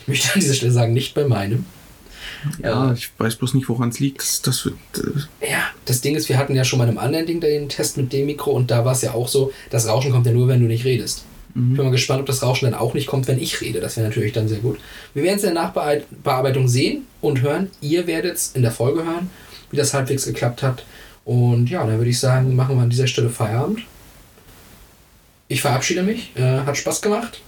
[0.00, 1.66] Ich möchte an dieser Stelle sagen, nicht bei meinem.
[2.62, 4.20] Ja, Äh, ich weiß bloß nicht, woran es liegt.
[4.20, 4.76] Das, das wird.
[5.40, 7.96] Äh, ja, das Ding ist, wir hatten ja schon bei einem anderen Ding den Test
[7.96, 10.48] mit dem Mikro und da war es ja auch so, das Rauschen kommt ja nur,
[10.48, 11.24] wenn du nicht redest.
[11.56, 13.78] Ich bin mal gespannt, ob das Rauschen dann auch nicht kommt, wenn ich rede.
[13.78, 14.76] Das wäre natürlich dann sehr gut.
[15.14, 17.70] Wir werden es in der Nachbearbeitung sehen und hören.
[17.80, 19.30] Ihr werdet es in der Folge hören,
[19.70, 20.84] wie das halbwegs geklappt hat.
[21.24, 23.80] Und ja, dann würde ich sagen, machen wir an dieser Stelle Feierabend.
[25.46, 26.32] ich verabschiede mich.
[26.34, 27.40] Äh, hat Spaß gemacht.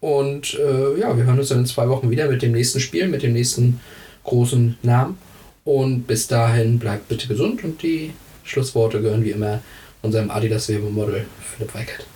[0.00, 3.06] Und äh, ja, wir hören uns dann in zwei Wochen wieder mit dem nächsten Spiel,
[3.06, 3.78] mit dem nächsten
[4.24, 5.18] großen Namen.
[5.64, 8.12] Und bis dahin bleibt bitte gesund und die
[8.44, 9.60] Schlussworte gehören wie immer
[10.02, 12.06] unserem Adidas Werbemodel Philipp Weikert.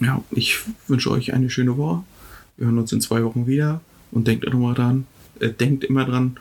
[0.00, 2.04] Ja, ich wünsche euch eine schöne Woche.
[2.56, 3.80] Wir hören uns in zwei Wochen wieder
[4.12, 5.06] und denkt immer dran,
[5.40, 6.38] äh, denkt immer dran.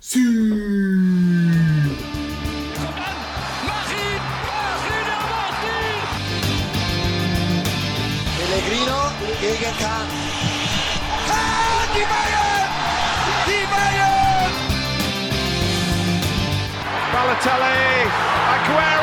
[0.00, 0.18] Sie
[8.36, 9.10] Pellegrino
[9.40, 10.27] gegen Kahn.
[17.18, 18.06] Balotelli,
[18.54, 18.97] Aguero!